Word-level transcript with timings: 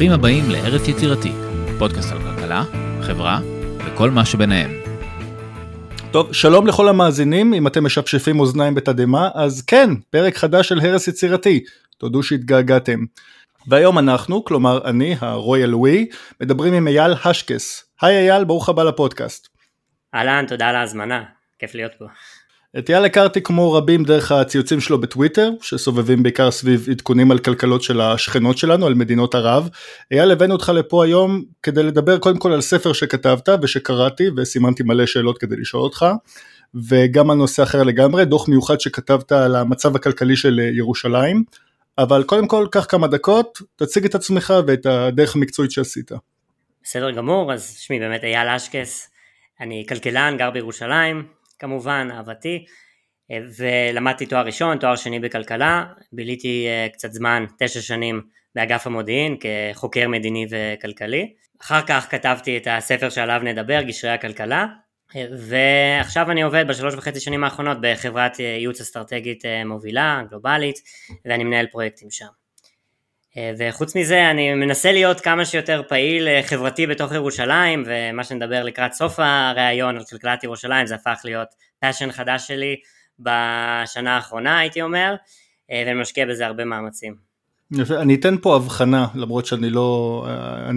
ברוכים 0.00 0.18
הבאים 0.18 0.50
לארץ 0.50 0.88
יצירתי, 0.88 1.32
פודקאסט 1.78 2.12
על 2.12 2.18
כלכלה, 2.18 2.64
חברה 3.02 3.40
וכל 3.86 4.10
מה 4.10 4.24
שביניהם. 4.24 4.70
טוב, 6.12 6.32
שלום 6.32 6.66
לכל 6.66 6.88
המאזינים, 6.88 7.54
אם 7.54 7.66
אתם 7.66 7.84
משפשפים 7.84 8.40
אוזניים 8.40 8.74
בתדהמה, 8.74 9.30
אז 9.34 9.62
כן, 9.62 9.90
פרק 10.10 10.36
חדש 10.36 10.68
של 10.68 10.78
הרס 10.80 11.08
יצירתי, 11.08 11.64
תודו 11.98 12.22
שהתגעגעתם. 12.22 13.04
והיום 13.66 13.98
אנחנו, 13.98 14.44
כלומר 14.44 14.80
אני, 14.84 15.16
הרויאל 15.20 15.74
ווי, 15.74 16.08
מדברים 16.40 16.74
עם 16.74 16.88
אייל 16.88 17.12
השקס. 17.24 17.84
היי 18.02 18.30
אייל, 18.30 18.44
ברוך 18.44 18.68
הבא 18.68 18.82
לפודקאסט. 18.82 19.48
אהלן, 20.14 20.44
תודה 20.48 20.68
על 20.68 20.76
ההזמנה, 20.76 21.24
כיף 21.58 21.74
להיות 21.74 21.92
פה. 21.98 22.04
את 22.78 22.90
אייל 22.90 23.04
הכרתי 23.04 23.42
כמו 23.42 23.72
רבים 23.72 24.04
דרך 24.04 24.32
הציוצים 24.32 24.80
שלו 24.80 25.00
בטוויטר, 25.00 25.50
שסובבים 25.62 26.22
בעיקר 26.22 26.50
סביב 26.50 26.86
עדכונים 26.90 27.30
על 27.30 27.38
כלכלות 27.38 27.82
של 27.82 28.00
השכנות 28.00 28.58
שלנו, 28.58 28.86
על 28.86 28.94
מדינות 28.94 29.34
ערב. 29.34 29.68
אייל, 30.12 30.30
הבאנו 30.30 30.52
אותך 30.52 30.72
לפה 30.74 31.04
היום 31.04 31.42
כדי 31.62 31.82
לדבר 31.82 32.18
קודם 32.18 32.38
כל 32.38 32.52
על 32.52 32.60
ספר 32.60 32.92
שכתבת 32.92 33.48
ושקראתי 33.62 34.24
וסימנתי 34.36 34.82
מלא 34.82 35.06
שאלות 35.06 35.38
כדי 35.38 35.56
לשאול 35.56 35.82
אותך, 35.82 36.06
וגם 36.88 37.30
על 37.30 37.36
נושא 37.36 37.62
אחר 37.62 37.82
לגמרי, 37.82 38.24
דוח 38.24 38.48
מיוחד 38.48 38.80
שכתבת 38.80 39.32
על 39.32 39.56
המצב 39.56 39.96
הכלכלי 39.96 40.36
של 40.36 40.58
ירושלים. 40.72 41.44
אבל 41.98 42.22
קודם 42.22 42.48
כל, 42.48 42.66
קח 42.70 42.86
כמה 42.88 43.06
דקות, 43.06 43.58
תציג 43.76 44.04
את 44.04 44.14
עצמך 44.14 44.54
ואת 44.66 44.86
הדרך 44.86 45.36
המקצועית 45.36 45.70
שעשית. 45.70 46.10
בסדר 46.82 47.10
גמור, 47.10 47.52
אז 47.52 47.76
שמי 47.78 47.98
באמת 47.98 48.24
אייל 48.24 48.48
אשקס, 48.48 49.10
אני 49.60 49.86
כלכלן, 49.88 50.34
גר 50.38 50.50
בירושלים, 50.50 51.39
כמובן, 51.60 52.08
אהבתי, 52.12 52.64
אה, 53.30 53.38
ולמדתי 53.58 54.26
תואר 54.26 54.46
ראשון, 54.46 54.78
תואר 54.78 54.96
שני 54.96 55.20
בכלכלה, 55.20 55.84
ביליתי 56.12 56.66
אה, 56.68 56.86
קצת 56.92 57.12
זמן, 57.12 57.44
תשע 57.58 57.80
שנים 57.80 58.22
באגף 58.54 58.86
המודיעין 58.86 59.36
כחוקר 59.40 60.08
מדיני 60.08 60.46
וכלכלי. 60.50 61.34
אחר 61.62 61.82
כך 61.86 62.06
כתבתי 62.10 62.56
את 62.56 62.66
הספר 62.70 63.10
שעליו 63.10 63.40
נדבר, 63.44 63.82
גשרי 63.82 64.10
הכלכלה, 64.10 64.66
אה, 65.16 65.26
ועכשיו 65.38 66.30
אני 66.30 66.42
עובד 66.42 66.64
בשלוש 66.68 66.94
וחצי 66.94 67.20
שנים 67.20 67.44
האחרונות 67.44 67.78
בחברת 67.80 68.38
ייעוץ 68.38 68.80
אסטרטגית 68.80 69.44
מובילה, 69.66 70.22
גלובלית, 70.30 70.76
ואני 71.24 71.44
מנהל 71.44 71.66
פרויקטים 71.66 72.10
שם. 72.10 72.39
וחוץ 73.58 73.96
מזה 73.96 74.30
אני 74.30 74.54
מנסה 74.54 74.92
להיות 74.92 75.20
כמה 75.20 75.44
שיותר 75.44 75.82
פעיל 75.88 76.28
חברתי 76.42 76.86
בתוך 76.86 77.12
ירושלים 77.12 77.84
ומה 77.86 78.24
שנדבר 78.24 78.62
לקראת 78.62 78.92
סוף 78.92 79.14
הראיון 79.18 79.96
על 79.96 80.04
כלכלת 80.04 80.44
ירושלים 80.44 80.86
זה 80.86 80.94
הפך 80.94 81.20
להיות 81.24 81.48
passion 81.80 82.12
חדש 82.12 82.48
שלי 82.48 82.76
בשנה 83.18 84.16
האחרונה 84.16 84.58
הייתי 84.58 84.82
אומר 84.82 85.14
ואני 85.70 86.00
משקיע 86.00 86.26
בזה 86.26 86.46
הרבה 86.46 86.64
מאמצים. 86.64 87.30
אני 87.90 88.14
אתן 88.14 88.36
פה 88.42 88.56
הבחנה 88.56 89.06
למרות 89.14 89.46
שאני 89.46 89.70
לא, 89.70 90.26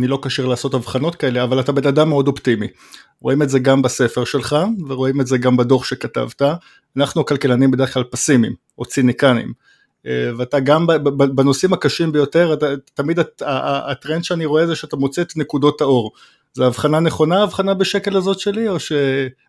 לא 0.07 0.19
כשיר 0.23 0.45
לעשות 0.45 0.73
הבחנות 0.73 1.15
כאלה 1.15 1.43
אבל 1.43 1.59
אתה 1.59 1.71
בן 1.71 1.87
אדם 1.87 2.09
מאוד 2.09 2.27
אופטימי. 2.27 2.67
רואים 3.21 3.41
את 3.41 3.49
זה 3.49 3.59
גם 3.59 3.81
בספר 3.81 4.25
שלך 4.25 4.55
ורואים 4.87 5.21
את 5.21 5.27
זה 5.27 5.37
גם 5.37 5.57
בדוח 5.57 5.85
שכתבת. 5.85 6.41
אנחנו 6.97 7.21
הכלכלנים 7.21 7.71
בדרך 7.71 7.93
כלל 7.93 8.03
פסימיים 8.03 8.53
או 8.77 8.85
ציניקנים. 8.85 9.53
אה, 10.07 10.29
ואתה 10.37 10.59
גם 10.59 10.87
בנושאים 11.35 11.73
הקשים 11.73 12.11
ביותר, 12.11 12.53
אתה, 12.53 12.65
תמיד 12.93 13.19
הטרנד 13.41 14.23
שאני 14.23 14.45
רואה 14.45 14.67
זה 14.67 14.75
שאתה 14.75 14.95
מוצא 14.95 15.21
את 15.21 15.37
נקודות 15.37 15.81
האור. 15.81 16.11
זו 16.53 16.67
הבחנה 16.67 16.99
נכונה, 16.99 17.43
הבחנה 17.43 17.73
בשקל 17.73 18.17
הזאת 18.17 18.39
שלי, 18.39 18.69
או 18.69 18.79
ש... 18.79 18.91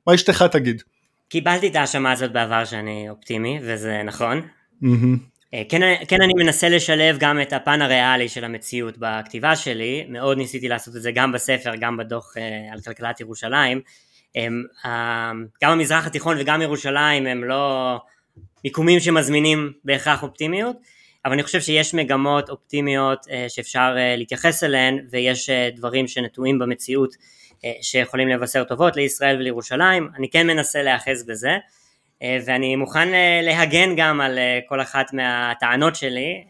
מה 0.06 0.14
אשתך 0.14 0.42
תגיד? 0.42 0.82
קיבלתי 1.28 1.68
את 1.68 1.76
ההאשמה 1.76 2.12
הזאת 2.12 2.32
בעבר 2.32 2.64
שאני 2.64 3.06
אופטימי, 3.10 3.58
וזה 3.62 4.02
נכון. 4.04 4.40
Mm-hmm. 4.82 5.18
כן, 5.68 5.80
כן 6.08 6.22
אני 6.22 6.32
מנסה 6.36 6.68
לשלב 6.68 7.16
גם 7.18 7.40
את 7.40 7.52
הפן 7.52 7.82
הריאלי 7.82 8.28
של 8.28 8.44
המציאות 8.44 8.94
בכתיבה 8.98 9.56
שלי, 9.56 10.06
מאוד 10.08 10.38
ניסיתי 10.38 10.68
לעשות 10.68 10.96
את 10.96 11.02
זה 11.02 11.10
גם 11.12 11.32
בספר, 11.32 11.72
גם 11.80 11.96
בדוח 11.96 12.34
אה, 12.36 12.72
על 12.72 12.80
כלכלת 12.80 13.20
ירושלים. 13.20 13.80
גם 15.62 15.70
המזרח 15.70 16.06
התיכון 16.06 16.36
וגם 16.40 16.62
ירושלים 16.62 17.26
הם 17.26 17.44
לא 17.44 17.96
מיקומים 18.64 19.00
שמזמינים 19.00 19.72
בהכרח 19.84 20.22
אופטימיות, 20.22 20.76
אבל 21.24 21.32
אני 21.32 21.42
חושב 21.42 21.60
שיש 21.60 21.94
מגמות 21.94 22.50
אופטימיות 22.50 23.26
אה, 23.30 23.46
שאפשר 23.48 23.94
אה, 23.98 24.16
להתייחס 24.16 24.64
אליהן 24.64 25.06
ויש 25.10 25.50
אה, 25.50 25.68
דברים 25.76 26.08
שנטועים 26.08 26.58
במציאות 26.58 27.14
שיכולים 27.82 28.28
לבשר 28.28 28.64
טובות 28.64 28.96
לישראל 28.96 29.36
ולירושלים, 29.36 30.08
אני 30.16 30.30
כן 30.30 30.46
מנסה 30.46 30.82
להיאחז 30.82 31.26
בזה 31.26 31.56
ואני 32.46 32.76
מוכן 32.76 33.08
להגן 33.42 33.96
גם 33.96 34.20
על 34.20 34.38
כל 34.68 34.80
אחת 34.80 35.12
מהטענות 35.12 35.96
שלי, 35.96 36.44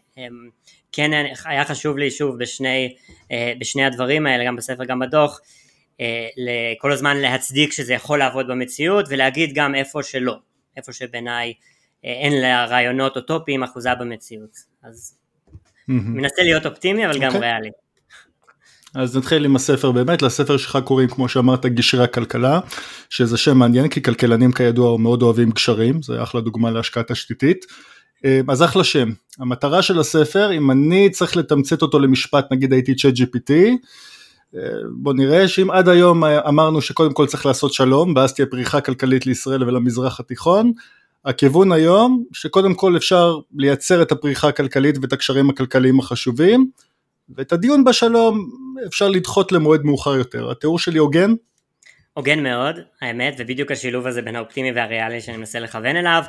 כן 0.91 1.11
היה 1.45 1.65
חשוב 1.65 1.97
לי 1.97 2.11
שוב 2.11 2.39
בשני, 2.39 2.95
בשני 3.59 3.85
הדברים 3.85 4.27
האלה, 4.27 4.45
גם 4.45 4.55
בספר 4.55 4.85
גם 4.85 4.99
בדוח, 4.99 5.39
כל 6.77 6.91
הזמן 6.91 7.17
להצדיק 7.17 7.71
שזה 7.73 7.93
יכול 7.93 8.19
לעבוד 8.19 8.47
במציאות 8.47 9.05
ולהגיד 9.09 9.51
גם 9.53 9.75
איפה 9.75 10.03
שלא, 10.03 10.35
איפה 10.77 10.93
שבעיניי 10.93 11.53
אין 12.05 12.41
לה 12.41 12.65
רעיונות 12.65 13.15
אוטופיים 13.15 13.63
אחוזה 13.63 13.95
במציאות. 13.99 14.57
אז 14.83 15.17
מנסה 15.87 16.43
להיות 16.43 16.65
אופטימי 16.65 17.05
אבל 17.05 17.19
גם 17.19 17.35
אוקיי. 17.35 17.39
ריאלי. 17.39 17.69
אז 18.95 19.17
נתחיל 19.17 19.45
עם 19.45 19.55
הספר 19.55 19.91
באמת, 19.91 20.21
לספר 20.21 20.57
שלך 20.57 20.77
קוראים 20.83 21.09
כמו 21.09 21.29
שאמרת 21.29 21.65
גשרי 21.65 22.03
הכלכלה, 22.03 22.59
שזה 23.09 23.37
שם 23.37 23.57
מעניין 23.57 23.87
כי 23.87 24.01
כלכלנים 24.01 24.51
כידוע 24.51 24.97
מאוד 24.97 25.21
אוהבים 25.21 25.49
גשרים, 25.49 26.01
זה 26.01 26.23
אחלה 26.23 26.41
דוגמה 26.41 26.71
להשקעה 26.71 27.03
תשתיתית. 27.03 27.65
אה, 28.25 28.41
אז 28.49 28.63
אחלה 28.63 28.83
שם, 28.83 29.09
המטרה 29.39 29.81
של 29.81 29.99
הספר, 29.99 30.51
אם 30.51 30.71
אני 30.71 31.09
צריך 31.09 31.37
לתמצת 31.37 31.81
אותו 31.81 31.99
למשפט, 31.99 32.51
נגיד 32.51 32.73
הייתי 32.73 32.95
צ'אט 32.95 33.13
GPT, 33.13 33.51
אה, 34.55 34.59
בוא 34.91 35.13
נראה 35.13 35.47
שאם 35.47 35.71
עד 35.71 35.89
היום 35.89 36.23
אמרנו 36.23 36.81
שקודם 36.81 37.13
כל 37.13 37.27
צריך 37.27 37.45
לעשות 37.45 37.73
שלום, 37.73 38.13
ואז 38.15 38.33
תהיה 38.33 38.45
פריחה 38.45 38.81
כלכלית 38.81 39.25
לישראל 39.25 39.63
ולמזרח 39.63 40.19
התיכון, 40.19 40.73
הכיוון 41.25 41.71
היום 41.71 42.23
שקודם 42.33 42.73
כל 42.75 42.97
אפשר 42.97 43.37
לייצר 43.55 44.01
את 44.01 44.11
הפריחה 44.11 44.47
הכלכלית 44.47 44.95
ואת 45.01 45.13
הקשרים 45.13 45.49
הכלכליים 45.49 45.99
החשובים 45.99 46.71
ואת 47.29 47.53
הדיון 47.53 47.83
בשלום 47.83 48.49
אפשר 48.87 49.07
לדחות 49.09 49.51
למועד 49.51 49.83
מאוחר 49.83 50.15
יותר. 50.15 50.51
התיאור 50.51 50.79
שלי 50.79 50.99
הוגן? 50.99 51.33
הוגן 52.13 52.43
מאוד, 52.43 52.75
האמת, 53.01 53.35
ובדיוק 53.37 53.71
השילוב 53.71 54.07
הזה 54.07 54.21
בין 54.21 54.35
האופטימי 54.35 54.71
והריאלי 54.71 55.21
שאני 55.21 55.37
מנסה 55.37 55.59
לכוון 55.59 55.95
אליו. 55.95 56.23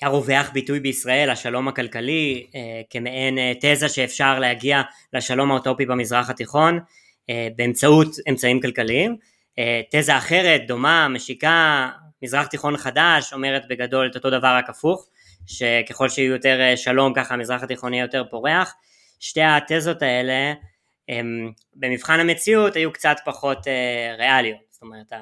היה 0.00 0.10
רווח 0.10 0.50
ביטוי 0.52 0.80
בישראל, 0.80 1.30
השלום 1.30 1.68
הכלכלי, 1.68 2.46
אה, 2.54 2.60
כמעין 2.90 3.38
אה, 3.38 3.52
תזה 3.60 3.88
שאפשר 3.88 4.38
להגיע 4.38 4.82
לשלום 5.12 5.50
האוטופי 5.50 5.86
במזרח 5.86 6.30
התיכון 6.30 6.78
אה, 7.30 7.48
באמצעות 7.56 8.08
אמצעים 8.30 8.60
כלכליים. 8.60 9.16
תזה 9.90 10.18
אחרת, 10.18 10.60
דומה, 10.66 11.08
משיקה, 11.08 11.88
מזרח 12.24 12.46
תיכון 12.46 12.76
חדש 12.76 13.32
אומרת 13.32 13.68
בגדול 13.68 14.06
את 14.06 14.16
אותו 14.16 14.30
דבר 14.30 14.56
רק 14.56 14.70
הפוך, 14.70 15.08
שככל 15.46 16.08
שיהיו 16.08 16.32
יותר 16.32 16.60
אה, 16.60 16.76
שלום 16.76 17.14
ככה 17.14 17.34
המזרח 17.34 17.62
התיכון 17.62 17.94
יהיה 17.94 18.04
יותר 18.04 18.24
פורח. 18.30 18.74
שתי 19.20 19.42
התזות 19.42 20.02
האלה 20.02 20.52
הם 21.08 21.52
במבחן 21.74 22.20
המציאות 22.20 22.76
היו 22.76 22.92
קצת 22.92 23.16
פחות 23.24 23.68
אה, 23.68 24.14
ריאליות, 24.18 24.60
זאת 24.70 24.82
אומרת 24.82 25.12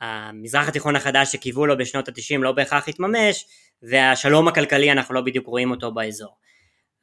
המזרח 0.00 0.68
התיכון 0.68 0.96
החדש 0.96 1.32
שקיוו 1.32 1.66
לו 1.66 1.78
בשנות 1.78 2.08
התשעים 2.08 2.42
לא 2.42 2.52
בהכרח 2.52 2.88
התממש 2.88 3.44
והשלום 3.82 4.48
הכלכלי 4.48 4.92
אנחנו 4.92 5.14
לא 5.14 5.20
בדיוק 5.20 5.46
רואים 5.46 5.70
אותו 5.70 5.94
באזור. 5.94 6.36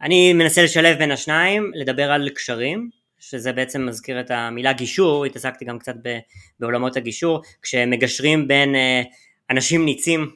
אני 0.01 0.33
מנסה 0.33 0.63
לשלב 0.63 0.97
בין 0.97 1.11
השניים, 1.11 1.71
לדבר 1.75 2.11
על 2.11 2.29
קשרים, 2.29 2.89
שזה 3.19 3.53
בעצם 3.53 3.85
מזכיר 3.85 4.19
את 4.19 4.31
המילה 4.31 4.73
גישור, 4.73 5.25
התעסקתי 5.25 5.65
גם 5.65 5.79
קצת 5.79 5.95
בעולמות 6.59 6.97
הגישור, 6.97 7.41
כשמגשרים 7.61 8.47
בין 8.47 8.75
אה, 8.75 9.01
אנשים 9.49 9.85
ניצים, 9.85 10.31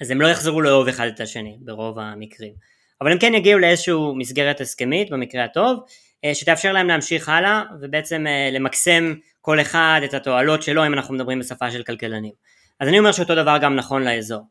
אז 0.00 0.10
הם 0.10 0.20
לא 0.20 0.26
יחזרו 0.26 0.60
לאהוב 0.60 0.88
אחד 0.88 1.06
את 1.06 1.20
השני 1.20 1.56
ברוב 1.60 1.98
המקרים, 1.98 2.52
אבל 3.00 3.12
הם 3.12 3.18
כן 3.18 3.34
יגיעו 3.34 3.58
לאיזושהי 3.58 3.94
מסגרת 4.16 4.60
הסכמית 4.60 5.10
במקרה 5.10 5.44
הטוב, 5.44 5.80
אה, 6.24 6.34
שתאפשר 6.34 6.72
להם 6.72 6.88
להמשיך 6.88 7.28
הלאה 7.28 7.62
ובעצם 7.80 8.26
אה, 8.26 8.50
למקסם 8.52 9.14
כל 9.40 9.60
אחד 9.60 10.00
את 10.04 10.14
התועלות 10.14 10.62
שלו 10.62 10.86
אם 10.86 10.92
אנחנו 10.92 11.14
מדברים 11.14 11.38
בשפה 11.38 11.70
של 11.70 11.82
כלכלנים. 11.82 12.32
אז 12.80 12.88
אני 12.88 12.98
אומר 12.98 13.12
שאותו 13.12 13.34
דבר 13.34 13.58
גם 13.58 13.76
נכון 13.76 14.02
לאזור. 14.02 14.42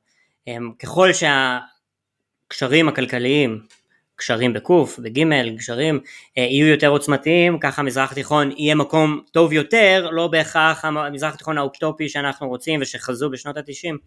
ככל 0.80 1.10
שהקשרים 1.14 2.88
הכלכליים 2.90 3.62
קשרים 4.24 4.54
בקוף, 4.54 5.00
בגימל, 5.00 5.58
קשרים 5.58 6.00
אה, 6.38 6.44
יהיו 6.44 6.68
יותר 6.68 6.88
עוצמתיים, 6.88 7.60
ככה 7.60 7.82
המזרח 7.82 8.12
התיכון 8.12 8.52
יהיה 8.58 8.76
מקום 8.76 9.22
טוב 9.32 9.54
יותר, 9.54 10.10
לא 10.12 10.28
בהכרח 10.28 10.86
המזרח 10.86 11.34
התיכון 11.34 11.58
האוקטופי 11.58 12.10
שאנחנו 12.10 12.48
רוצים 12.48 12.80
ושחזו 12.82 13.30
בשנות 13.30 13.58
התשעים, 13.58 13.98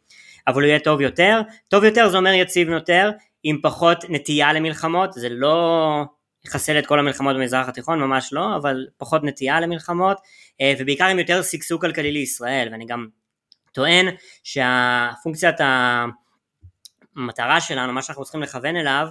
אבל 0.46 0.62
הוא 0.62 0.68
יהיה 0.68 0.78
טוב 0.78 1.00
יותר. 1.00 1.40
טוב 1.68 1.84
יותר 1.84 2.08
זה 2.08 2.16
אומר 2.16 2.32
יציב 2.32 2.68
יותר, 2.68 3.10
עם 3.42 3.58
פחות 3.62 4.04
נטייה 4.08 4.52
למלחמות, 4.52 5.12
זה 5.12 5.28
לא 5.28 6.04
יחסל 6.46 6.78
את 6.78 6.86
כל 6.86 6.98
המלחמות 6.98 7.36
במזרח 7.36 7.68
התיכון, 7.68 8.00
ממש 8.00 8.32
לא, 8.32 8.56
אבל 8.56 8.86
פחות 8.96 9.24
נטייה 9.24 9.60
למלחמות, 9.60 10.16
אה, 10.60 10.74
ובעיקר 10.78 11.04
עם 11.04 11.18
יותר 11.18 11.42
שגשוג 11.42 11.80
כלכלי 11.80 12.12
לישראל, 12.12 12.68
ואני 12.72 12.86
גם 12.86 13.06
טוען 13.72 14.06
שהפונקציית 14.44 15.56
המטרה 17.16 17.60
שלנו, 17.60 17.92
מה 17.92 18.02
שאנחנו 18.02 18.24
צריכים 18.24 18.42
לכוון 18.42 18.76
אליו, 18.76 19.08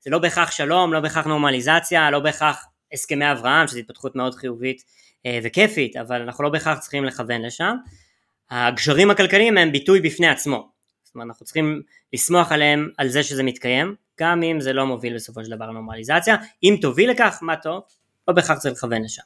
זה 0.00 0.10
לא 0.10 0.18
בהכרח 0.18 0.50
שלום, 0.50 0.92
לא 0.92 1.00
בהכרח 1.00 1.26
נורמליזציה, 1.26 2.10
לא 2.10 2.18
בהכרח 2.18 2.64
הסכמי 2.92 3.32
אברהם, 3.32 3.68
שזו 3.68 3.78
התפתחות 3.78 4.16
מאוד 4.16 4.34
חיובית 4.34 4.82
וכיפית, 5.42 5.96
אבל 5.96 6.22
אנחנו 6.22 6.44
לא 6.44 6.50
בהכרח 6.50 6.78
צריכים 6.78 7.04
לכוון 7.04 7.42
לשם. 7.42 7.76
הגשרים 8.50 9.10
הכלכליים 9.10 9.58
הם 9.58 9.72
ביטוי 9.72 10.00
בפני 10.00 10.28
עצמו, 10.28 10.68
זאת 11.04 11.14
אומרת 11.14 11.28
אנחנו 11.28 11.44
צריכים 11.46 11.82
לשמוח 12.12 12.52
עליהם 12.52 12.88
על 12.98 13.08
זה 13.08 13.22
שזה 13.22 13.42
מתקיים, 13.42 13.94
גם 14.20 14.42
אם 14.42 14.60
זה 14.60 14.72
לא 14.72 14.86
מוביל 14.86 15.14
בסופו 15.14 15.44
של 15.44 15.50
דבר 15.50 15.66
לנורמליזציה, 15.66 16.36
אם 16.62 16.76
תוביל 16.80 17.10
לכך 17.10 17.38
מה 17.42 17.56
טוב, 17.56 17.82
לא 18.28 18.34
בהכרח 18.34 18.58
צריך 18.58 18.74
לכוון 18.74 19.02
לשם. 19.02 19.22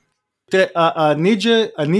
תראה, 0.50 1.12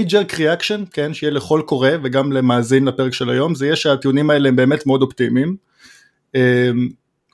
jerk 0.07 0.31
reaction, 0.31 0.91
כן, 0.91 1.13
שיהיה 1.13 1.33
לכל 1.33 1.61
קורא 1.65 1.89
וגם 2.03 2.31
למאזין 2.31 2.85
לפרק 2.85 3.13
של 3.13 3.29
היום, 3.29 3.55
זה 3.55 3.65
יהיה 3.65 3.75
שהטיעונים 3.75 4.29
האלה 4.29 4.49
הם 4.49 4.55
באמת 4.55 4.85
מאוד 4.85 5.01
אופטימיים. 5.01 5.55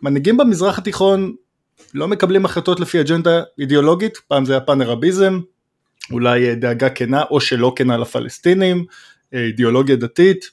מנהיגים 0.02 0.38
במזרח 0.38 0.78
התיכון 0.78 1.34
לא 1.94 2.08
מקבלים 2.08 2.46
החלטות 2.46 2.80
לפי 2.80 3.02
אג'נדה 3.02 3.44
אידיאולוגית, 3.60 4.18
פעם 4.28 4.46
זה 4.46 4.54
היה 4.54 4.62
פאנרביזם, 4.62 5.40
אולי 6.12 6.56
דאגה 6.56 6.90
כנה 6.90 7.24
או 7.32 7.42
שלא 7.42 7.74
כנה 7.76 7.98
לפלסטינים, 7.98 8.86
אידיאולוגיה 9.34 9.96
דתית. 9.96 10.50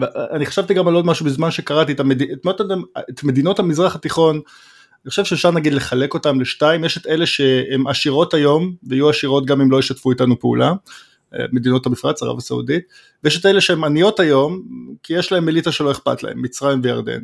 ואני 0.00 0.46
חשבתי 0.46 0.74
גם 0.74 0.88
על 0.88 0.94
עוד 0.94 1.06
משהו 1.06 1.26
בזמן 1.26 1.50
שקראתי 1.50 1.92
את, 1.92 2.00
המד... 2.00 2.22
את 3.10 3.24
מדינות 3.24 3.58
המזרח 3.58 3.94
התיכון, 3.94 4.40
אני 5.04 5.10
חושב 5.10 5.24
שאפשר 5.24 5.50
נגיד 5.50 5.72
לחלק 5.72 6.14
אותם 6.14 6.40
לשתיים, 6.40 6.84
יש 6.84 6.98
את 6.98 7.06
אלה 7.06 7.26
שהן 7.26 7.86
עשירות 7.86 8.34
היום, 8.34 8.74
ויהיו 8.82 9.10
עשירות 9.10 9.46
גם 9.46 9.60
אם 9.60 9.70
לא 9.70 9.78
ישתפו 9.78 10.10
איתנו 10.10 10.40
פעולה, 10.40 10.72
מדינות 11.52 11.86
המפרץ, 11.86 12.22
ערב 12.22 12.38
הסעודית, 12.38 12.84
ויש 13.24 13.40
את 13.40 13.46
אלה 13.46 13.60
שהן 13.60 13.84
עניות 13.84 14.20
היום, 14.20 14.62
כי 15.02 15.12
יש 15.12 15.32
להם 15.32 15.48
אליטה 15.48 15.72
שלא 15.72 15.90
אכפת 15.90 16.22
להם, 16.22 16.42
מצרים 16.42 16.80
וירדן. 16.82 17.22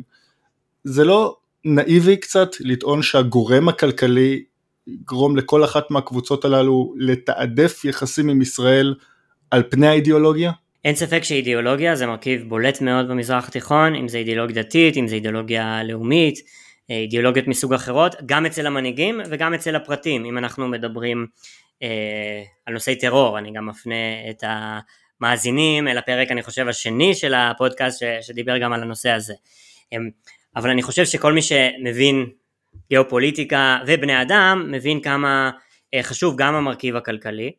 זה 0.83 1.03
לא 1.03 1.37
נאיבי 1.65 2.17
קצת 2.17 2.49
לטעון 2.59 3.01
שהגורם 3.01 3.69
הכלכלי 3.69 4.43
יגרום 4.87 5.37
לכל 5.37 5.63
אחת 5.63 5.91
מהקבוצות 5.91 6.45
הללו 6.45 6.93
לתעדף 6.97 7.85
יחסים 7.85 8.29
עם 8.29 8.41
ישראל 8.41 8.95
על 9.51 9.63
פני 9.69 9.87
האידיאולוגיה? 9.87 10.51
אין 10.85 10.95
ספק 10.95 11.23
שאידיאולוגיה 11.23 11.95
זה 11.95 12.07
מרכיב 12.07 12.49
בולט 12.49 12.81
מאוד 12.81 13.07
במזרח 13.07 13.47
התיכון, 13.47 13.95
אם 13.95 14.07
זה 14.07 14.17
אידיאולוגיה 14.17 14.63
דתית, 14.63 14.97
אם 14.97 15.07
זה 15.07 15.15
אידיאולוגיה 15.15 15.83
לאומית, 15.83 16.39
אה, 16.91 16.95
אידיאולוגיות 16.95 17.47
מסוג 17.47 17.73
אחרות, 17.73 18.15
גם 18.25 18.45
אצל 18.45 18.67
המנהיגים 18.67 19.21
וגם 19.29 19.53
אצל 19.53 19.75
הפרטים, 19.75 20.25
אם 20.25 20.37
אנחנו 20.37 20.67
מדברים 20.67 21.27
אה, 21.83 22.43
על 22.65 22.73
נושאי 22.73 22.95
טרור, 22.95 23.37
אני 23.37 23.53
גם 23.53 23.65
מפנה 23.65 24.29
את 24.29 24.43
המאזינים 25.21 25.87
אל 25.87 25.97
הפרק 25.97 26.31
אני 26.31 26.43
חושב 26.43 26.67
השני 26.67 27.15
של 27.15 27.33
הפודקאסט 27.33 27.99
ש, 27.99 28.03
שדיבר 28.27 28.57
גם 28.57 28.73
על 28.73 28.81
הנושא 28.81 29.09
הזה. 29.09 29.33
אבל 30.55 30.69
אני 30.69 30.81
חושב 30.81 31.05
שכל 31.05 31.33
מי 31.33 31.41
שמבין 31.41 32.29
גיאופוליטיקה 32.89 33.77
ובני 33.87 34.21
אדם, 34.21 34.67
מבין 34.71 35.01
כמה 35.01 35.51
אה, 35.93 36.03
חשוב 36.03 36.35
גם 36.37 36.55
המרכיב 36.55 36.95
הכלכלי, 36.95 37.51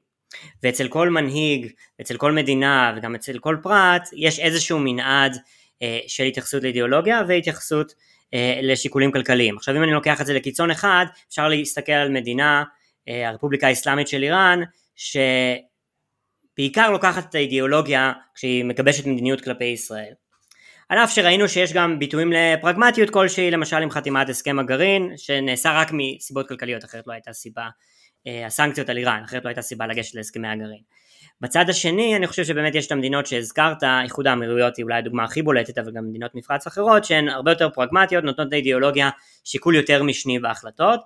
ואצל 0.62 0.88
כל 0.88 1.08
מנהיג, 1.08 1.72
אצל 2.00 2.16
כל 2.16 2.32
מדינה 2.32 2.94
וגם 2.96 3.14
אצל 3.14 3.38
כל 3.38 3.56
פרט, 3.62 4.08
יש 4.16 4.38
איזשהו 4.38 4.78
מנעד 4.78 5.36
אה, 5.82 5.98
של 6.06 6.24
התייחסות 6.24 6.62
לאידיאולוגיה 6.62 7.22
והתייחסות 7.28 7.94
אה, 8.34 8.60
לשיקולים 8.62 9.12
כלכליים. 9.12 9.56
עכשיו 9.56 9.76
אם 9.76 9.82
אני 9.82 9.92
לוקח 9.92 10.20
את 10.20 10.26
זה 10.26 10.34
לקיצון 10.34 10.70
אחד, 10.70 11.06
אפשר 11.28 11.48
להסתכל 11.48 11.92
על 11.92 12.10
מדינה, 12.10 12.64
הרפובליקה 13.06 13.66
האסלאמית 13.66 14.08
של 14.08 14.22
איראן, 14.22 14.60
שבעיקר 16.54 16.90
לוקחת 16.90 17.30
את 17.30 17.34
האידיאולוגיה 17.34 18.12
כשהיא 18.34 18.64
מגבשת 18.64 19.06
מדיניות 19.06 19.40
כלפי 19.40 19.64
ישראל. 19.64 20.12
על 20.92 20.98
אף 20.98 21.10
שראינו 21.10 21.48
שיש 21.48 21.72
גם 21.72 21.98
ביטויים 21.98 22.32
לפרגמטיות 22.32 23.10
כלשהי, 23.10 23.50
למשל 23.50 23.76
עם 23.76 23.90
חתימת 23.90 24.28
הסכם 24.28 24.58
הגרעין, 24.58 25.12
שנעשה 25.16 25.72
רק 25.72 25.90
מסיבות 25.92 26.48
כלכליות, 26.48 26.84
אחרת 26.84 27.06
לא 27.06 27.12
הייתה 27.12 27.32
סיבה, 27.32 27.68
אה, 28.26 28.46
הסנקציות 28.46 28.88
על 28.88 28.98
איראן, 28.98 29.22
אחרת 29.24 29.44
לא 29.44 29.48
הייתה 29.48 29.62
סיבה 29.62 29.86
לגשת 29.86 30.14
להסכמי 30.14 30.48
הגרעין. 30.48 30.80
בצד 31.40 31.64
השני 31.68 32.16
אני 32.16 32.26
חושב 32.26 32.44
שבאמת 32.44 32.74
יש 32.74 32.86
את 32.86 32.92
המדינות 32.92 33.26
שהזכרת, 33.26 33.82
איחוד 34.04 34.26
האמירויות 34.26 34.76
היא 34.76 34.84
אולי 34.84 34.98
הדוגמה 34.98 35.24
הכי 35.24 35.42
בולטת 35.42 35.78
אבל 35.78 35.92
גם 35.92 36.08
מדינות 36.08 36.34
מפרץ 36.34 36.66
אחרות 36.66 37.04
שהן 37.04 37.28
הרבה 37.28 37.50
יותר 37.50 37.70
פרגמטיות, 37.70 38.24
נותנות 38.24 38.48
לאידיאולוגיה 38.52 39.10
שיקול 39.44 39.74
יותר 39.74 40.02
משני 40.02 40.38
בהחלטות 40.38 41.00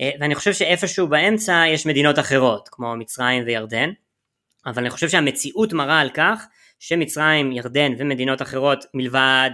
אה, 0.00 0.10
ואני 0.20 0.34
חושב 0.34 0.52
שאיפשהו 0.52 1.08
באמצע 1.08 1.64
יש 1.68 1.86
מדינות 1.86 2.18
אחרות 2.18 2.68
כמו 2.72 2.96
מצרים 2.96 3.42
וירדן 3.46 3.90
אבל 4.66 4.82
אני 4.82 4.90
חושב 4.90 5.08
שהמציאות 5.08 5.72
מראה 5.72 6.00
על 6.00 6.10
כך 6.10 6.46
שמצרים, 6.78 7.52
ירדן 7.52 7.92
ומדינות 7.98 8.42
אחרות 8.42 8.84
מלבד 8.94 9.50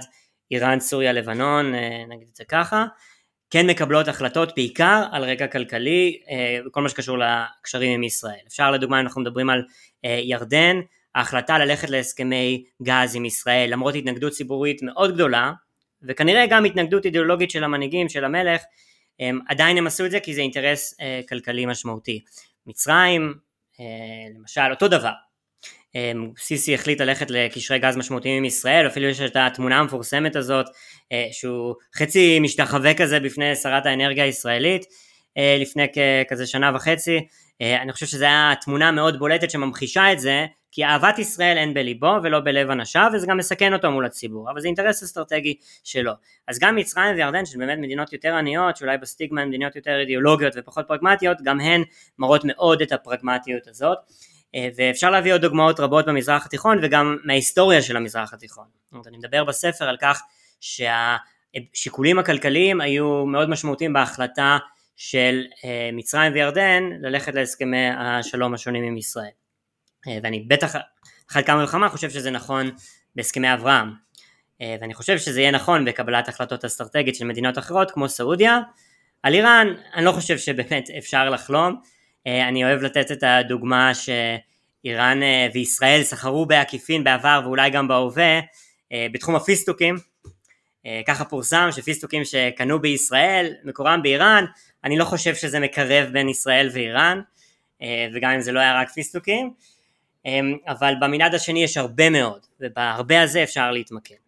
איראן, 0.50 0.80
סוריה, 0.80 1.12
לבנון, 1.12 1.74
אה, 1.74 2.04
נגיד 2.08 2.28
את 2.30 2.36
זה 2.36 2.44
ככה, 2.44 2.86
כן 3.50 3.66
מקבלות 3.66 4.08
החלטות 4.08 4.52
בעיקר 4.56 5.04
על 5.12 5.24
רקע 5.24 5.46
כלכלי 5.46 6.18
וכל 6.66 6.82
מה 6.82 6.88
שקשור 6.88 7.18
לקשרים 7.18 7.94
עם 7.94 8.02
ישראל. 8.02 8.40
אפשר 8.48 8.70
לדוגמה 8.70 9.00
אם 9.00 9.06
אנחנו 9.06 9.20
מדברים 9.20 9.50
על 9.50 9.62
אה, 10.04 10.20
ירדן, 10.22 10.80
ההחלטה 11.14 11.58
ללכת 11.58 11.90
להסכמי 11.90 12.64
גז 12.82 13.16
עם 13.16 13.24
ישראל 13.24 13.70
למרות 13.72 13.94
התנגדות 13.94 14.32
ציבורית 14.32 14.82
מאוד 14.82 15.14
גדולה 15.14 15.52
וכנראה 16.02 16.46
גם 16.46 16.64
התנגדות 16.64 17.04
אידיאולוגית 17.04 17.50
של 17.50 17.64
המנהיגים 17.64 18.08
של 18.08 18.24
המלך 18.24 18.62
הם, 19.20 19.40
עדיין 19.48 19.78
הם 19.78 19.86
עשו 19.86 20.06
את 20.06 20.10
זה 20.10 20.20
כי 20.20 20.34
זה 20.34 20.40
אינטרס 20.40 21.00
אה, 21.00 21.20
כלכלי 21.28 21.66
משמעותי. 21.66 22.20
מצרים 22.66 23.34
אה, 23.80 23.84
למשל 24.38 24.70
אותו 24.70 24.88
דבר 24.88 25.12
סיסי 26.38 26.74
החליט 26.74 27.00
ללכת 27.00 27.30
לקשרי 27.30 27.78
גז 27.78 27.96
משמעותיים 27.96 28.38
עם 28.38 28.44
ישראל, 28.44 28.86
אפילו 28.86 29.06
יש 29.06 29.20
את 29.20 29.36
התמונה 29.36 29.78
המפורסמת 29.78 30.36
הזאת 30.36 30.66
שהוא 31.32 31.74
חצי 31.96 32.40
משתחווה 32.40 32.94
כזה 32.94 33.20
בפני 33.20 33.56
שרת 33.56 33.86
האנרגיה 33.86 34.24
הישראלית 34.24 34.84
לפני 35.36 35.86
כזה 36.28 36.46
שנה 36.46 36.72
וחצי 36.74 37.20
אה, 37.62 37.82
אני 37.82 37.92
חושב 37.92 38.06
שזו 38.06 38.24
הייתה 38.24 38.60
תמונה 38.60 38.90
מאוד 38.90 39.18
בולטת 39.18 39.50
שממחישה 39.50 40.12
את 40.12 40.20
זה, 40.20 40.46
כי 40.72 40.84
אהבת 40.84 41.18
ישראל 41.18 41.56
אין 41.56 41.74
בליבו 41.74 42.16
ולא 42.22 42.40
בלב 42.40 42.70
אנשיו, 42.70 43.10
וזה 43.14 43.26
גם 43.26 43.36
מסכן 43.36 43.74
אותו 43.74 43.90
מול 43.90 44.06
הציבור, 44.06 44.50
אבל 44.50 44.60
זה 44.60 44.66
אינטרס 44.66 45.02
אסטרטגי 45.02 45.54
שלו. 45.84 46.12
אז 46.48 46.58
גם 46.58 46.76
מצרים 46.76 47.16
וירדן, 47.16 47.46
שהן 47.46 47.60
באמת 47.60 47.78
מדינות 47.78 48.12
יותר 48.12 48.34
עניות, 48.34 48.76
שאולי 48.76 48.98
בסטיגמה 48.98 49.40
הן 49.40 49.48
מדינות 49.48 49.76
יותר 49.76 50.00
אידיאולוגיות 50.00 50.52
ופחות 50.56 50.88
פרגמטיות, 50.88 51.38
גם 51.44 51.60
הן 51.60 51.82
מראות 52.18 52.42
מאוד 52.44 52.82
את 52.82 52.92
הפרגמטיות 52.92 53.68
הזאת. 53.68 53.98
אה, 54.54 54.68
ואפשר 54.76 55.10
להביא 55.10 55.32
עוד 55.32 55.40
דוגמאות 55.40 55.80
רבות 55.80 56.06
במזרח 56.06 56.46
התיכון 56.46 56.78
וגם 56.82 57.16
מההיסטוריה 57.24 57.82
של 57.82 57.96
המזרח 57.96 58.34
התיכון. 58.34 58.66
אני 59.06 59.16
מדבר 59.16 59.44
בספר 59.44 59.84
על 59.84 59.96
כך 60.00 60.22
שהשיקולים 60.60 62.18
הכלכליים 62.18 62.80
היו 62.80 63.26
מאוד 63.26 63.50
משמעותיים 63.50 63.92
בהחלטה 63.92 64.58
של 64.96 65.44
אה, 65.64 65.90
מצרים 65.92 66.32
וירדן 66.32 66.82
ללכת 67.02 67.34
להסכמי 67.34 67.88
השלום 67.98 68.54
השונים 68.54 68.84
עם 68.84 68.96
ישראל. 68.96 69.30
אה, 70.08 70.18
ואני 70.22 70.40
בטח 70.40 70.76
אחת 71.30 71.46
כמה 71.46 71.64
וכמה 71.64 71.88
חושב 71.88 72.10
שזה 72.10 72.30
נכון 72.30 72.70
בהסכמי 73.16 73.54
אברהם. 73.54 74.04
ואני 74.80 74.94
חושב 74.94 75.18
שזה 75.18 75.40
יהיה 75.40 75.50
נכון 75.50 75.84
בקבלת 75.84 76.28
החלטות 76.28 76.64
אסטרטגית 76.64 77.14
של 77.14 77.24
מדינות 77.24 77.58
אחרות 77.58 77.90
כמו 77.90 78.08
סעודיה. 78.08 78.60
על 79.22 79.34
איראן 79.34 79.74
אני 79.94 80.04
לא 80.04 80.12
חושב 80.12 80.38
שבאמת 80.38 80.90
אפשר 80.98 81.30
לחלום. 81.30 81.80
אני 82.26 82.64
אוהב 82.64 82.82
לתת 82.82 83.12
את 83.12 83.22
הדוגמה 83.22 83.92
שאיראן 83.94 85.20
וישראל 85.54 86.02
סחרו 86.02 86.46
בעקיפין 86.46 87.04
בעבר 87.04 87.40
ואולי 87.44 87.70
גם 87.70 87.88
בהווה 87.88 88.40
בתחום 88.94 89.36
הפיסטוקים. 89.36 89.96
ככה 91.06 91.24
פורסם 91.24 91.68
שפיסטוקים 91.72 92.24
שקנו 92.24 92.80
בישראל 92.80 93.54
מקורם 93.64 94.02
באיראן 94.02 94.44
אני 94.84 94.98
לא 94.98 95.04
חושב 95.04 95.34
שזה 95.34 95.60
מקרב 95.60 96.08
בין 96.12 96.28
ישראל 96.28 96.70
ואיראן, 96.72 97.20
אה, 97.82 98.06
וגם 98.14 98.30
אם 98.30 98.40
זה 98.40 98.52
לא 98.52 98.60
היה 98.60 98.80
רק 98.80 98.90
פיסטוקים, 98.90 99.54
אה, 100.26 100.40
אבל 100.66 100.94
במנעד 101.00 101.34
השני 101.34 101.64
יש 101.64 101.76
הרבה 101.76 102.10
מאוד, 102.10 102.46
ובהרבה 102.60 103.22
הזה 103.22 103.42
אפשר 103.42 103.70
להתמקד. 103.70 104.23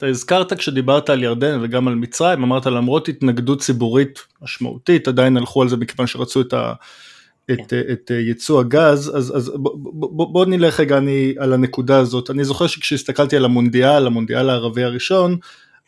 אתה 0.00 0.08
הזכרת 0.08 0.52
כשדיברת 0.52 1.10
על 1.10 1.22
ירדן 1.22 1.58
וגם 1.62 1.88
על 1.88 1.94
מצרים, 1.94 2.42
אמרת 2.42 2.66
למרות 2.66 3.08
התנגדות 3.08 3.60
ציבורית 3.60 4.18
משמעותית, 4.42 5.08
עדיין 5.08 5.36
הלכו 5.36 5.62
על 5.62 5.68
זה 5.68 5.76
מכיוון 5.76 6.06
שרצו 6.06 6.40
את, 6.40 6.52
ה, 6.52 6.72
כן. 7.46 7.54
את, 7.54 7.72
את 7.92 8.10
ייצוא 8.10 8.60
הגז, 8.60 9.12
אז, 9.16 9.36
אז 9.36 9.52
בוא, 9.54 9.72
בוא, 9.76 10.32
בוא 10.32 10.46
נלך 10.46 10.80
רגע 10.80 10.98
אני, 10.98 11.34
על 11.38 11.52
הנקודה 11.52 11.98
הזאת. 11.98 12.30
אני 12.30 12.44
זוכר 12.44 12.66
שכשהסתכלתי 12.66 13.36
על 13.36 13.44
המונדיאל, 13.44 14.06
המונדיאל 14.06 14.50
הערבי 14.50 14.84
הראשון, 14.84 15.36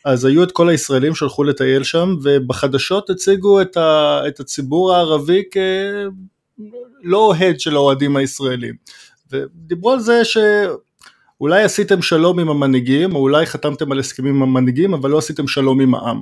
אז 0.05 0.25
היו 0.25 0.43
את 0.43 0.51
כל 0.51 0.69
הישראלים 0.69 1.15
שהלכו 1.15 1.43
לטייל 1.43 1.83
שם, 1.83 2.15
ובחדשות 2.23 3.09
הציגו 3.09 3.61
את, 3.61 3.77
ה, 3.77 4.21
את 4.27 4.39
הציבור 4.39 4.93
הערבי 4.93 5.43
כלא 5.53 7.17
אוהד 7.17 7.59
של 7.59 7.75
האוהדים 7.75 8.15
הישראלים. 8.15 8.75
ודיברו 9.31 9.91
על 9.91 9.99
זה 9.99 10.25
שאולי 11.37 11.63
עשיתם 11.63 12.01
שלום 12.01 12.39
עם 12.39 12.49
המנהיגים, 12.49 13.15
או 13.15 13.19
אולי 13.19 13.45
חתמתם 13.45 13.91
על 13.91 13.99
הסכמים 13.99 14.35
עם 14.35 14.43
המנהיגים, 14.43 14.93
אבל 14.93 15.09
לא 15.09 15.17
עשיתם 15.17 15.47
שלום 15.47 15.81
עם 15.81 15.95
העם. 15.95 16.21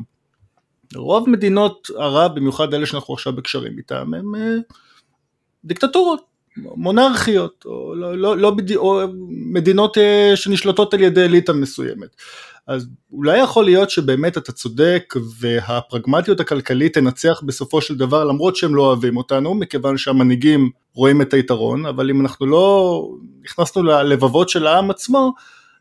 רוב 0.95 1.29
מדינות 1.29 1.87
ערב, 1.97 2.35
במיוחד 2.35 2.73
אלה 2.73 2.85
שאנחנו 2.85 3.13
עכשיו 3.13 3.33
בקשרים 3.33 3.77
איתם, 3.77 4.13
הם 4.13 4.35
אה, 4.35 4.57
דיקטטורות, 5.65 6.21
מונרכיות, 6.57 7.63
או, 7.65 7.95
לא, 7.95 8.17
לא, 8.17 8.37
לא, 8.37 8.55
או 8.75 9.01
מדינות 9.29 9.97
אה, 9.97 10.31
שנשלטות 10.35 10.93
על 10.93 11.01
ידי 11.01 11.25
אליטה 11.25 11.53
מסוימת. 11.53 12.15
אז 12.71 12.87
אולי 13.11 13.37
יכול 13.37 13.65
להיות 13.65 13.89
שבאמת 13.89 14.37
אתה 14.37 14.51
צודק 14.51 15.13
והפרגמטיות 15.39 16.39
הכלכלית 16.39 16.93
תנצח 16.93 17.41
בסופו 17.45 17.81
של 17.81 17.97
דבר 17.97 18.23
למרות 18.23 18.55
שהם 18.55 18.75
לא 18.75 18.81
אוהבים 18.81 19.17
אותנו 19.17 19.53
מכיוון 19.53 19.97
שהמנהיגים 19.97 20.69
רואים 20.93 21.21
את 21.21 21.33
היתרון 21.33 21.85
אבל 21.85 22.09
אם 22.09 22.21
אנחנו 22.21 22.45
לא 22.45 23.07
נכנסנו 23.43 23.83
ללבבות 23.83 24.49
של 24.49 24.67
העם 24.67 24.89
עצמו 24.89 25.33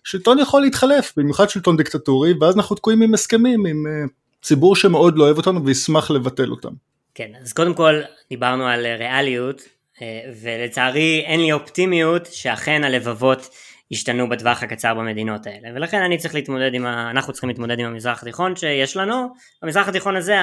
שלטון 0.05 0.39
יכול 0.39 0.63
להתחלף 0.63 1.13
במיוחד 1.17 1.49
שלטון 1.49 1.77
דיקטטורי 1.77 2.35
ואז 2.41 2.57
אנחנו 2.57 2.77
תקועים 2.77 3.03
עם 3.03 3.15
הסכמים 3.15 3.67
עם 3.67 3.87
אה, 3.87 4.07
ציבור 4.43 4.77
שמאוד 4.77 5.19
לא 5.19 5.25
אוהב 5.25 5.37
אותנו 5.37 5.65
וישמח 5.65 6.11
לבטל 6.11 6.51
אותם. 6.51 6.73
כן 7.15 7.31
אז 7.43 7.53
קודם 7.53 7.75
כל 7.75 8.01
דיברנו 8.31 8.67
על 8.67 8.87
ריאליות 8.87 9.63
אה, 10.03 10.21
ולצערי 10.43 11.23
אין 11.27 11.41
לי 11.41 11.53
אופטימיות 11.53 12.27
שאכן 12.27 12.85
הלבבות 12.85 13.49
ישתנו 13.91 14.29
בטווח 14.29 14.63
הקצר 14.63 14.95
במדינות 14.95 15.47
האלה. 15.47 15.69
ולכן 15.75 16.03
אני 16.03 16.19
צריך 16.19 16.35
להתמודד 16.35 16.75
עם 16.75 16.87
ה... 16.87 17.11
אנחנו 17.11 17.33
צריכים 17.33 17.49
להתמודד 17.49 17.79
עם 17.79 17.87
המזרח 17.87 18.23
התיכון 18.23 18.57
שיש 18.57 18.97
לנו. 18.97 19.29
במזרח 19.63 19.89
התיכון 19.89 20.17
הזה 20.17 20.37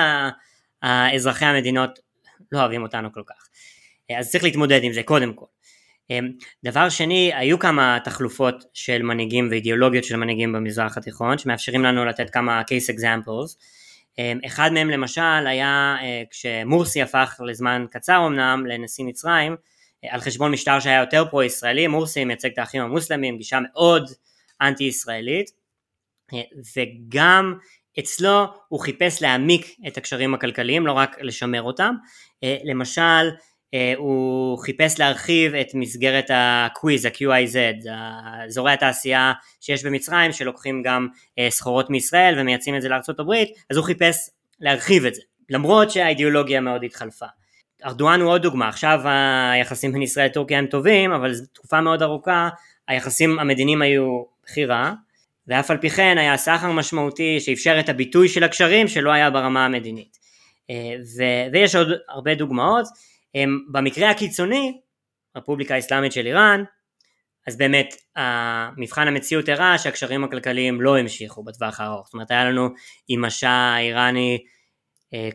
האזרחי 0.82 1.46
המדינות 1.46 2.00
לא 2.52 2.60
אוהבים 2.60 2.84
אותנו 2.84 3.14
כל 3.14 3.24
כך. 3.28 3.48
אז 4.18 4.32
צריך 4.32 4.44
להתמודד 4.44 4.84
עם 4.84 4.94
זה 4.94 5.04
קודם 5.04 5.34
כל. 5.34 5.46
דבר 6.64 6.90
שני 6.90 7.32
היו 7.34 7.60
כמה 7.60 7.98
תחלופות 8.04 8.66
של 8.74 9.02
מנהיגים 9.02 9.48
ואידיאולוגיות 9.52 10.04
של 10.04 10.16
מנהיגים 10.16 10.54
במזרח 10.54 10.98
התיכון 10.98 11.38
שמאפשרים 11.38 11.84
לנו 11.84 12.06
לתת 12.06 12.30
כמה 12.30 12.62
case 12.62 12.96
examples. 12.96 13.58
אחד 14.46 14.74
מהם 14.74 14.90
למשל 14.90 15.48
היה 15.48 15.96
אה, 16.02 16.24
כשמורסי 16.32 17.02
הפך 17.02 17.40
לזמן 17.46 17.86
קצר 17.92 18.24
אמנם 18.28 18.66
לנשיא 18.66 19.06
מצרים 19.06 19.56
על 20.10 20.20
חשבון 20.20 20.52
משטר 20.52 20.80
שהיה 20.80 21.00
יותר 21.00 21.26
פרו-ישראלי, 21.30 21.88
מורסי 21.88 22.26
מייצג 22.26 22.52
את 22.52 22.58
האחים 22.58 22.82
המוסלמים, 22.82 23.38
גישה 23.38 23.60
מאוד 23.74 24.10
אנטי 24.62 24.84
ישראלית, 24.84 25.50
וגם 26.76 27.54
אצלו 28.00 28.46
הוא 28.68 28.80
חיפש 28.80 29.22
להעמיק 29.22 29.76
את 29.88 29.98
הקשרים 29.98 30.34
הכלכליים, 30.34 30.88
לא 30.88 30.92
רק 30.92 31.22
לשמר 31.22 31.62
אותם, 31.62 31.96
למשל 32.44 33.30
הוא 33.98 34.58
חיפש 34.60 35.00
להרחיב 35.00 35.56
את 35.56 35.68
מסגרת 35.74 36.26
הקוויז, 36.34 37.06
ה-QIZ, 37.06 37.90
אזורי 38.46 38.72
התעשייה 38.72 39.34
שיש 39.62 39.86
במצרים 39.86 40.32
שלוקחים 40.32 40.82
גם 40.84 41.08
סחורות 41.50 41.90
מישראל 41.90 42.40
ומייצאים 42.40 42.76
את 42.76 42.82
זה 42.82 42.90
הברית, 43.20 43.50
אז 43.70 43.78
הוא 43.78 43.86
חיפש 43.86 44.30
להרחיב 44.60 45.06
את 45.06 45.16
זה, 45.16 45.22
למרות 45.50 45.92
שהאידיאולוגיה 45.92 46.62
מאוד 46.62 46.84
התחלפה. 46.84 47.26
ארדואן 47.86 48.22
הוא 48.22 48.32
עוד 48.32 48.42
דוגמה, 48.42 48.68
עכשיו 48.68 49.02
היחסים 49.54 49.92
בין 49.92 50.02
ישראל 50.02 50.26
לטורקיה 50.26 50.60
הם 50.60 50.66
טובים, 50.66 51.12
אבל 51.12 51.34
זו 51.34 51.46
תקופה 51.54 51.82
מאוד 51.82 52.02
ארוכה 52.02 52.50
היחסים 52.88 53.40
המדיניים 53.40 53.82
היו 53.82 54.24
בכי 54.44 54.66
רע, 54.66 54.94
ואף 55.48 55.72
על 55.72 55.78
פי 55.78 55.90
כן 55.90 56.18
היה 56.18 56.38
סחר 56.38 56.72
משמעותי 56.72 57.40
שאפשר 57.40 57.80
את 57.80 57.90
הביטוי 57.90 58.30
של 58.30 58.44
הקשרים 58.44 58.88
שלא 58.88 59.12
היה 59.12 59.30
ברמה 59.30 59.66
המדינית. 59.66 60.18
אה, 60.70 60.96
ו- 61.18 61.54
ויש 61.54 61.76
עוד 61.76 61.88
הרבה 62.10 62.36
דוגמאות, 62.36 62.86
במקרה 63.72 64.10
הקיצוני, 64.10 64.80
רפובליקה 65.38 65.76
האסלאמית 65.76 66.12
של 66.12 66.26
איראן, 66.26 66.64
אז 67.48 67.58
באמת 67.58 67.96
המבחן 68.16 69.08
המציאות 69.08 69.50
הראה 69.50 69.78
שהקשרים 69.78 70.24
הכלכליים 70.24 70.82
לא 70.82 70.98
המשיכו 70.98 71.44
בטווח 71.44 71.80
הארוך, 71.80 72.06
זאת 72.06 72.14
אומרת 72.14 72.32
היה 72.32 72.46
לנו 72.46 72.70
עם 73.08 73.26
השאה 73.26 73.76
האיראני 73.76 74.38
אה, 74.42 74.57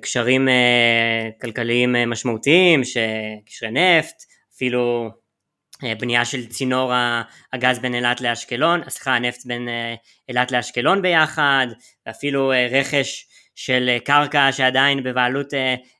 קשרים 0.00 0.48
אה, 0.48 1.28
כלכליים 1.40 1.96
אה, 1.96 2.06
משמעותיים, 2.06 2.82
קשרי 3.46 3.70
נפט, 3.70 4.22
אפילו 4.54 5.10
בנייה 5.98 6.24
של 6.24 6.46
צינור 6.46 6.92
הגז 7.52 7.78
בין 7.78 7.94
אילת 7.94 8.20
לאשקלון, 8.20 8.80
סליחה 8.88 9.14
הנפט 9.14 9.46
בין 9.46 9.68
אילת 10.28 10.52
לאשקלון 10.52 11.02
ביחד, 11.02 11.66
ואפילו 12.06 12.52
רכש 12.70 13.26
של 13.54 13.96
קרקע 14.04 14.52
שעדיין 14.52 15.02
בבעלות 15.02 15.54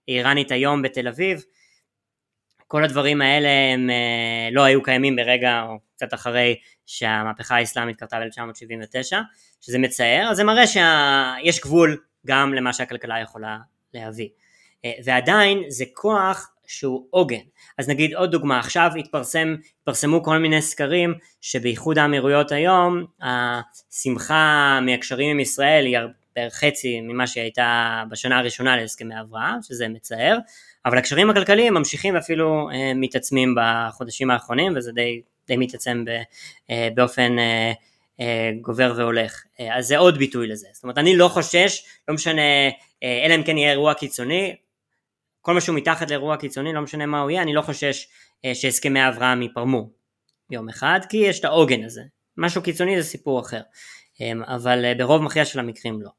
איראנית 0.08 0.50
היום 0.50 0.82
בתל 0.82 1.08
אביב. 1.08 1.42
כל 2.66 2.84
הדברים 2.84 3.22
האלה 3.22 3.48
הם 3.74 3.90
לא 4.52 4.62
היו 4.62 4.82
קיימים 4.82 5.16
ברגע 5.16 5.62
או 5.68 5.78
קצת 5.96 6.14
אחרי 6.14 6.56
שהמהפכה 6.86 7.56
האסלאמית 7.56 7.96
קרתה 7.96 8.18
ב-1979, 8.20 9.16
שזה 9.60 9.78
מצער, 9.78 10.28
אז 10.30 10.36
זה 10.36 10.44
מראה 10.44 10.66
שיש 10.66 11.60
גבול 11.60 11.98
גם 12.26 12.54
למה 12.54 12.72
שהכלכלה 12.72 13.20
יכולה 13.20 13.58
להביא. 13.94 14.28
אה, 14.84 14.92
ועדיין 15.04 15.62
זה 15.68 15.84
כוח 15.94 16.50
שהוא 16.66 17.06
עוגן. 17.10 17.36
אז 17.78 17.88
נגיד 17.88 18.14
עוד 18.14 18.30
דוגמה, 18.30 18.58
עכשיו 18.58 18.90
התפרסם, 18.98 19.56
התפרסמו 19.78 20.22
כל 20.22 20.38
מיני 20.38 20.62
סקרים 20.62 21.14
שבאיחוד 21.40 21.98
האמירויות 21.98 22.52
היום 22.52 23.04
השמחה 23.22 24.78
מהקשרים 24.82 25.30
עם 25.30 25.40
ישראל 25.40 25.84
היא 25.86 25.98
בערך 26.36 26.54
חצי 26.54 27.00
ממה 27.00 27.26
שהיא 27.26 27.42
הייתה 27.42 28.02
בשנה 28.10 28.38
הראשונה 28.38 28.76
להסכמי 28.76 29.20
אברהם, 29.20 29.62
שזה 29.62 29.88
מצער, 29.88 30.38
אבל 30.86 30.98
הקשרים 30.98 31.30
הכלכליים 31.30 31.74
ממשיכים 31.74 32.14
ואפילו 32.14 32.70
אה, 32.70 32.92
מתעצמים 32.94 33.54
בחודשים 33.56 34.30
האחרונים 34.30 34.72
וזה 34.76 34.92
די, 34.92 35.22
די 35.48 35.56
מתעצם 35.56 36.04
אה, 36.70 36.88
באופן 36.94 37.36
גובר 38.60 38.94
והולך. 38.96 39.42
אה, 39.60 39.78
אז 39.78 39.86
זה 39.86 39.98
עוד 39.98 40.18
ביטוי 40.18 40.46
לזה. 40.46 40.66
זאת 40.72 40.82
אומרת, 40.82 40.98
אני 40.98 41.16
לא 41.16 41.28
חושש, 41.28 41.84
לא 42.08 42.14
משנה, 42.14 42.68
אה, 43.02 43.22
אלא 43.24 43.34
אם 43.34 43.42
כן 43.42 43.58
יהיה 43.58 43.70
אירוע 43.70 43.94
קיצוני, 43.94 44.56
כל 45.40 45.54
מה 45.54 45.60
שהוא 45.60 45.76
מתחת 45.76 46.10
לאירוע 46.10 46.36
קיצוני, 46.36 46.72
לא 46.72 46.80
משנה 46.80 47.06
מה 47.06 47.20
הוא 47.20 47.30
יהיה, 47.30 47.42
אני 47.42 47.54
לא 47.54 47.62
חושש 47.62 48.06
שהסכמי 48.54 49.08
אברהם 49.08 49.42
ייפרמו 49.42 49.90
יום 50.50 50.68
אחד, 50.68 51.00
כי 51.08 51.16
יש 51.16 51.40
את 51.40 51.44
העוגן 51.44 51.84
הזה. 51.84 52.02
משהו 52.36 52.62
קיצוני 52.62 53.02
זה 53.02 53.08
סיפור 53.08 53.40
אחר, 53.40 53.60
אבל 54.46 54.94
ברוב 54.98 55.22
מכריע 55.22 55.44
של 55.44 55.58
המקרים 55.58 56.02
לא. 56.02 56.10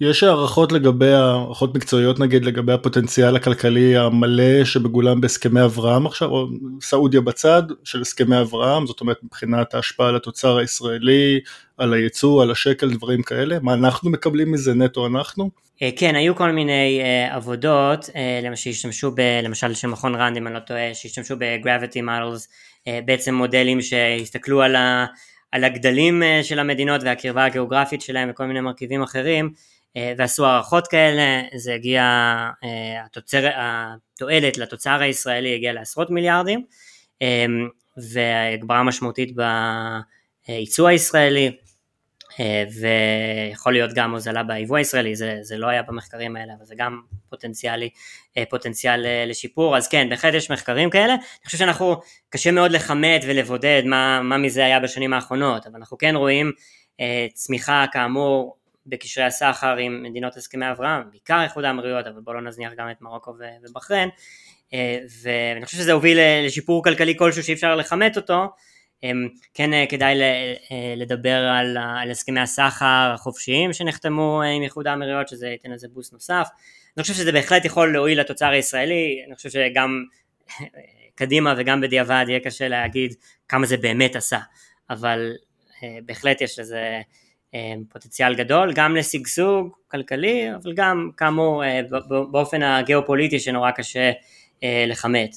יש 0.00 0.22
הערכות 0.22 0.72
לגבי, 0.72 1.12
הערכות 1.12 1.74
מקצועיות 1.74 2.20
נגיד 2.20 2.44
לגבי 2.44 2.72
הפוטנציאל 2.72 3.36
הכלכלי 3.36 3.96
המלא 3.96 4.64
שמגולם 4.64 5.20
בהסכמי 5.20 5.64
אברהם 5.64 6.06
עכשיו, 6.06 6.28
או 6.28 6.46
סעודיה 6.80 7.20
בצד 7.20 7.62
של 7.84 8.00
הסכמי 8.00 8.40
אברהם, 8.40 8.86
זאת 8.86 9.00
אומרת 9.00 9.16
מבחינת 9.22 9.74
ההשפעה 9.74 10.08
על 10.08 10.16
התוצר 10.16 10.56
הישראלי, 10.56 11.40
על 11.78 11.94
הייצוא, 11.94 12.42
על 12.42 12.50
השקל, 12.50 12.90
דברים 12.90 13.22
כאלה, 13.22 13.56
מה 13.62 13.74
אנחנו 13.74 14.10
מקבלים 14.10 14.52
מזה 14.52 14.74
נטו 14.74 15.06
אנחנו? 15.06 15.50
אה, 15.82 15.90
כן, 15.96 16.14
היו 16.14 16.36
כל 16.36 16.50
מיני 16.50 17.00
uh, 17.02 17.34
עבודות, 17.34 18.04
uh, 18.04 18.10
למשל 18.42 18.62
שהשתמשו, 18.62 19.10
ב, 19.10 19.20
למשל 19.42 19.74
של 19.74 19.88
מכון 19.88 20.14
ראנד 20.14 20.36
אם 20.36 20.46
אני 20.46 20.54
לא 20.54 20.60
טועה, 20.60 20.94
שהשתמשו 20.94 21.36
ב-gravity 21.38 21.98
models, 21.98 22.46
uh, 22.46 22.90
בעצם 23.04 23.34
מודלים 23.34 23.82
שהסתכלו 23.82 24.62
על, 24.62 24.76
ה, 24.76 25.06
על 25.52 25.64
הגדלים 25.64 26.22
uh, 26.22 26.44
של 26.44 26.58
המדינות 26.58 27.02
והקרבה 27.04 27.44
הגיאוגרפית 27.44 28.00
שלהם 28.00 28.30
וכל 28.30 28.46
מיני 28.46 28.60
מרכיבים 28.60 29.02
אחרים, 29.02 29.46
אה, 29.46 29.73
ועשו 30.16 30.46
הערכות 30.46 30.88
כאלה, 30.88 31.42
זה 31.54 31.74
הגיע, 31.74 32.02
אה, 32.64 33.04
התוצר, 33.04 33.48
התועלת 33.56 34.58
לתוצר 34.58 35.00
הישראלי 35.00 35.54
הגיע 35.54 35.72
לעשרות 35.72 36.10
מיליארדים, 36.10 36.64
אה, 37.22 37.46
והגברה 37.96 38.82
משמעותית 38.82 39.30
בייצוא 40.46 40.88
הישראלי, 40.88 41.56
ויכול 42.80 43.72
להיות 43.72 43.90
גם 43.94 44.12
הוזלה 44.12 44.42
ביבוא 44.42 44.76
הישראלי, 44.76 45.16
זה, 45.16 45.38
זה 45.40 45.56
לא 45.56 45.66
היה 45.66 45.82
במחקרים 45.82 46.36
האלה, 46.36 46.52
אבל 46.58 46.64
זה 46.64 46.74
גם 46.78 47.00
פוטנציאלי, 47.30 47.90
פוטנציאל 48.50 49.26
לשיפור, 49.26 49.76
אז 49.76 49.88
כן, 49.88 50.08
בהחלט 50.08 50.34
יש 50.34 50.50
מחקרים 50.50 50.90
כאלה, 50.90 51.14
אני 51.14 51.44
חושב 51.44 51.58
שאנחנו, 51.58 52.00
קשה 52.30 52.50
מאוד 52.50 52.70
לכמת 52.70 53.20
ולבודד 53.26 53.82
מה, 53.86 54.22
מה 54.22 54.38
מזה 54.38 54.64
היה 54.64 54.80
בשנים 54.80 55.12
האחרונות, 55.12 55.66
אבל 55.66 55.76
אנחנו 55.76 55.98
כן 55.98 56.16
רואים 56.16 56.52
צמיחה 57.34 57.84
כאמור 57.92 58.56
בקשרי 58.86 59.24
הסחר 59.24 59.76
עם 59.76 60.02
מדינות 60.02 60.36
הסכמי 60.36 60.70
אברהם, 60.70 61.02
בעיקר 61.10 61.42
איחוד 61.42 61.64
האמירויות, 61.64 62.06
אבל 62.06 62.20
בואו 62.20 62.36
לא 62.36 62.42
נזניח 62.42 62.72
גם 62.76 62.90
את 62.90 63.00
מרוקו 63.00 63.34
ובחריין, 63.62 64.08
אה, 64.74 64.98
ואני 65.22 65.66
חושב 65.66 65.78
שזה 65.78 65.92
הוביל 65.92 66.18
לשיפור 66.46 66.84
כלכלי 66.84 67.14
כלשהו 67.18 67.42
שאי 67.42 67.54
אפשר 67.54 67.74
לכמת 67.74 68.16
אותו, 68.16 68.46
אה, 69.04 69.10
כן 69.54 69.72
אה, 69.72 69.84
כדאי 69.88 70.14
לדבר 70.96 71.36
על, 71.36 71.76
על 72.02 72.10
הסכמי 72.10 72.40
הסחר 72.40 73.10
החופשיים 73.14 73.72
שנחתמו 73.72 74.42
עם 74.42 74.62
איחוד 74.62 74.86
האמירויות, 74.86 75.28
שזה 75.28 75.48
ייתן 75.48 75.70
לזה 75.70 75.88
בוסט 75.88 76.12
נוסף, 76.12 76.48
אני 76.96 77.02
חושב 77.02 77.14
שזה 77.14 77.32
בהחלט 77.32 77.64
יכול 77.64 77.92
להועיל 77.92 78.20
לתוצר 78.20 78.50
הישראלי, 78.50 79.22
אני 79.26 79.34
חושב 79.34 79.50
שגם 79.50 80.04
קדימה 81.14 81.54
וגם 81.58 81.80
בדיעבד 81.80 82.24
יהיה 82.28 82.40
קשה 82.40 82.68
להגיד 82.68 83.14
כמה 83.48 83.66
זה 83.66 83.76
באמת 83.76 84.16
עשה, 84.16 84.38
אבל 84.90 85.32
בהחלט 86.04 86.40
יש 86.40 86.58
לזה 86.58 87.00
פוטנציאל 87.88 88.34
גדול 88.34 88.72
גם 88.74 88.96
לשגשוג 88.96 89.72
כלכלי 89.90 90.54
אבל 90.54 90.72
גם 90.74 91.10
כאמור 91.16 91.64
אה, 91.64 91.80
באופן 92.30 92.62
הגיאופוליטי 92.62 93.38
שנורא 93.38 93.70
קשה 93.70 94.10
אה, 94.64 94.84
לכמת 94.88 95.36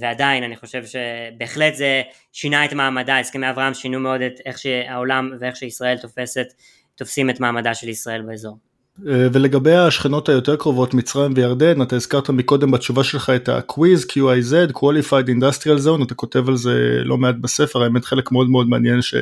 ועדיין 0.00 0.42
אני 0.42 0.56
חושב 0.56 0.82
שבהחלט 0.86 1.74
זה 1.74 2.02
שינה 2.32 2.64
את 2.64 2.72
מעמדה, 2.72 3.18
הסכמי 3.18 3.50
אברהם 3.50 3.74
שינו 3.74 4.00
מאוד 4.00 4.20
את 4.20 4.40
איך 4.46 4.58
שהעולם 4.58 5.32
ואיך 5.40 5.56
שישראל 5.56 5.96
תופסת, 5.98 6.46
תופסים 6.94 7.30
את 7.30 7.40
מעמדה 7.40 7.74
של 7.74 7.88
ישראל 7.88 8.22
באזור. 8.22 8.58
ולגבי 9.04 9.74
השכנות 9.74 10.28
היותר 10.28 10.56
קרובות 10.56 10.94
מצרים 10.94 11.32
וירדן 11.36 11.82
אתה 11.82 11.96
הזכרת 11.96 12.30
מקודם 12.30 12.70
בתשובה 12.70 13.04
שלך 13.04 13.30
את 13.36 13.48
ה-Quiz 13.48 14.04
QIZ 14.12 14.72
Qualified 14.72 15.28
Industrial 15.28 15.86
Zone 15.86 16.04
אתה 16.06 16.14
כותב 16.14 16.48
על 16.48 16.56
זה 16.56 17.00
לא 17.04 17.16
מעט 17.16 17.34
בספר 17.40 17.82
האמת 17.82 18.04
חלק 18.04 18.32
מאוד 18.32 18.50
מאוד 18.50 18.68
מעניין 18.68 19.02
ש... 19.02 19.14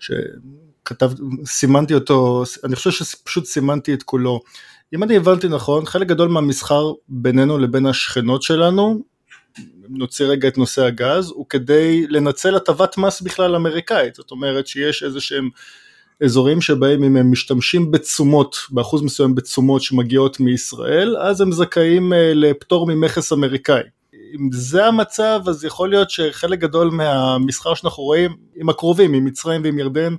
ש... 0.00 0.10
כתב, 0.84 1.10
סימנתי 1.46 1.94
אותו, 1.94 2.44
אני 2.64 2.76
חושב 2.76 2.90
שפשוט 2.90 3.44
סימנתי 3.44 3.94
את 3.94 4.02
כולו. 4.02 4.40
אם 4.94 5.02
אני 5.02 5.16
הבנתי 5.16 5.48
נכון, 5.48 5.86
חלק 5.86 6.06
גדול 6.06 6.28
מהמסחר 6.28 6.92
בינינו 7.08 7.58
לבין 7.58 7.86
השכנות 7.86 8.42
שלנו, 8.42 9.02
נוציא 9.88 10.26
רגע 10.26 10.48
את 10.48 10.58
נושא 10.58 10.82
הגז, 10.82 11.30
הוא 11.30 11.46
כדי 11.48 12.06
לנצל 12.08 12.56
הטבת 12.56 12.98
מס 12.98 13.20
בכלל 13.20 13.56
אמריקאית, 13.56 14.14
זאת 14.14 14.30
אומרת 14.30 14.66
שיש 14.66 15.02
איזה 15.02 15.20
שהם 15.20 15.48
אזורים 16.24 16.60
שבהם 16.60 17.04
אם 17.04 17.16
הם 17.16 17.32
משתמשים 17.32 17.90
בתשומות, 17.90 18.56
באחוז 18.70 19.02
מסוים 19.02 19.34
בתשומות 19.34 19.82
שמגיעות 19.82 20.40
מישראל, 20.40 21.16
אז 21.16 21.40
הם 21.40 21.52
זכאים 21.52 22.12
אה, 22.12 22.34
לפטור 22.34 22.86
ממכס 22.86 23.32
אמריקאי. 23.32 23.82
אם 24.34 24.48
זה 24.52 24.86
המצב, 24.86 25.40
אז 25.46 25.64
יכול 25.64 25.90
להיות 25.90 26.10
שחלק 26.10 26.58
גדול 26.58 26.90
מהמסחר 26.90 27.74
שאנחנו 27.74 28.02
רואים 28.02 28.36
עם 28.56 28.68
הקרובים, 28.68 29.14
עם 29.14 29.24
מצרים 29.24 29.60
ועם 29.64 29.78
ירדן, 29.78 30.14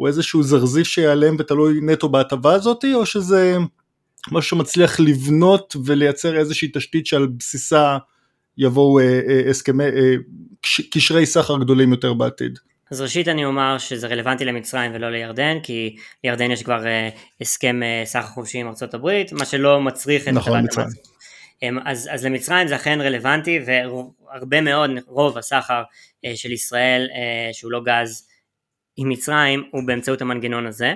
הוא 0.00 0.08
איזשהו 0.08 0.42
זרזיף 0.42 0.86
שיעלם 0.86 1.36
ותלוי 1.38 1.80
נטו 1.82 2.08
בהטבה 2.08 2.52
הזאת, 2.52 2.84
או 2.94 3.06
שזה 3.06 3.56
משהו 4.32 4.56
שמצליח 4.56 5.00
לבנות 5.00 5.76
ולייצר 5.84 6.36
איזושהי 6.36 6.68
תשתית 6.74 7.06
שעל 7.06 7.26
בסיסה 7.26 7.98
יבואו 8.58 8.98
אה, 8.98 9.20
אה, 9.28 9.50
הסכמי, 9.50 9.84
אה, 9.84 10.14
קשרי 10.90 11.26
סחר 11.26 11.58
גדולים 11.58 11.90
יותר 11.90 12.14
בעתיד. 12.14 12.58
אז 12.90 13.00
ראשית 13.00 13.28
אני 13.28 13.44
אומר 13.44 13.78
שזה 13.78 14.06
רלוונטי 14.06 14.44
למצרים 14.44 14.94
ולא 14.94 15.10
לירדן, 15.10 15.58
כי 15.62 15.96
לירדן 16.24 16.50
יש 16.50 16.62
כבר 16.62 16.84
הסכם 17.40 17.80
סחר 18.04 18.26
חופשי 18.26 18.58
עם 18.58 18.66
ארה"ב, 18.66 19.22
מה 19.32 19.44
שלא 19.44 19.80
מצריך 19.80 20.28
את 20.28 20.32
נכון, 20.32 20.64
מצרים. 20.64 20.88
אז, 21.84 22.08
אז 22.12 22.24
למצרים 22.24 22.68
זה 22.68 22.76
אכן 22.76 23.00
רלוונטי, 23.00 23.58
והרבה 23.66 24.60
מאוד, 24.60 24.90
רוב 25.06 25.38
הסחר 25.38 25.82
של 26.34 26.52
ישראל 26.52 27.08
שהוא 27.52 27.72
לא 27.72 27.80
גז 27.84 28.29
עם 29.00 29.08
מצרים 29.08 29.64
הוא 29.70 29.82
באמצעות 29.86 30.22
המנגנון 30.22 30.66
הזה. 30.66 30.94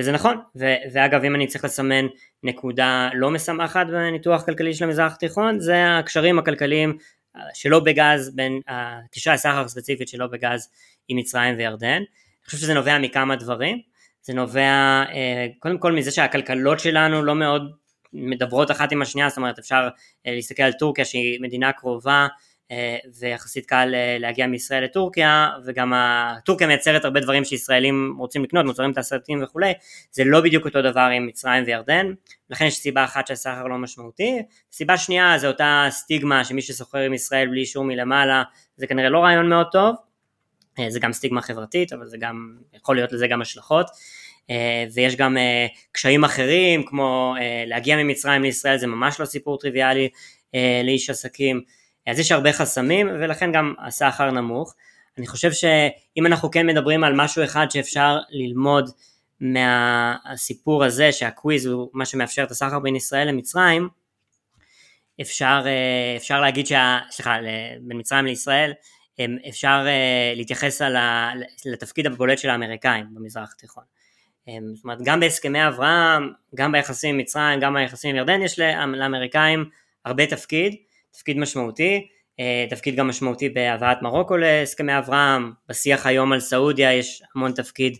וזה 0.00 0.12
נכון, 0.12 0.36
ו- 0.56 0.74
ואגב 0.92 1.24
אם 1.24 1.34
אני 1.34 1.46
צריך 1.46 1.64
לסמן 1.64 2.06
נקודה 2.42 3.10
לא 3.14 3.30
משמחת 3.30 3.86
בניתוח 3.86 4.44
כלכלי 4.44 4.74
של 4.74 4.84
המזרח 4.84 5.12
התיכון, 5.12 5.60
זה 5.60 5.98
הקשרים 5.98 6.38
הכלכליים 6.38 6.98
אה, 7.36 7.40
שלא 7.54 7.80
בגז, 7.80 8.34
בין 8.34 8.60
הקשרי 8.68 9.32
הסחר 9.32 9.64
הספציפית 9.64 10.08
שלא 10.08 10.26
בגז 10.26 10.68
עם 11.08 11.16
מצרים 11.16 11.56
וירדן. 11.56 11.88
אני 11.96 12.44
חושב 12.46 12.58
שזה 12.58 12.74
נובע 12.74 12.98
מכמה 12.98 13.36
דברים, 13.36 13.80
זה 14.22 14.34
נובע 14.34 15.04
אה, 15.12 15.46
קודם 15.58 15.78
כל 15.78 15.92
מזה 15.92 16.10
שהכלכלות 16.10 16.80
שלנו 16.80 17.24
לא 17.24 17.34
מאוד 17.34 17.72
מדברות 18.12 18.70
אחת 18.70 18.92
עם 18.92 19.02
השנייה, 19.02 19.28
זאת 19.28 19.38
אומרת 19.38 19.58
אפשר 19.58 19.88
אה, 20.26 20.34
להסתכל 20.34 20.62
על 20.62 20.72
טורקיה 20.72 21.04
שהיא 21.04 21.40
מדינה 21.40 21.72
קרובה 21.72 22.26
אה, 22.70 22.96
ויחסית 23.18 23.66
קל 23.66 23.92
אה, 23.94 24.16
להגיע 24.20 24.46
מישראל 24.46 24.84
לטורקיה 24.84 25.48
וגם 25.64 25.92
טורקיה 26.44 26.66
מייצרת 26.66 27.04
הרבה 27.04 27.20
דברים 27.20 27.44
שישראלים 27.44 28.14
רוצים 28.18 28.44
לקנות, 28.44 28.66
מוצרים 28.66 28.92
תעשייתיים 28.92 29.42
וכולי, 29.42 29.72
זה 30.10 30.24
לא 30.24 30.40
בדיוק 30.40 30.64
אותו 30.64 30.82
דבר 30.82 31.08
עם 31.16 31.26
מצרים 31.26 31.64
וירדן, 31.66 32.12
לכן 32.50 32.64
יש 32.64 32.76
סיבה 32.76 33.04
אחת 33.04 33.26
שהסחר 33.26 33.64
לא 33.64 33.78
משמעותי, 33.78 34.42
סיבה 34.72 34.96
שנייה 34.96 35.38
זה 35.38 35.48
אותה 35.48 35.86
סטיגמה 35.90 36.44
שמי 36.44 36.62
שסוחר 36.62 36.98
עם 36.98 37.14
ישראל 37.14 37.48
בלי 37.48 37.60
אישור 37.60 37.84
מלמעלה 37.84 38.42
זה 38.76 38.86
כנראה 38.86 39.08
לא 39.08 39.18
רעיון 39.18 39.48
מאוד 39.48 39.66
טוב, 39.72 39.94
אה, 40.78 40.90
זה 40.90 41.00
גם 41.00 41.12
סטיגמה 41.12 41.42
חברתית 41.42 41.92
אבל 41.92 42.06
זה 42.06 42.16
גם, 42.20 42.56
יכול 42.74 42.96
להיות 42.96 43.12
לזה 43.12 43.26
גם 43.26 43.42
השלכות. 43.42 43.86
ויש 44.94 45.16
גם 45.16 45.36
קשיים 45.92 46.24
אחרים 46.24 46.82
כמו 46.82 47.34
להגיע 47.66 47.96
ממצרים 47.96 48.42
לישראל 48.42 48.78
זה 48.78 48.86
ממש 48.86 49.20
לא 49.20 49.24
סיפור 49.24 49.58
טריוויאלי 49.58 50.08
לאיש 50.84 51.10
עסקים 51.10 51.62
אז 52.06 52.18
יש 52.18 52.32
הרבה 52.32 52.52
חסמים 52.52 53.08
ולכן 53.20 53.52
גם 53.52 53.74
הסחר 53.78 54.30
נמוך. 54.30 54.74
אני 55.18 55.26
חושב 55.26 55.52
שאם 55.52 56.26
אנחנו 56.26 56.50
כן 56.50 56.66
מדברים 56.66 57.04
על 57.04 57.12
משהו 57.16 57.44
אחד 57.44 57.66
שאפשר 57.70 58.18
ללמוד 58.30 58.90
מהסיפור 59.40 60.84
הזה 60.84 61.12
שה 61.12 61.39
QIZ 61.39 61.66
הוא 61.66 61.90
מה 61.92 62.06
שמאפשר 62.06 62.42
את 62.42 62.50
הסחר 62.50 62.78
בין 62.78 62.96
ישראל 62.96 63.28
למצרים, 63.28 63.88
אפשר, 65.20 65.62
אה, 65.66 66.16
אפשר 66.16 66.40
להגיד, 66.40 66.66
שה, 66.66 66.98
סליחה, 67.10 67.36
בין 67.80 67.98
מצרים 67.98 68.26
לישראל, 68.26 68.72
אפשר 69.48 69.84
אה, 69.86 70.32
להתייחס 70.36 70.82
ה, 70.82 71.30
לתפקיד 71.66 72.06
הבולט 72.06 72.38
של 72.38 72.50
האמריקאים 72.50 73.06
במזרח 73.14 73.52
התיכון. 73.56 73.84
זאת 74.74 74.84
אומרת, 74.84 74.98
גם 75.04 75.20
בהסכמי 75.20 75.68
אברהם, 75.68 76.32
גם 76.54 76.72
ביחסים 76.72 77.14
עם 77.14 77.18
מצרים, 77.20 77.60
גם 77.60 77.74
ביחסים 77.74 78.10
עם 78.10 78.16
ירדן, 78.16 78.42
יש 78.42 78.58
לאמריקאים 78.58 79.70
הרבה 80.04 80.26
תפקיד, 80.26 80.76
תפקיד 81.16 81.38
משמעותי, 81.38 82.06
אה, 82.40 82.66
תפקיד 82.70 82.96
גם 82.96 83.08
משמעותי 83.08 83.48
בהבאת 83.48 84.02
מרוקו 84.02 84.36
להסכמי 84.36 84.98
אברהם, 84.98 85.52
בשיח 85.68 86.06
היום 86.06 86.32
על 86.32 86.40
סעודיה 86.40 86.94
יש 86.94 87.22
המון 87.34 87.52
תפקיד 87.52 87.96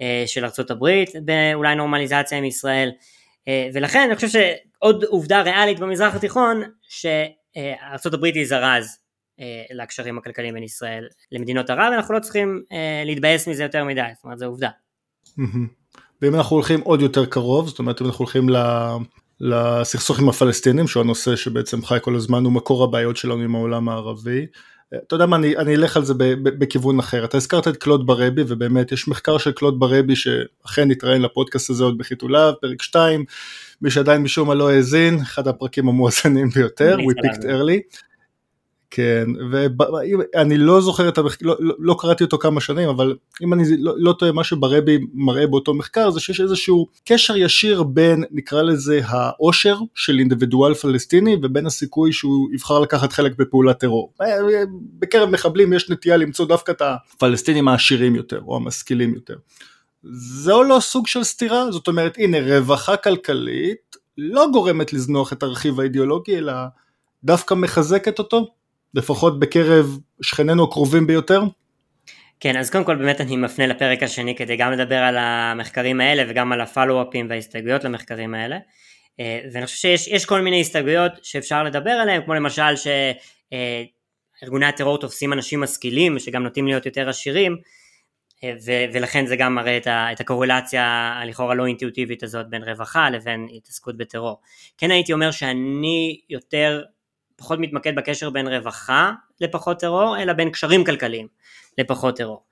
אה, 0.00 0.22
של 0.26 0.44
הברית 0.70 1.10
באולי 1.24 1.74
נורמליזציה 1.74 2.38
עם 2.38 2.44
ישראל, 2.44 2.90
אה, 3.48 3.68
ולכן 3.74 4.00
אני 4.06 4.14
חושב 4.14 4.28
שעוד 4.28 5.04
עובדה 5.04 5.42
ריאלית 5.42 5.78
במזרח 5.78 6.14
התיכון, 6.14 6.62
הברית 8.14 8.34
היא 8.34 8.46
זרז 8.46 8.98
לקשרים 9.70 10.18
הכלכליים 10.18 10.54
בין 10.54 10.62
ישראל 10.62 11.06
למדינות 11.32 11.70
ערב, 11.70 11.92
אנחנו 11.96 12.14
לא 12.14 12.20
צריכים 12.20 12.62
להתבאס 13.04 13.48
מזה 13.48 13.62
יותר 13.62 13.84
מדי, 13.84 14.00
זאת 14.14 14.24
אומרת 14.24 14.38
זו 14.38 14.46
עובדה. 14.46 14.68
ואם 16.22 16.34
אנחנו 16.34 16.56
הולכים 16.56 16.80
עוד 16.80 17.00
יותר 17.00 17.26
קרוב, 17.26 17.68
זאת 17.68 17.78
אומרת 17.78 18.00
אם 18.00 18.06
אנחנו 18.06 18.24
הולכים 18.24 18.48
לסכסוך 19.40 20.18
עם 20.18 20.28
הפלסטינים 20.28 20.88
שהוא 20.88 21.00
הנושא 21.02 21.36
שבעצם 21.36 21.84
חי 21.84 21.98
כל 22.02 22.16
הזמן 22.16 22.44
הוא 22.44 22.52
מקור 22.52 22.84
הבעיות 22.84 23.16
שלנו 23.16 23.42
עם 23.42 23.54
העולם 23.54 23.88
הערבי. 23.88 24.46
אתה 25.06 25.14
יודע 25.14 25.26
מה 25.26 25.36
אני, 25.36 25.56
אני 25.56 25.76
אלך 25.76 25.96
על 25.96 26.04
זה 26.04 26.14
ב, 26.14 26.24
ב, 26.24 26.48
בכיוון 26.48 26.98
אחר. 26.98 27.24
אתה 27.24 27.36
הזכרת 27.36 27.68
את 27.68 27.76
קלוד 27.76 28.06
ברבי 28.06 28.42
ובאמת 28.48 28.92
יש 28.92 29.08
מחקר 29.08 29.38
של 29.38 29.52
קלוד 29.52 29.78
ברבי 29.78 30.16
שאכן 30.16 30.90
התראיין 30.90 31.22
לפודקאסט 31.22 31.70
הזה 31.70 31.84
עוד 31.84 31.98
בחיתוליו 31.98 32.52
פרק 32.60 32.82
2 32.82 33.24
מי 33.82 33.90
שעדיין 33.90 34.22
משום 34.22 34.48
מה 34.48 34.54
לא 34.54 34.70
האזין 34.70 35.20
אחד 35.20 35.48
הפרקים 35.48 35.88
המואזנים 35.88 36.48
ביותר 36.48 36.96
we 36.98 37.12
picked 37.24 37.42
early 37.42 38.07
כן, 38.90 39.26
ואני 39.50 40.58
לא 40.58 40.80
זוכר 40.80 41.08
את 41.08 41.18
המחקר, 41.18 41.46
לא, 41.46 41.56
לא, 41.60 41.74
לא 41.78 41.96
קראתי 41.98 42.24
אותו 42.24 42.38
כמה 42.38 42.60
שנים, 42.60 42.88
אבל 42.88 43.16
אם 43.42 43.52
אני 43.52 43.62
לא, 43.78 43.94
לא 43.96 44.12
טועה, 44.12 44.32
מה 44.32 44.44
שברבי 44.44 44.98
מראה 45.14 45.46
באותו 45.46 45.74
מחקר 45.74 46.10
זה 46.10 46.20
שיש 46.20 46.40
איזשהו 46.40 46.86
קשר 47.04 47.36
ישיר 47.36 47.82
בין, 47.82 48.24
נקרא 48.30 48.62
לזה, 48.62 49.00
העושר 49.04 49.78
של 49.94 50.18
אינדיבידואל 50.18 50.74
פלסטיני 50.74 51.36
ובין 51.42 51.66
הסיכוי 51.66 52.12
שהוא 52.12 52.48
יבחר 52.54 52.78
לקחת 52.78 53.12
חלק 53.12 53.32
בפעולת 53.38 53.78
טרור. 53.78 54.12
בקרב 54.98 55.30
מחבלים 55.30 55.72
יש 55.72 55.90
נטייה 55.90 56.16
למצוא 56.16 56.46
דווקא 56.46 56.72
את 56.72 56.82
הפלסטינים 56.82 57.68
העשירים 57.68 58.14
יותר, 58.14 58.40
או 58.46 58.56
המשכילים 58.56 59.14
יותר. 59.14 59.36
זה 60.12 60.52
לא 60.52 60.78
סוג 60.80 61.06
של 61.06 61.24
סתירה, 61.24 61.70
זאת 61.70 61.88
אומרת, 61.88 62.18
הנה, 62.18 62.38
רווחה 62.40 62.96
כלכלית 62.96 63.96
לא 64.18 64.46
גורמת 64.52 64.92
לזנוח 64.92 65.32
את 65.32 65.42
הרכיב 65.42 65.80
האידיאולוגי, 65.80 66.38
אלא 66.38 66.52
דווקא 67.24 67.54
מחזקת 67.54 68.18
אותו. 68.18 68.57
לפחות 68.94 69.40
בקרב 69.40 69.98
שכנינו 70.22 70.64
הקרובים 70.64 71.06
ביותר? 71.06 71.42
כן, 72.40 72.56
אז 72.56 72.70
קודם 72.70 72.84
כל 72.84 72.96
באמת 72.96 73.20
אני 73.20 73.36
מפנה 73.36 73.66
לפרק 73.66 74.02
השני 74.02 74.36
כדי 74.36 74.56
גם 74.56 74.72
לדבר 74.72 74.96
על 74.96 75.16
המחקרים 75.18 76.00
האלה 76.00 76.22
וגם 76.28 76.52
על 76.52 76.60
הפלו-אפים 76.60 77.26
וההסתייגויות 77.30 77.84
למחקרים 77.84 78.34
האלה. 78.34 78.58
אה, 79.20 79.40
ואני 79.52 79.66
חושב 79.66 79.96
שיש 79.96 80.24
כל 80.24 80.40
מיני 80.40 80.60
הסתייגויות 80.60 81.12
שאפשר 81.22 81.62
לדבר 81.62 81.90
עליהן, 81.90 82.22
כמו 82.24 82.34
למשל 82.34 82.74
שארגוני 84.40 84.66
הטרור 84.66 84.98
תופסים 84.98 85.32
אנשים 85.32 85.60
משכילים 85.60 86.18
שגם 86.18 86.42
נוטים 86.42 86.66
להיות 86.66 86.86
יותר 86.86 87.08
עשירים, 87.08 87.56
אה, 88.44 88.52
ו- 88.66 88.84
ולכן 88.94 89.26
זה 89.26 89.36
גם 89.36 89.54
מראה 89.54 89.76
את, 89.76 89.86
ה- 89.86 90.12
את 90.12 90.20
הקורלציה 90.20 90.84
הלכאורה 91.22 91.54
לא 91.54 91.66
אינטואיטיבית 91.66 92.22
הזאת 92.22 92.50
בין 92.50 92.64
רווחה 92.64 93.10
לבין 93.10 93.48
התעסקות 93.56 93.96
בטרור. 93.96 94.40
כן 94.78 94.90
הייתי 94.90 95.12
אומר 95.12 95.30
שאני 95.30 96.20
יותר 96.30 96.82
פחות 97.38 97.58
מתמקד 97.58 97.94
בקשר 97.94 98.30
בין 98.30 98.48
רווחה 98.48 99.12
לפחות 99.40 99.80
טרור, 99.80 100.22
אלא 100.22 100.32
בין 100.32 100.50
קשרים 100.50 100.84
כלכליים 100.84 101.26
לפחות 101.78 102.16
טרור. 102.16 102.42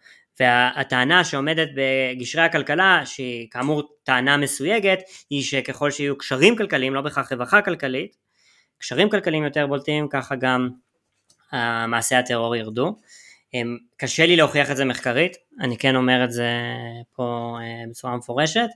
והטענה 0.41 1.25
שעומדת 1.25 1.69
בגשרי 1.77 2.43
הכלכלה, 2.43 3.03
שהיא 3.05 3.49
כאמור 3.51 3.83
טענה 4.05 4.37
מסויגת, 4.37 4.99
היא 5.31 5.43
שככל 5.43 5.91
שיהיו 5.91 6.19
קשרים 6.19 6.57
כלכליים, 6.57 6.95
לא 6.95 7.01
בהכרח 7.01 7.33
רווחה 7.33 7.63
כלכלית, 7.63 8.17
קשרים 8.79 9.11
כלכליים 9.11 9.45
יותר 9.45 9.67
בולטים, 9.67 10.09
ככה 10.09 10.35
גם 10.37 10.69
uh, 11.53 11.57
מעשי 11.89 12.15
הטרור 12.15 12.57
ירדו. 12.57 12.97
קשה 13.97 14.27
לי 14.27 14.37
להוכיח 14.37 14.71
את 14.71 14.77
זה 14.77 14.85
מחקרית, 14.85 15.37
אני 15.61 15.79
כן 15.79 15.97
אומר 15.97 16.25
את 16.25 16.33
זה 16.33 16.51
פה 17.13 17.57
uh, 17.59 17.91
בצורה 17.91 18.17
מפורשת. 18.17 18.69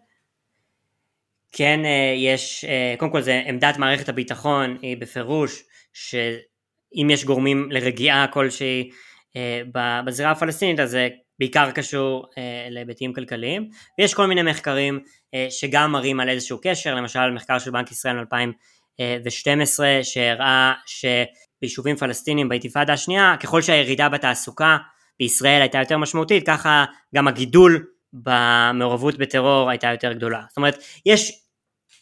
כן 1.52 1.80
uh, 1.84 2.16
יש, 2.16 2.64
קודם 2.98 3.12
כל 3.12 3.22
זה 3.22 3.42
עמדת 3.46 3.76
מערכת 3.76 4.08
הביטחון 4.08 4.78
היא 4.82 4.96
בפירוש 4.96 5.62
שאם 5.92 7.10
יש 7.10 7.24
גורמים 7.24 7.68
לרגיעה 7.70 8.26
כלשהי 8.26 8.90
אה, 9.36 9.62
בזירה 10.04 10.30
הפלסטינית 10.30 10.80
אז 10.80 10.90
זה 10.90 11.08
בעיקר 11.38 11.70
קשור 11.70 12.26
אה, 12.38 12.66
להיבטים 12.70 13.12
כלכליים 13.12 13.68
ויש 13.98 14.14
כל 14.14 14.26
מיני 14.26 14.42
מחקרים 14.42 15.00
אה, 15.34 15.46
שגם 15.50 15.92
מראים 15.92 16.20
על 16.20 16.28
איזשהו 16.28 16.58
קשר 16.62 16.94
למשל 16.94 17.30
מחקר 17.30 17.58
של 17.58 17.70
בנק 17.70 17.90
ישראל 17.90 18.16
מ-2012 18.16 19.80
שהראה 20.02 20.72
שביישובים 20.86 21.96
פלסטינים 21.96 22.48
באינתיפאדה 22.48 22.92
השנייה 22.92 23.36
ככל 23.40 23.62
שהירידה 23.62 24.08
בתעסוקה 24.08 24.76
בישראל 25.18 25.60
הייתה 25.60 25.78
יותר 25.78 25.98
משמעותית 25.98 26.46
ככה 26.46 26.84
גם 27.14 27.28
הגידול 27.28 27.86
במעורבות 28.12 29.18
בטרור 29.18 29.70
הייתה 29.70 29.86
יותר 29.86 30.12
גדולה. 30.12 30.42
זאת 30.48 30.56
אומרת, 30.56 30.82
יש 31.06 31.32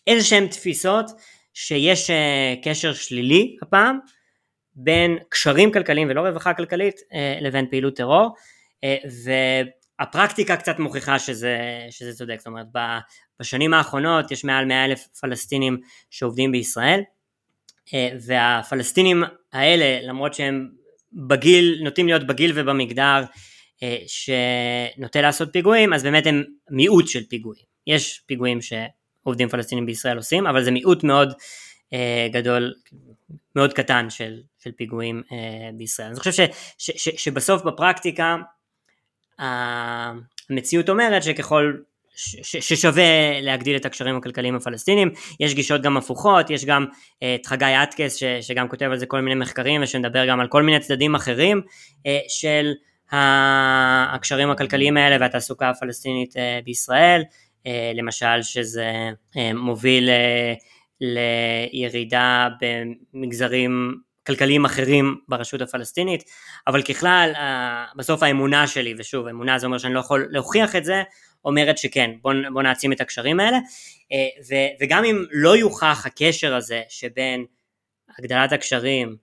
איזה 0.07 0.27
שהן 0.27 0.47
תפיסות 0.47 1.11
שיש 1.61 2.11
אה, 2.11 2.55
קשר 2.63 2.93
שלילי 2.95 3.57
הפעם 3.63 3.99
בין 4.75 5.19
קשרים 5.29 5.73
כלכליים 5.73 6.09
ולא 6.11 6.21
רווחה 6.21 6.55
כלכלית 6.55 6.95
אה, 7.13 7.39
לבין 7.41 7.67
פעילות 7.71 7.97
טרור 7.97 8.35
אה, 8.85 8.97
והפרקטיקה 9.99 10.57
קצת 10.57 10.79
מוכיחה 10.79 11.19
שזה, 11.19 11.59
שזה 11.91 12.13
צודק, 12.13 12.37
זאת 12.39 12.47
אומרת 12.47 12.67
בשנים 13.41 13.75
האחרונות 13.75 14.31
יש 14.31 14.45
מעל 14.45 14.65
100 14.65 14.85
אלף 14.85 15.07
פלסטינים 15.21 15.81
שעובדים 16.11 16.53
בישראל 16.53 17.01
והפלסטינים 18.27 19.23
האלה 19.53 20.09
למרות 20.09 20.35
שהם 20.35 20.69
בגיל, 21.13 21.81
נוטים 21.83 22.07
להיות 22.07 22.27
בגיל 22.27 22.53
ובמגדר 22.55 23.25
שנוטה 24.07 25.21
לעשות 25.21 25.49
פיגועים 25.53 25.93
אז 25.93 26.03
באמת 26.03 26.27
הם 26.27 26.45
מיעוט 26.71 27.09
של 27.09 27.27
פיגועים, 27.29 27.65
יש 27.87 28.23
פיגועים 28.27 28.63
ש... 28.63 28.73
עובדים 29.29 29.49
פלסטינים 29.49 29.87
בישראל 29.87 30.17
עושים, 30.17 30.47
אבל 30.47 30.65
זה 30.65 30.71
מיעוט 30.71 31.05
מאוד 31.05 31.33
אה, 31.93 32.29
גדול, 32.33 32.75
מאוד 33.57 33.73
קטן 33.73 34.11
של, 34.11 34.41
של 34.59 34.73
פיגועים 34.73 35.23
אה, 35.33 35.71
בישראל. 35.75 36.09
אני 36.09 36.19
חושב 36.19 36.33
ש, 36.33 36.41
ש, 36.79 36.91
ש, 36.91 37.09
שבסוף 37.09 37.63
בפרקטיקה 37.63 38.37
המציאות 39.39 40.89
אומרת 40.89 41.23
שככל 41.23 41.73
ששווה 42.43 43.41
להגדיל 43.41 43.77
את 43.77 43.87
הקשרים 43.87 44.17
הכלכליים 44.17 44.57
הפלסטינים, 44.57 45.11
יש 45.41 45.55
גישות 45.55 45.83
גם 45.83 45.97
הפוכות, 45.97 46.51
יש 46.51 46.65
גם 46.65 46.87
אה, 47.23 47.35
את 47.35 47.47
חגי 47.47 47.75
אטקס 47.83 48.17
ש, 48.17 48.25
שגם 48.25 48.69
כותב 48.69 48.85
על 48.85 48.99
זה 48.99 49.07
כל 49.07 49.21
מיני 49.21 49.41
מחקרים 49.41 49.83
ושמדבר 49.83 50.27
גם 50.27 50.41
על 50.41 50.49
כל 50.49 50.63
מיני 50.63 50.81
צדדים 50.81 51.15
אחרים 51.15 51.61
אה, 52.07 52.19
של 52.29 52.73
הקשרים 54.13 54.51
הכלכליים 54.51 54.97
האלה 54.97 55.17
והתעסוקה 55.21 55.71
הפלסטינית 55.71 56.37
אה, 56.37 56.59
בישראל, 56.65 57.23
למשל 57.95 58.43
שזה 58.43 59.11
אה, 59.37 59.55
מוביל 59.55 60.09
אה, 60.11 60.55
לירידה 61.01 62.49
במגזרים 62.61 63.95
כלכליים 64.27 64.65
אחרים 64.65 65.21
ברשות 65.29 65.61
הפלסטינית, 65.61 66.25
אבל 66.67 66.83
ככלל 66.83 67.33
בסוף 67.97 68.23
האמונה 68.23 68.67
שלי, 68.67 68.95
ושוב 68.99 69.27
אמונה 69.27 69.59
זה 69.59 69.67
אומר 69.67 69.79
שאני 69.79 69.95
לא 69.95 70.01
יכול 70.01 70.29
להוכיח 70.31 70.77
את 70.77 70.85
זה, 70.85 71.03
אומרת 71.45 71.79
שכן, 71.79 72.11
בוא, 72.23 72.33
בוא 72.53 72.63
נעצים 72.63 72.93
את 72.93 73.01
הקשרים 73.01 73.41
האלה, 73.41 73.59
ו, 74.49 74.55
וגם 74.81 75.05
אם 75.05 75.25
לא 75.31 75.57
יוכח 75.57 76.07
הקשר 76.07 76.55
הזה 76.55 76.83
שבין 76.89 77.45
הגדלת 78.19 78.53
הקשרים 78.53 79.17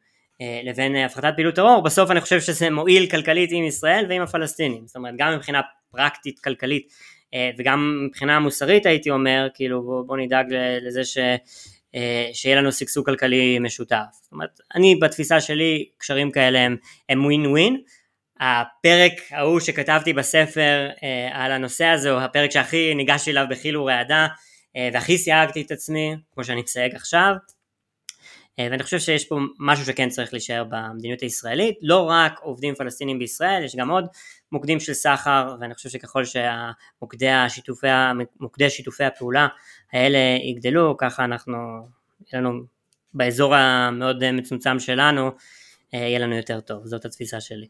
לבין 0.64 0.96
הפחתת 0.96 1.32
פעילות 1.36 1.56
טרור, 1.56 1.84
בסוף 1.84 2.12
אני 2.12 2.22
חושב 2.22 2.42
שזה 2.42 2.70
מועיל 2.70 3.10
כלכלית 3.10 3.50
עם 3.54 3.64
ישראל 3.64 4.06
ועם 4.10 4.22
הפלסטינים, 4.22 4.88
זאת 4.88 4.96
אומרת 4.96 5.14
גם 5.18 5.34
מבחינה 5.34 5.62
פרקטית 5.92 6.40
כלכלית 6.40 6.88
אה, 6.88 7.15
וגם 7.58 8.06
מבחינה 8.08 8.40
מוסרית 8.40 8.86
הייתי 8.86 9.10
אומר, 9.10 9.48
כאילו 9.54 9.84
בוא, 9.84 10.04
בוא 10.08 10.18
נדאג 10.18 10.46
לזה 10.82 11.06
ש, 11.06 11.18
אה, 11.96 12.30
שיהיה 12.34 12.56
לנו 12.56 12.72
שגשוג 12.72 13.06
כלכלי 13.06 13.60
משותף. 13.60 14.06
זאת 14.12 14.32
אומרת, 14.32 14.60
אני 14.76 14.96
בתפיסה 14.96 15.42
שלי, 15.42 15.86
קשרים 15.98 16.32
כאלה 16.32 16.68
הם 17.10 17.26
ווין 17.26 17.46
ווין. 17.46 17.78
הפרק 18.40 19.12
ההוא 19.32 19.60
שכתבתי 19.60 20.14
בספר 20.14 20.90
אה, 21.04 21.30
על 21.32 21.52
הנושא 21.52 21.86
הזה, 21.86 22.12
הוא 22.12 22.20
הפרק 22.20 22.52
שהכי 22.52 22.94
ניגשתי 22.96 23.32
אליו 23.32 23.46
בחיל 23.50 23.78
ורעדה, 23.78 24.28
והכי 24.94 25.18
סייגתי 25.18 25.62
את 25.62 25.72
עצמי, 25.72 26.16
כמו 26.32 26.44
שאני 26.44 26.62
מסייג 26.62 26.96
עכשיו, 26.96 27.34
ואני 28.60 28.84
חושב 28.84 29.00
שיש 29.00 29.26
פה 29.26 29.40
משהו 29.60 29.86
שכן 29.86 30.10
צריך 30.10 30.34
להישאר 30.34 30.64
במדיניות 30.70 31.22
הישראלית, 31.22 31.78
לא 31.82 32.10
רק 32.10 32.40
עובדים 32.40 32.76
פלסטינים 32.76 33.20
בישראל, 33.20 33.64
יש 33.64 33.76
גם 33.76 33.90
עוד 33.90 34.06
מוקדים 34.52 34.80
של 34.80 34.94
סחר, 34.94 35.56
ואני 35.60 35.74
חושב 35.74 35.90
שככל 35.90 36.26
שהמוקדי 36.26 37.30
השיתופי, 37.30 37.88
מוקדי 38.40 38.70
שיתופי 38.70 39.04
הפעולה 39.04 39.48
האלה 39.94 40.18
יגדלו, 40.44 40.98
ככה 40.98 41.26
אנחנו, 41.26 41.58
יהיה 42.34 42.42
לנו 42.42 42.62
באזור 43.14 43.56
המאוד 43.56 44.32
מצומצם 44.32 44.80
שלנו, 44.80 45.32
אה, 45.94 46.00
יהיה 46.00 46.20
לנו 46.20 46.36
יותר 46.36 46.60
טוב, 46.60 46.86
זאת 46.86 47.06
התפיסה 47.06 47.42
שלי. 47.42 47.68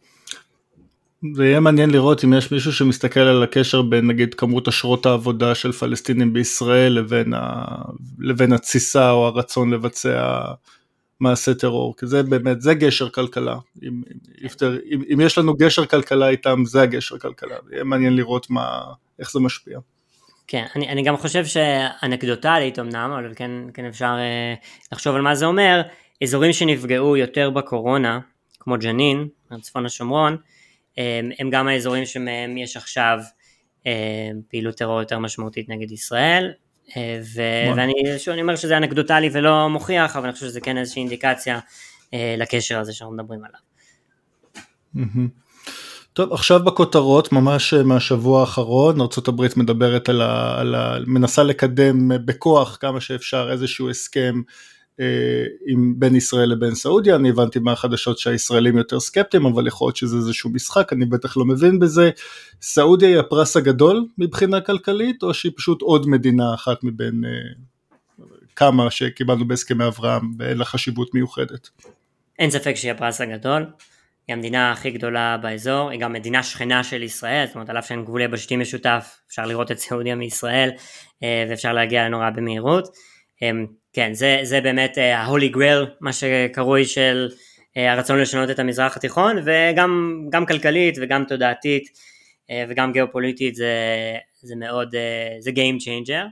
זה 1.34 1.46
יהיה 1.46 1.60
מעניין 1.60 1.90
לראות 1.90 2.24
אם 2.24 2.34
יש 2.34 2.52
מישהו 2.52 2.74
שמסתכל 2.74 3.20
על 3.20 3.44
הקשר 3.44 3.82
בין 3.82 4.08
נגיד 4.08 4.34
כמות 4.34 4.68
אשרות 4.68 5.06
העבודה 5.06 5.56
של 5.56 5.72
פלסטינים 5.72 6.34
בישראל 6.34 6.94
לבין, 6.94 7.34
ה... 7.34 7.66
לבין 8.20 8.54
התסיסה 8.54 9.12
או 9.12 9.26
הרצון 9.26 9.74
לבצע 9.74 10.42
מעשה 11.20 11.54
טרור, 11.54 11.98
כי 11.98 12.08
זה 12.08 12.24
באמת, 12.24 12.62
זה 12.62 12.74
גשר 12.74 13.10
כלכלה, 13.10 13.58
אם, 13.84 14.02
אם, 14.92 15.02
אם, 15.14 15.22
יש 15.22 15.38
לנו 15.38 15.54
גשר 15.54 15.86
כלכלה 15.86 16.30
איתם, 16.30 16.64
זה 16.66 16.82
הגשר 16.82 17.18
כלכלה, 17.18 17.56
יהיה 17.72 17.84
מעניין 17.84 18.16
לראות 18.16 18.50
מה, 18.50 18.82
איך 19.20 19.32
זה 19.32 19.40
משפיע. 19.40 19.80
כן, 20.48 20.66
אני, 20.76 20.90
אני 20.90 21.04
גם 21.04 21.18
חושב 21.18 21.46
שאנקדוטלית 21.46 22.80
אמנם, 22.80 23.12
אבל 23.20 23.34
כן, 23.36 23.52
כן 23.74 23.86
אפשר 23.86 24.16
אה, 24.18 24.54
לחשוב 24.92 25.16
על 25.16 25.22
מה 25.22 25.36
זה 25.36 25.46
אומר, 25.46 25.82
אזורים 26.24 26.54
שנפגעו 26.54 27.18
יותר 27.18 27.50
בקורונה, 27.50 28.20
כמו 28.60 28.76
ג'נין, 28.80 29.28
צפון 29.62 29.86
השומרון, 29.86 30.38
הם 31.40 31.50
גם 31.50 31.68
האזורים 31.68 32.06
שמהם 32.06 32.58
יש 32.58 32.78
עכשיו 32.78 33.20
אה, 33.88 34.30
פעילות 34.50 34.76
טרור 34.76 35.00
יותר 35.00 35.20
משמעותית 35.20 35.70
נגד 35.70 35.92
ישראל, 35.92 36.52
אה, 36.98 37.20
ו- 37.36 37.78
ואני 37.78 37.94
שוב, 38.18 38.32
אני 38.32 38.42
אומר 38.42 38.56
שזה 38.56 38.78
אנקדוטלי 38.78 39.30
ולא 39.34 39.70
מוכיח, 39.70 40.16
אבל 40.16 40.26
אני 40.26 40.34
חושב 40.34 40.46
שזה 40.46 40.62
כן 40.62 40.78
איזושהי 40.78 41.00
אינדיקציה 41.00 41.60
אה, 42.14 42.36
לקשר 42.38 42.80
הזה 42.80 42.94
שאנחנו 42.94 43.16
מדברים 43.16 43.40
עליו. 43.44 43.60
טוב, 46.14 46.34
עכשיו 46.34 46.64
בכותרות, 46.64 47.32
ממש 47.32 47.74
מהשבוע 47.74 48.42
האחרון, 48.42 49.02
ארה"ב 49.02 49.48
מדברת 49.56 50.10
על 50.10 50.22
ה, 50.22 50.60
על 50.60 50.76
ה... 50.76 50.98
מנסה 51.08 51.44
לקדם 51.44 52.12
בכוח 52.26 52.78
כמה 52.82 53.02
שאפשר 53.02 53.50
איזשהו 53.52 53.90
הסכם 53.90 54.42
עם 55.68 55.94
בין 55.98 56.16
ישראל 56.16 56.50
לבין 56.50 56.76
סעודיה, 56.76 57.16
אני 57.16 57.30
הבנתי 57.30 57.60
מהחדשות 57.60 58.18
שהישראלים 58.18 58.78
יותר 58.78 59.00
סקפטיים, 59.00 59.46
אבל 59.46 59.68
יכול 59.68 59.88
להיות 59.88 59.96
שזה 59.96 60.18
איזשהו 60.18 60.50
משחק, 60.50 60.94
אני 60.94 61.06
בטח 61.06 61.38
לא 61.38 61.46
מבין 61.46 61.80
בזה. 61.80 62.10
סעודיה 62.62 63.10
היא 63.10 63.20
הפרס 63.20 63.58
הגדול 63.58 64.06
מבחינה 64.18 64.62
כלכלית, 64.62 65.24
או 65.24 65.34
שהיא 65.34 65.52
פשוט 65.58 65.82
עוד 65.82 66.10
מדינה 66.10 66.54
אחת 66.54 66.84
מבין 66.84 67.24
אה, 67.26 67.30
כמה 68.56 68.92
שקיבלנו 68.92 69.48
בהסכמי 69.48 69.88
אברהם 69.88 70.32
ואין 70.38 70.58
לה 70.58 70.66
חשיבות 70.66 71.14
מיוחדת? 71.14 71.70
אין 72.40 72.52
ספק 72.52 72.74
שהיא 72.76 72.92
הפרס 72.92 73.22
הגדול. 73.22 73.66
היא 74.28 74.36
המדינה 74.36 74.72
הכי 74.72 74.92
גדולה 74.92 75.38
באזור, 75.38 75.90
היא 75.90 76.00
גם 76.00 76.14
מדינה 76.14 76.44
שכנה 76.44 76.84
של 76.84 77.04
ישראל, 77.04 77.46
זאת 77.46 77.56
אומרת 77.56 77.70
על 77.70 77.78
אף 77.78 77.88
שאין 77.88 78.06
גבול 78.06 78.22
יבשתי 78.22 78.56
משותף, 78.56 79.20
אפשר 79.28 79.46
לראות 79.46 79.72
את 79.72 79.80
סעודיה 79.80 80.16
מישראל 80.16 80.70
אה, 81.24 81.46
ואפשר 81.50 81.74
להגיע 81.74 82.06
לנורא 82.06 82.30
במהירות. 82.30 82.88
כן, 83.96 84.14
זה, 84.14 84.40
זה 84.44 84.62
באמת 84.62 84.98
ה-Holy 84.98 85.56
Grail, 85.56 85.90
מה 86.02 86.14
שקרוי 86.14 86.86
של 86.86 87.30
אה, 87.78 87.92
הרצון 87.92 88.20
לשנות 88.22 88.50
את 88.50 88.60
המזרח 88.60 88.98
התיכון, 88.98 89.38
וגם 89.38 90.46
כלכלית 90.48 90.98
וגם 91.02 91.24
תודעתית 91.26 91.84
אה, 92.50 92.66
וגם 92.70 92.92
גיאופוליטית 92.92 93.56
זה, 93.56 93.74
זה 94.42 94.56
מאוד, 94.56 94.96
אה, 94.96 95.36
זה 95.40 95.52
Game 95.52 95.82
Changer. 95.84 96.26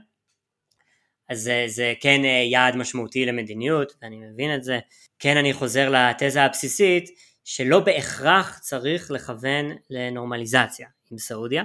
אז 1.28 1.40
זה, 1.40 1.64
זה 1.66 1.92
כן 2.00 2.20
יעד 2.50 2.76
משמעותי 2.76 3.26
למדיניות, 3.26 3.92
ואני 4.02 4.16
מבין 4.16 4.54
את 4.54 4.64
זה. 4.64 4.78
כן, 5.18 5.36
אני 5.36 5.52
חוזר 5.52 5.90
לתזה 5.90 6.42
הבסיסית, 6.42 7.10
שלא 7.44 7.80
בהכרח 7.80 8.58
צריך 8.58 9.10
לכוון 9.10 9.76
לנורמליזציה 9.90 10.88
עם 11.10 11.18
סעודיה. 11.18 11.62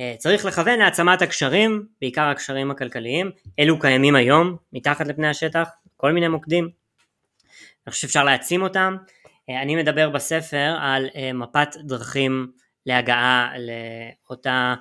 אה, 0.00 0.14
צריך 0.18 0.44
לכוון 0.44 0.78
להעצמת 0.78 1.22
הקשרים, 1.22 1.86
בעיקר 2.00 2.22
הקשרים 2.22 2.70
הכלכליים, 2.70 3.30
אלו 3.58 3.78
קיימים 3.78 4.14
היום 4.16 4.56
מתחת 4.72 5.06
לפני 5.06 5.28
השטח, 5.28 5.68
כל 5.96 6.12
מיני 6.12 6.28
מוקדים, 6.28 6.68
אני 7.86 7.92
חושב 7.92 8.02
שאפשר 8.02 8.24
להעצים 8.24 8.62
אותם. 8.62 8.96
אה, 9.50 9.62
אני 9.62 9.76
מדבר 9.76 10.10
בספר 10.10 10.76
על 10.80 11.08
אה, 11.16 11.32
מפת 11.32 11.68
דרכים 11.84 12.50
להגעה 12.86 13.52
לאותה, 13.58 14.74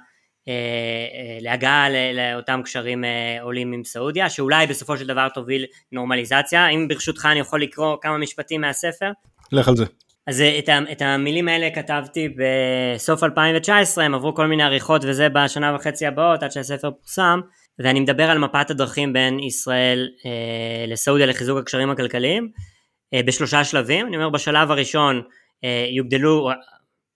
להגעה 1.41 1.87
לאותם 2.13 2.61
קשרים 2.63 3.03
עולים 3.41 3.73
עם 3.73 3.83
סעודיה, 3.83 4.29
שאולי 4.29 4.67
בסופו 4.67 4.97
של 4.97 5.07
דבר 5.07 5.29
תוביל 5.29 5.65
נורמליזציה. 5.91 6.67
אם 6.67 6.87
ברשותך 6.87 7.27
אני 7.31 7.39
יכול 7.39 7.61
לקרוא 7.61 7.97
כמה 8.01 8.17
משפטים 8.17 8.61
מהספר. 8.61 9.11
לך 9.51 9.67
על 9.67 9.75
זה. 9.75 9.85
אז 10.27 10.41
את, 10.59 10.69
את 10.91 11.01
המילים 11.01 11.47
האלה 11.47 11.69
כתבתי 11.75 12.29
בסוף 12.95 13.23
2019, 13.23 14.03
הם 14.03 14.15
עברו 14.15 14.35
כל 14.35 14.47
מיני 14.47 14.63
עריכות 14.63 15.01
וזה 15.05 15.29
בשנה 15.29 15.75
וחצי 15.75 16.05
הבאות 16.05 16.43
עד 16.43 16.51
שהספר 16.51 16.91
פורסם, 16.91 17.39
ואני 17.79 17.99
מדבר 17.99 18.23
על 18.23 18.37
מפת 18.37 18.69
הדרכים 18.69 19.13
בין 19.13 19.39
ישראל 19.39 20.09
אה, 20.25 20.85
לסעודיה 20.87 21.25
לחיזוק 21.25 21.59
הקשרים 21.59 21.89
הכלכליים 21.89 22.51
אה, 23.13 23.23
בשלושה 23.25 23.63
שלבים, 23.63 24.07
אני 24.07 24.15
אומר 24.15 24.29
בשלב 24.29 24.71
הראשון 24.71 25.21
אה, 25.63 25.85
יוגדלו, 25.89 26.49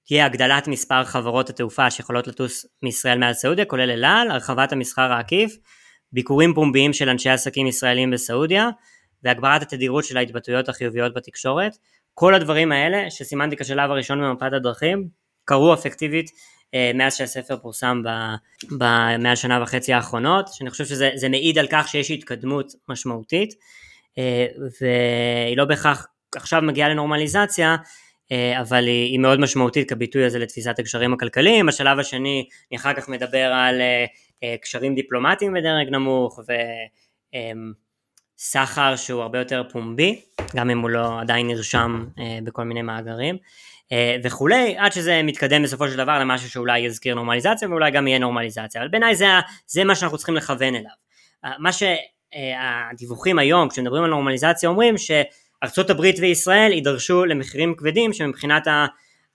תהיה 0.07 0.25
הגדלת 0.25 0.67
מספר 0.67 1.03
חברות 1.03 1.49
התעופה 1.49 1.91
שיכולות 1.91 2.27
לטוס 2.27 2.65
מישראל 2.83 3.17
מעל 3.17 3.33
סעודיה, 3.33 3.65
כולל 3.65 3.91
אל 3.91 4.05
על, 4.05 4.31
הרחבת 4.31 4.71
המסחר 4.71 5.11
העקיף, 5.11 5.55
ביקורים 6.11 6.53
פומביים 6.53 6.93
של 6.93 7.09
אנשי 7.09 7.29
עסקים 7.29 7.67
ישראלים 7.67 8.11
בסעודיה, 8.11 8.69
והגברת 9.23 9.61
התדירות 9.61 10.03
של 10.03 10.17
ההתבטאויות 10.17 10.69
החיוביות 10.69 11.13
בתקשורת. 11.13 11.77
כל 12.17 12.35
הדברים 12.35 12.71
האלה 12.71 13.09
שסימנתי 13.09 13.55
כשלב 13.55 13.91
הראשון 13.91 14.21
במפת 14.21 14.53
הדרכים 14.53 15.07
קרו 15.45 15.73
אפקטיבית 15.73 16.29
מאז 16.95 17.15
שהספר 17.15 17.57
פורסם 17.57 18.01
במעל 18.71 19.35
שנה 19.35 19.61
וחצי 19.63 19.93
האחרונות, 19.93 20.47
שאני 20.53 20.69
חושב 20.69 20.85
שזה 20.85 21.29
מעיד 21.29 21.57
על 21.57 21.67
כך 21.71 21.87
שיש 21.87 22.11
התקדמות 22.11 22.73
משמעותית, 22.89 23.53
והיא 24.81 25.57
לא 25.57 25.65
בהכרח 25.65 26.07
עכשיו 26.35 26.61
מגיעה 26.61 26.89
לנורמליזציה, 26.89 27.75
אבל 28.61 28.87
היא, 28.87 29.11
היא 29.11 29.19
מאוד 29.19 29.39
משמעותית 29.39 29.89
כביטוי 29.89 30.25
הזה 30.25 30.39
לתפיסת 30.39 30.79
הקשרים 30.79 31.13
הכלכליים. 31.13 31.65
בשלב 31.65 31.99
השני 31.99 32.47
אני 32.71 32.77
אחר 32.77 32.93
כך 32.93 33.09
מדבר 33.09 33.51
על 33.53 33.81
קשרים 34.61 34.95
דיפלומטיים 34.95 35.53
בדרג 35.53 35.89
נמוך 35.91 36.39
וסחר 38.39 38.95
שהוא 38.95 39.21
הרבה 39.21 39.39
יותר 39.39 39.63
פומבי, 39.71 40.21
גם 40.55 40.69
אם 40.69 40.79
הוא 40.79 40.89
לא 40.89 41.21
עדיין 41.21 41.47
נרשם 41.47 42.05
בכל 42.43 42.63
מיני 42.63 42.81
מאגרים. 42.81 43.37
וכולי, 44.23 44.75
עד 44.77 44.91
שזה 44.93 45.21
מתקדם 45.23 45.63
בסופו 45.63 45.87
של 45.87 45.97
דבר 45.97 46.19
למשהו 46.19 46.49
שאולי 46.49 46.79
יזכיר 46.79 47.15
נורמליזציה 47.15 47.69
ואולי 47.69 47.91
גם 47.91 48.07
יהיה 48.07 48.19
נורמליזציה, 48.19 48.81
אבל 48.81 48.89
בעיניי 48.89 49.15
זה, 49.15 49.25
זה 49.67 49.83
מה 49.83 49.95
שאנחנו 49.95 50.17
צריכים 50.17 50.35
לכוון 50.35 50.75
אליו. 50.75 50.91
מה 51.59 51.69
שהדיווחים 51.71 53.39
היום 53.39 53.69
כשמדברים 53.69 54.03
על 54.03 54.09
נורמליזציה 54.09 54.69
אומרים 54.69 54.95
שארצות 54.97 55.89
הברית 55.89 56.15
וישראל 56.19 56.71
יידרשו 56.71 57.25
למחירים 57.25 57.75
כבדים 57.77 58.13
שמבחינת 58.13 58.67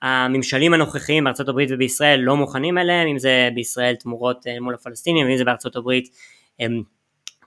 הממשלים 0.03 0.75
הנוכחיים 0.75 1.25
בארצות 1.25 1.49
הברית 1.49 1.69
ובישראל 1.73 2.21
לא 2.21 2.37
מוכנים 2.37 2.79
אליהם, 2.79 3.09
אם 3.09 3.19
זה 3.19 3.49
בישראל 3.55 3.95
תמורות 3.95 4.47
מול 4.61 4.75
הפלסטינים, 4.75 5.27
אם 5.27 5.37
זה 5.37 5.45
בארצות 5.45 5.77
הברית 5.77 6.09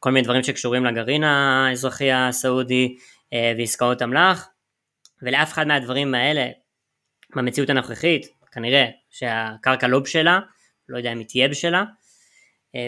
כל 0.04 0.12
מיני 0.12 0.24
דברים 0.24 0.44
שקשורים 0.44 0.86
לגרעין 0.86 1.24
האזרחי 1.24 2.12
הסעודי 2.12 2.96
ועסקאות 3.58 4.02
אמל"ח, 4.02 4.50
ולאף 5.22 5.54
אחד 5.54 5.68
מהדברים 5.68 6.16
האלה 6.16 6.48
במציאות 7.36 7.70
הנוכחית, 7.70 8.26
כנראה 8.52 8.86
שהקרקע 9.10 9.88
לא 9.88 10.00
בשלה, 10.00 10.40
לא 10.90 10.98
יודע 10.98 11.12
אם 11.12 11.18
היא 11.18 11.28
תהיה 11.28 11.48
בשלה, 11.48 11.84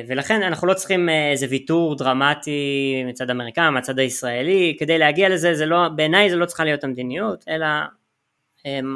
ולכן 0.08 0.44
אנחנו 0.44 0.68
לא 0.68 0.74
צריכים 0.74 1.10
איזה 1.10 1.48
ויתור 1.50 1.98
דרמטי 1.98 3.04
מצד 3.08 3.30
האמריקאים, 3.30 3.74
מצד 3.74 4.00
הישראלי, 4.00 4.76
כדי 4.80 4.98
להגיע 4.98 5.30
לזה, 5.30 5.54
זה 5.54 5.66
לא, 5.66 5.90
בעיניי 5.96 6.30
זה 6.30 6.36
לא 6.36 6.46
צריכה 6.46 6.64
להיות 6.64 6.84
המדיניות, 6.84 7.46
אלא 7.48 7.66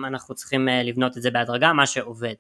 אנחנו 0.07 0.35
צריכים 0.35 0.67
לבנות 0.83 1.17
את 1.17 1.21
זה 1.21 1.31
בהדרגה, 1.31 1.73
מה 1.73 1.85
שעובד. 1.85 2.33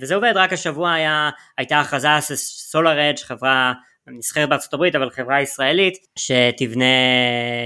וזה 0.00 0.14
עובד, 0.14 0.32
רק 0.34 0.52
השבוע 0.52 0.92
היה, 0.92 1.30
הייתה 1.58 1.80
הכרזה 1.80 2.08
סולאר 2.36 3.10
אדג' 3.10 3.18
חברה 3.18 3.72
נסחרת 4.18 4.48
בארצות 4.48 4.74
הברית 4.74 4.94
אבל 4.94 5.10
חברה 5.10 5.42
ישראלית 5.42 5.94
שתבנה 6.16 6.84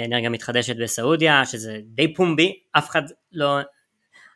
אנרגיה 0.07 0.31
מתחדשת 0.31 0.77
בסעודיה 0.77 1.45
שזה 1.45 1.79
די 1.85 2.15
פומבי 2.15 2.53
אף 2.73 2.91
אחד 2.91 3.03
לא 3.33 3.59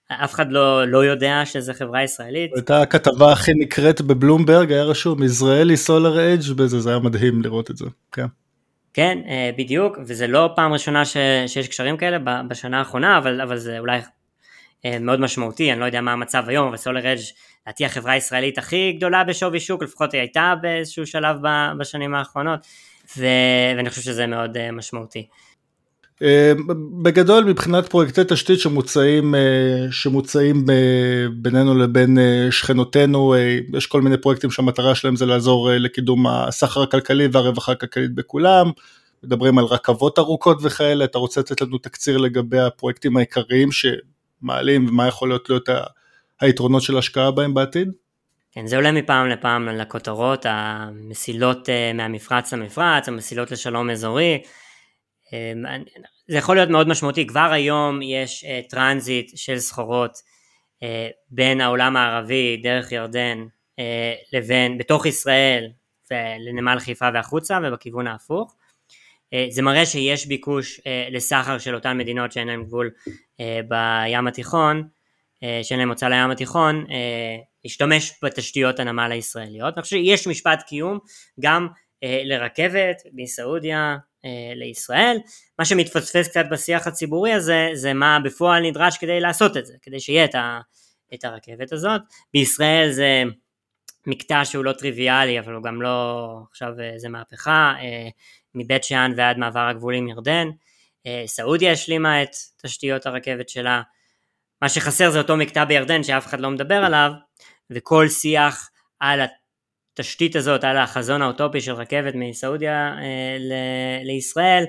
אף 0.09 0.35
אחד 0.35 0.53
לא, 0.53 0.85
לא 0.85 1.05
יודע 1.05 1.43
שזה 1.45 1.75
חברה 1.75 2.03
ישראלית. 2.03 2.51
הייתה 2.55 2.83
הכתבה 2.83 3.33
הכי 3.33 3.53
נקראת 3.55 4.01
בבלומברג, 4.01 4.73
היה 4.73 4.85
רשום 4.85 5.23
ישראלי 5.23 5.77
סולר 5.77 6.35
אג' 6.35 6.53
בזה, 6.57 6.81
זה 6.81 6.91
היה 6.91 6.99
מדהים 6.99 7.43
לראות 7.43 7.71
את 7.71 7.77
זה, 7.77 7.85
כן. 8.13 8.27
כן, 8.95 9.19
בדיוק, 9.59 9.99
וזה 10.07 10.27
לא 10.27 10.51
פעם 10.57 10.73
ראשונה 10.73 11.05
ש, 11.05 11.17
שיש 11.47 11.69
קשרים 11.69 11.97
כאלה 11.97 12.19
בשנה 12.49 12.79
האחרונה, 12.79 13.19
אבל, 13.19 13.41
אבל 13.41 13.57
זה 13.57 13.79
אולי 13.79 14.01
מאוד 15.01 15.21
משמעותי, 15.21 15.73
אני 15.73 15.81
לא 15.81 15.85
יודע 15.85 16.01
מה 16.01 16.13
המצב 16.13 16.45
היום, 16.47 16.69
אבל 16.69 16.77
סולר 16.77 17.13
אג' 17.13 17.19
לדעתי 17.69 17.85
החברה 17.85 18.13
הישראלית 18.13 18.59
הכי 18.59 18.93
גדולה 18.93 19.25
בשווי 19.25 19.61
שוק, 19.61 19.83
לפחות 19.83 20.13
היא 20.13 20.21
הייתה 20.21 20.55
באיזשהו 20.63 21.07
שלב 21.07 21.37
בשנים 21.79 22.15
האחרונות, 22.15 22.61
ו, 23.19 23.27
ואני 23.77 23.91
חושב 23.91 24.03
שזה 24.03 24.27
מאוד 24.27 24.71
משמעותי. 24.73 25.27
אה, 26.23 26.53
בגדול 27.03 27.45
מבחינת 27.45 27.89
פרויקטי 27.89 28.21
תשתית 28.29 28.61
שמוצעים, 28.61 29.35
אה, 29.35 29.87
שמוצעים 29.91 30.65
אה, 30.71 31.27
בינינו 31.33 31.75
לבין 31.75 32.19
שכנותינו, 32.51 33.35
יש 33.75 33.87
כל 33.87 34.03
מיני 34.03 34.17
פרויקטים 34.17 34.51
שהמטרה 34.51 34.95
שלהם 34.95 35.17
זה 35.17 35.27
לעזור 35.27 35.71
לקידום 35.73 36.27
הסחר 36.27 36.83
הכלכלי 36.83 37.29
והרווחה 37.33 37.73
הכלכלית 37.73 38.15
בכולם, 38.15 38.71
מדברים 39.25 39.59
על 39.59 39.65
רכבות 39.65 40.19
ארוכות 40.19 40.59
וכאלה, 40.63 41.05
אתה 41.05 41.19
רוצה 41.19 41.41
לתת 41.41 41.61
לנו 41.61 41.79
תקציר 41.79 42.17
לגבי 42.17 42.59
הפרויקטים 42.59 43.17
העיקריים 43.17 43.69
שמעלים 43.73 44.89
ומה 44.89 45.09
יכול 45.09 45.29
להיות 45.29 45.51
להיות 45.51 45.69
היתרונות 46.41 46.83
של 46.83 46.99
השקעה 46.99 47.31
בהם 47.31 47.55
בעתיד? 47.55 47.89
כן, 48.53 48.67
זה 48.67 48.77
עולה 48.77 48.93
מפעם 48.93 49.29
לפעם 49.29 49.69
לכותרות, 49.69 50.47
המסילות 50.49 51.69
מהמפרץ 51.95 52.53
למפרץ, 52.53 53.09
המסילות 53.09 53.51
לשלום 53.51 53.91
אזורי, 53.91 54.39
אמ, 55.33 55.83
זה 56.29 56.37
יכול 56.37 56.57
להיות 56.57 56.71
מאוד 56.71 56.89
משמעותי, 56.89 57.27
כבר 57.27 57.51
היום 57.53 58.03
יש 58.03 58.45
אה, 58.45 58.61
טרנזיט 58.69 59.37
של 59.37 59.59
סחורות 59.59 60.19
אה, 60.83 61.09
בין 61.31 61.61
העולם 61.61 61.97
הערבי 61.97 62.57
דרך 62.63 62.93
ירדן 62.93 63.39
אה, 63.79 64.15
לבין, 64.33 64.79
בתוך 64.79 65.07
ישראל 65.07 65.69
לנמל 66.49 66.79
חיפה 66.79 67.09
והחוצה 67.15 67.59
ובכיוון 67.63 68.07
ההפוך. 68.07 68.55
זה 69.51 69.63
מראה 69.63 69.87
שיש 69.87 70.27
ביקוש 70.27 70.81
לסחר 71.11 71.59
של 71.59 71.75
אותן 71.75 71.99
מדינות 71.99 72.33
שאין 72.33 72.49
להן 72.49 72.65
גבול 72.65 72.91
בים 73.69 74.27
התיכון, 74.27 74.89
שאין 75.63 75.79
להן 75.79 75.89
מוצא 75.89 76.09
לים 76.09 76.31
התיכון, 76.31 76.87
להשתמש 77.65 78.13
בתשתיות 78.23 78.81
הנמל 78.81 79.13
הישראליות. 79.13 79.75
אני 79.75 79.83
חושב 79.83 79.97
שיש 79.97 80.27
משפט 80.27 80.63
קיום 80.63 80.99
גם 81.41 81.69
לרכבת 82.03 82.97
מסעודיה 83.13 83.97
אה, 84.25 84.53
לישראל. 84.55 85.17
מה 85.59 85.65
שמתפספס 85.65 86.29
קצת 86.29 86.45
בשיח 86.51 86.87
הציבורי 86.87 87.33
הזה 87.33 87.69
זה 87.73 87.93
מה 87.93 88.19
בפועל 88.25 88.63
נדרש 88.63 88.99
כדי 88.99 89.21
לעשות 89.21 89.57
את 89.57 89.67
זה, 89.67 89.75
כדי 89.83 90.01
שיהיה 90.01 90.25
את, 90.25 90.35
ה, 90.35 90.61
את 91.15 91.25
הרכבת 91.25 91.73
הזאת. 91.73 92.01
בישראל 92.35 92.91
זה 92.91 93.23
מקטע 94.07 94.45
שהוא 94.45 94.65
לא 94.65 94.73
טריוויאלי 94.73 95.39
אבל 95.39 95.53
הוא 95.53 95.63
גם 95.63 95.83
לא 95.83 96.27
עכשיו 96.51 96.81
איזה 96.81 97.09
מהפכה, 97.09 97.73
אה, 97.81 98.09
מבית 98.55 98.85
שאן 98.85 99.13
ועד 99.17 99.39
מעבר 99.39 99.61
הגבול 99.61 99.95
עם 99.95 100.09
ירדן. 100.09 100.49
אה, 101.07 101.23
סעודיה 101.27 101.73
השלימה 101.73 102.23
את 102.23 102.31
תשתיות 102.63 103.07
הרכבת 103.07 103.49
שלה. 103.49 103.83
מה 104.63 104.69
שחסר 104.69 105.11
זה 105.11 105.19
אותו 105.19 105.37
מקטע 105.37 105.65
בירדן 105.65 106.03
שאף 106.03 106.27
אחד 106.27 106.41
לא 106.41 106.51
מדבר 106.51 106.85
עליו 106.85 107.13
וכל 107.71 108.09
שיח 108.09 108.71
על 109.01 109.21
התשתית 109.95 110.37
הזאת 110.37 110.65
על 110.65 110.77
החזון 110.77 111.23
האוטופי 111.23 111.61
של 111.61 111.73
רכבת 111.73 112.15
מסעודיה 112.15 112.95
אה, 112.99 113.37
ל- 113.39 114.07
לישראל 114.07 114.65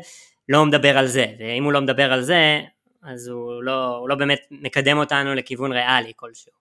לא 0.50 0.66
מדבר 0.66 0.98
על 0.98 1.08
זה. 1.08 1.26
ואם 1.40 1.64
הוא 1.64 1.74
לא 1.74 1.82
מדבר 1.82 2.14
על 2.14 2.22
זה 2.22 2.62
אז 3.04 3.28
הוא 3.28 3.64
לא, 3.64 3.98
הוא 3.98 4.10
לא 4.10 4.16
באמת 4.16 4.40
מקדם 4.52 4.98
אותנו 4.98 5.36
לכיוון 5.36 5.72
ריאלי 5.72 6.12
כלשהו. 6.16 6.52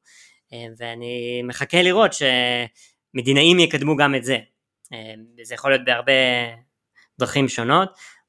אה, 0.53 0.67
ואני 0.79 1.43
מחכה 1.45 1.83
לראות 1.83 2.11
שמדינאים 2.13 3.59
יקדמו 3.59 3.97
גם 3.97 4.15
את 4.15 4.25
זה. 4.25 4.39
אה, 4.93 5.15
זה 5.43 5.55
יכול 5.55 5.71
להיות 5.71 5.85
בהרבה 5.85 6.13
דרכים 7.19 7.49
שונות 7.49 7.89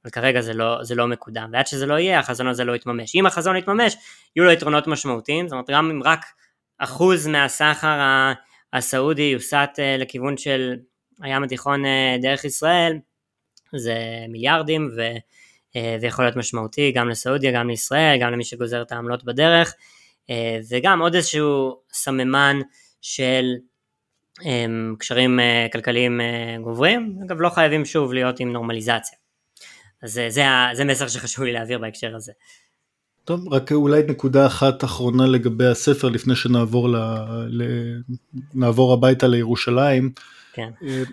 אבל 0.10 0.22
כרגע 0.22 0.42
זה 0.42 0.54
לא, 0.54 0.84
זה 0.84 0.96
לא 0.96 1.08
מקודם. 1.08 1.50
ועד 1.54 1.68
שזה 1.68 1.86
לא 1.86 1.94
יהיה 1.94 2.20
החזון 2.20 2.48
הזה 2.48 2.64
לא 2.64 2.76
יתממש. 2.76 3.16
אם 3.16 3.26
החזון 3.26 3.56
יתממש 3.56 3.96
יהיו 4.36 4.46
לו 4.46 4.52
יתרונות 4.52 4.88
משמעותיים. 4.88 5.48
זאת 5.48 5.52
אומרת 5.52 5.70
גם 5.70 5.90
אם 5.90 6.04
רק 6.04 6.26
אחוז 6.80 7.28
מהסחר 7.28 8.00
הסעודי 8.74 9.22
יוסט 9.22 9.80
אה, 9.80 9.98
לכיוון 9.98 10.38
של 10.38 10.76
הים 11.22 11.44
התיכון 11.44 11.86
אה, 11.86 12.16
דרך 12.22 12.46
ישראל 12.46 13.00
זה 13.76 13.96
מיליארדים 14.30 14.90
ו, 14.96 15.02
אה, 15.76 15.96
זה 16.00 16.08
יכול 16.08 16.26
להיות 16.26 16.36
משמעותי 16.36 16.92
גם 16.92 17.10
לסעודיה 17.10 17.52
גם 17.52 17.70
לישראל 17.70 18.18
גם 18.22 18.32
למי 18.32 18.44
שגוזר 18.44 18.82
את 18.82 18.92
העמלות 18.92 19.24
בדרך. 19.24 19.74
וגם 20.70 21.02
עוד 21.02 21.16
איזשהו 21.16 21.82
סממן 21.94 22.60
של 23.02 23.46
קשרים 25.00 25.40
כלכליים 25.74 26.22
גוברים, 26.64 27.20
אגב 27.26 27.42
לא 27.42 27.50
חייבים 27.50 27.86
שוב 27.86 28.14
להיות 28.14 28.40
עם 28.40 28.54
נורמליזציה. 28.54 29.19
אז 30.04 30.14
זה, 30.14 30.28
זה, 30.30 30.44
זה 30.74 30.86
מסר 30.86 31.08
שחשוב 31.08 31.46
לי 31.46 31.54
להעביר 31.54 31.80
בהקשר 31.80 32.16
הזה. 32.16 32.32
טוב, 33.26 33.54
רק 33.54 33.72
אולי 33.72 34.04
נקודה 34.08 34.46
אחת 34.46 34.84
אחרונה 34.84 35.26
לגבי 35.26 35.66
הספר 35.66 36.10
לפני 36.10 36.36
שנעבור 36.36 36.90
ל... 36.90 36.96
ל... 37.50 37.64
נעבור 38.54 38.94
הביתה 38.94 39.28
לירושלים. 39.28 40.12
כן. 40.54 40.70
אה, 40.84 41.04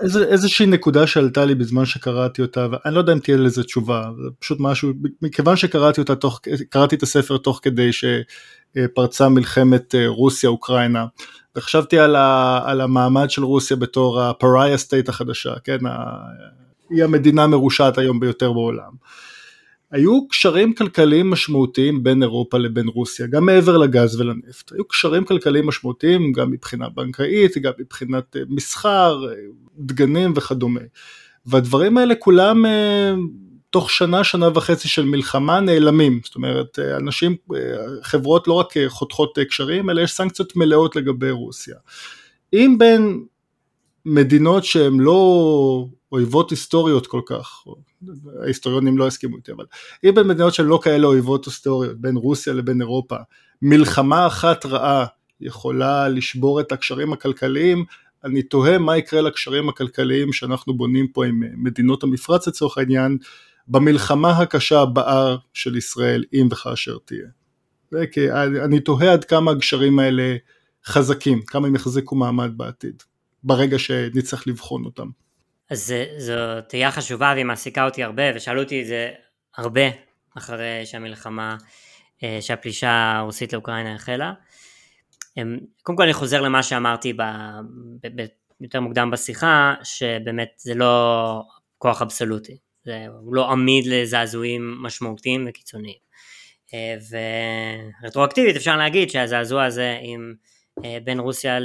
איזה, 0.00 0.24
איזושהי 0.24 0.66
נקודה 0.66 1.06
שעלתה 1.06 1.44
לי 1.44 1.54
בזמן 1.54 1.84
שקראתי 1.84 2.42
אותה 2.42 2.66
ואני 2.70 2.94
לא 2.94 3.00
יודע 3.00 3.12
אם 3.12 3.18
תהיה 3.18 3.36
לזה 3.36 3.64
תשובה 3.64 4.10
זה 4.16 4.28
פשוט 4.38 4.58
משהו 4.60 4.92
מכיוון 5.22 5.56
שקראתי 5.56 6.00
אותה 6.00 6.16
תוך 6.16 6.40
קראתי 6.68 6.96
את 6.96 7.02
הספר 7.02 7.36
תוך 7.36 7.60
כדי 7.62 7.90
שפרצה 7.92 9.28
מלחמת 9.28 9.94
אה, 9.94 10.08
רוסיה 10.08 10.50
אוקראינה 10.50 11.06
וחשבתי 11.56 11.98
על, 11.98 12.16
ה, 12.16 12.60
על 12.64 12.80
המעמד 12.80 13.30
של 13.30 13.44
רוסיה 13.44 13.76
בתור 13.76 14.22
הפריה 14.22 14.76
סטייט 14.76 15.08
החדשה 15.08 15.54
כן 15.64 15.78
היא 16.94 17.04
המדינה 17.04 17.44
המרושעת 17.44 17.98
היום 17.98 18.20
ביותר 18.20 18.52
בעולם. 18.52 18.90
היו 19.94 20.28
קשרים 20.28 20.74
כלכליים 20.74 21.30
משמעותיים 21.30 22.02
בין 22.02 22.22
אירופה 22.22 22.58
לבין 22.58 22.88
רוסיה, 22.88 23.26
גם 23.26 23.46
מעבר 23.46 23.76
לגז 23.76 24.20
ולנפט, 24.20 24.72
היו 24.72 24.84
קשרים 24.84 25.24
כלכליים 25.24 25.66
משמעותיים 25.66 26.32
גם 26.32 26.50
מבחינה 26.50 26.88
בנקאית, 26.88 27.58
גם 27.58 27.72
מבחינת 27.78 28.36
אה, 28.36 28.42
מסחר, 28.48 29.26
אה, 29.28 29.34
דגנים 29.78 30.32
וכדומה. 30.36 30.80
והדברים 31.46 31.98
האלה 31.98 32.14
כולם, 32.14 32.66
אה, 32.66 33.14
תוך 33.70 33.90
שנה, 33.90 34.24
שנה 34.24 34.48
וחצי 34.54 34.88
של 34.88 35.04
מלחמה 35.04 35.60
נעלמים. 35.60 36.20
זאת 36.24 36.34
אומרת, 36.34 36.78
אנשים, 36.96 37.36
חברות 38.02 38.48
לא 38.48 38.52
רק 38.52 38.74
חותכות 38.88 39.38
קשרים, 39.48 39.90
אלא 39.90 40.00
יש 40.00 40.12
סנקציות 40.12 40.56
מלאות 40.56 40.96
לגבי 40.96 41.30
רוסיה. 41.30 41.76
אם 42.52 42.76
בין 42.78 43.24
מדינות 44.06 44.64
שהן 44.64 45.00
לא 45.00 45.86
אויבות 46.14 46.50
היסטוריות 46.50 47.06
כל 47.06 47.20
כך, 47.26 47.64
ההיסטוריונים 48.42 48.98
לא 48.98 49.08
יסכימו 49.08 49.36
איתי, 49.36 49.52
אבל 49.52 49.64
אם 50.04 50.14
בין 50.14 50.26
מדינות 50.26 50.54
שהן 50.54 50.66
לא 50.66 50.80
כאלה 50.82 51.06
אויבות 51.06 51.46
היסטוריות, 51.46 52.00
בין 52.00 52.16
רוסיה 52.16 52.52
לבין 52.52 52.80
אירופה, 52.80 53.16
מלחמה 53.62 54.26
אחת 54.26 54.66
רעה 54.66 55.06
יכולה 55.40 56.08
לשבור 56.08 56.60
את 56.60 56.72
הקשרים 56.72 57.12
הכלכליים, 57.12 57.84
אני 58.24 58.42
תוהה 58.42 58.78
מה 58.78 58.96
יקרה 58.96 59.20
לקשרים 59.20 59.68
הכלכליים 59.68 60.32
שאנחנו 60.32 60.74
בונים 60.74 61.08
פה 61.08 61.26
עם 61.26 61.42
מדינות 61.56 62.02
המפרץ 62.02 62.48
לצורך 62.48 62.78
העניין, 62.78 63.18
במלחמה 63.68 64.30
הקשה 64.30 64.80
הבאה 64.80 65.36
של 65.54 65.76
ישראל, 65.76 66.24
אם 66.32 66.48
וכאשר 66.50 66.96
תהיה. 67.04 67.26
וכי 67.92 68.32
אני 68.64 68.80
תוהה 68.80 69.12
עד 69.12 69.24
כמה 69.24 69.50
הגשרים 69.50 69.98
האלה 69.98 70.36
חזקים, 70.86 71.42
כמה 71.42 71.66
הם 71.66 71.74
יחזיקו 71.74 72.16
מעמד 72.16 72.50
בעתיד, 72.56 73.02
ברגע 73.44 73.78
שנצטרך 73.78 74.46
לבחון 74.46 74.84
אותם. 74.84 75.08
אז 75.70 75.94
זו 76.18 76.32
תהייה 76.68 76.90
חשובה 76.90 77.30
והיא 77.34 77.44
מעסיקה 77.44 77.84
אותי 77.84 78.02
הרבה, 78.02 78.22
ושאלו 78.34 78.62
אותי 78.62 78.82
את 78.82 78.86
זה 78.86 79.10
הרבה 79.56 79.82
אחרי 80.38 80.86
שהמלחמה, 80.86 81.56
אה, 82.22 82.38
שהפלישה 82.40 83.12
הרוסית 83.16 83.52
לאוקראינה 83.52 83.94
החלה. 83.94 84.32
אמ, 85.36 85.58
קודם 85.82 85.96
כל 85.98 86.02
אני 86.02 86.12
חוזר 86.12 86.40
למה 86.40 86.62
שאמרתי 86.62 87.12
ב, 87.12 87.22
ב, 88.02 88.22
ב, 88.22 88.26
יותר 88.60 88.80
מוקדם 88.80 89.10
בשיחה, 89.10 89.74
שבאמת 89.82 90.48
זה 90.56 90.74
לא 90.74 91.42
כוח 91.78 92.02
אבסולוטי, 92.02 92.58
זה, 92.84 93.06
לא 93.32 93.50
עמיד 93.52 93.86
לזעזועים 93.86 94.76
משמעותיים 94.82 95.46
וקיצוניים. 95.48 96.04
אה, 96.74 96.96
ורטרואקטיבית 98.02 98.56
אפשר 98.56 98.76
להגיד 98.76 99.10
שהזעזוע 99.10 99.64
הזה 99.64 99.98
עם 100.02 100.34
אה, 100.84 100.98
בין 101.04 101.20
רוסיה 101.20 101.58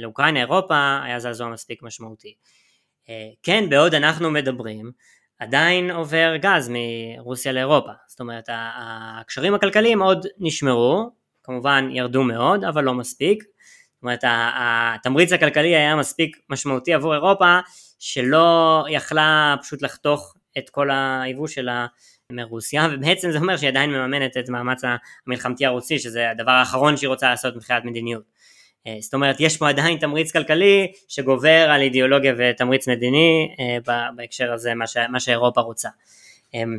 לאוקראינה, 0.00 0.40
אירופה, 0.40 1.00
היה 1.04 1.20
זעזוע 1.20 1.48
מספיק 1.48 1.82
משמעותי. 1.82 2.34
כן, 3.42 3.68
בעוד 3.68 3.94
אנחנו 3.94 4.30
מדברים, 4.30 4.92
עדיין 5.38 5.90
עובר 5.90 6.36
גז 6.36 6.70
מרוסיה 6.72 7.52
לאירופה, 7.52 7.90
זאת 8.08 8.20
אומרת 8.20 8.44
הקשרים 8.52 9.54
הכלכליים 9.54 10.02
עוד 10.02 10.26
נשמרו, 10.38 11.10
כמובן 11.42 11.88
ירדו 11.92 12.22
מאוד, 12.22 12.64
אבל 12.64 12.84
לא 12.84 12.94
מספיק, 12.94 13.42
זאת 13.42 14.02
אומרת 14.02 14.24
התמריץ 14.24 15.32
הכלכלי 15.32 15.76
היה 15.76 15.96
מספיק 15.96 16.36
משמעותי 16.50 16.94
עבור 16.94 17.14
אירופה, 17.14 17.58
שלא 17.98 18.84
יכלה 18.90 19.54
פשוט 19.62 19.82
לחתוך 19.82 20.34
את 20.58 20.70
כל 20.70 20.90
היבוא 20.90 21.46
שלה 21.46 21.86
מרוסיה, 22.32 22.88
ובעצם 22.92 23.30
זה 23.30 23.38
אומר 23.38 23.56
שהיא 23.56 23.70
עדיין 23.70 23.90
מממנת 23.90 24.36
את 24.36 24.48
מאמץ 24.48 24.82
המלחמתי 25.26 25.66
הרוסי, 25.66 25.98
שזה 25.98 26.30
הדבר 26.30 26.50
האחרון 26.50 26.96
שהיא 26.96 27.08
רוצה 27.08 27.30
לעשות 27.30 27.56
מבחינת 27.56 27.84
מדיניות. 27.84 28.22
אה, 28.86 28.96
זאת 29.00 29.14
אומרת 29.14 29.36
יש 29.40 29.56
פה 29.56 29.68
עדיין 29.68 29.98
תמריץ 29.98 30.32
כלכלי 30.32 30.92
שגובר 31.08 31.70
על 31.70 31.80
אידיאולוגיה 31.82 32.34
ותמריץ 32.38 32.88
מדיני 32.88 33.54
אה, 33.60 34.10
בהקשר 34.16 34.52
הזה 34.52 34.72
מה, 35.08 35.20
שאירופה 35.20 35.60
רוצה. 35.60 35.88
אמ, 36.54 36.78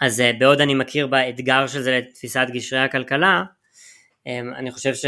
אז 0.00 0.20
אה, 0.20 0.30
בעוד 0.38 0.60
אני 0.60 0.74
מכיר 0.74 1.06
באתגר 1.06 1.66
של 1.66 1.82
זה 1.82 1.98
לתפיסת 1.98 2.46
גשרי 2.52 2.78
הכלכלה, 2.78 3.42
אמ, 4.26 4.52
אני 4.56 4.70
חושב 4.70 4.94
ש, 4.94 5.04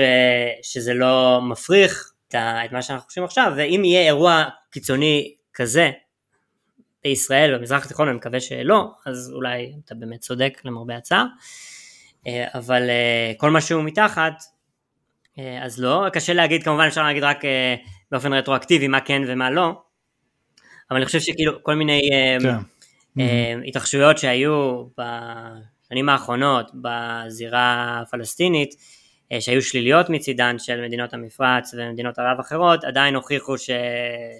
שזה 0.62 0.94
לא 0.94 1.40
מפריך 1.50 2.12
את 2.28 2.72
מה 2.72 2.82
שאנחנו 2.82 3.06
חושבים 3.06 3.24
עכשיו, 3.24 3.52
ואם 3.56 3.82
יהיה 3.84 4.06
אירוע 4.06 4.44
קיצוני 4.70 5.34
כזה 5.54 5.90
בישראל, 7.04 7.58
במזרח 7.58 7.84
התיכון, 7.84 8.08
אני 8.08 8.16
מקווה 8.16 8.40
שלא, 8.40 8.90
אז 9.06 9.32
אולי 9.34 9.72
אתה 9.84 9.94
באמת 9.94 10.20
צודק 10.20 10.60
למרבה 10.64 10.96
הצער, 10.96 11.24
אבל 12.54 12.82
כל 13.36 13.50
מה 13.50 13.60
שהוא 13.60 13.84
מתחת, 13.84 14.42
אז 15.62 15.80
לא, 15.80 16.06
קשה 16.12 16.32
להגיד, 16.32 16.62
כמובן 16.62 16.86
אפשר 16.86 17.02
להגיד 17.02 17.24
רק 17.24 17.44
אה, 17.44 17.74
באופן 18.10 18.32
רטרואקטיבי 18.32 18.88
מה 18.88 19.00
כן 19.00 19.22
ומה 19.26 19.50
לא, 19.50 19.82
אבל 20.90 20.96
אני 20.96 21.06
חושב 21.06 21.20
שכאילו 21.20 21.62
כל 21.62 21.74
מיני 21.74 22.00
אה, 22.12 22.36
כן. 23.14 23.60
התרחשויות 23.66 24.18
שהיו 24.18 24.84
בשנים 24.98 26.08
האחרונות 26.08 26.70
בזירה 26.74 27.98
הפלסטינית, 28.02 28.74
שהיו 29.40 29.62
שליליות 29.62 30.10
מצידן 30.10 30.58
של 30.58 30.84
מדינות 30.86 31.14
המפרץ 31.14 31.74
ומדינות 31.74 32.18
ערב 32.18 32.40
אחרות, 32.40 32.84
עדיין 32.84 33.14
הוכיחו 33.14 33.58
ש... 33.58 33.70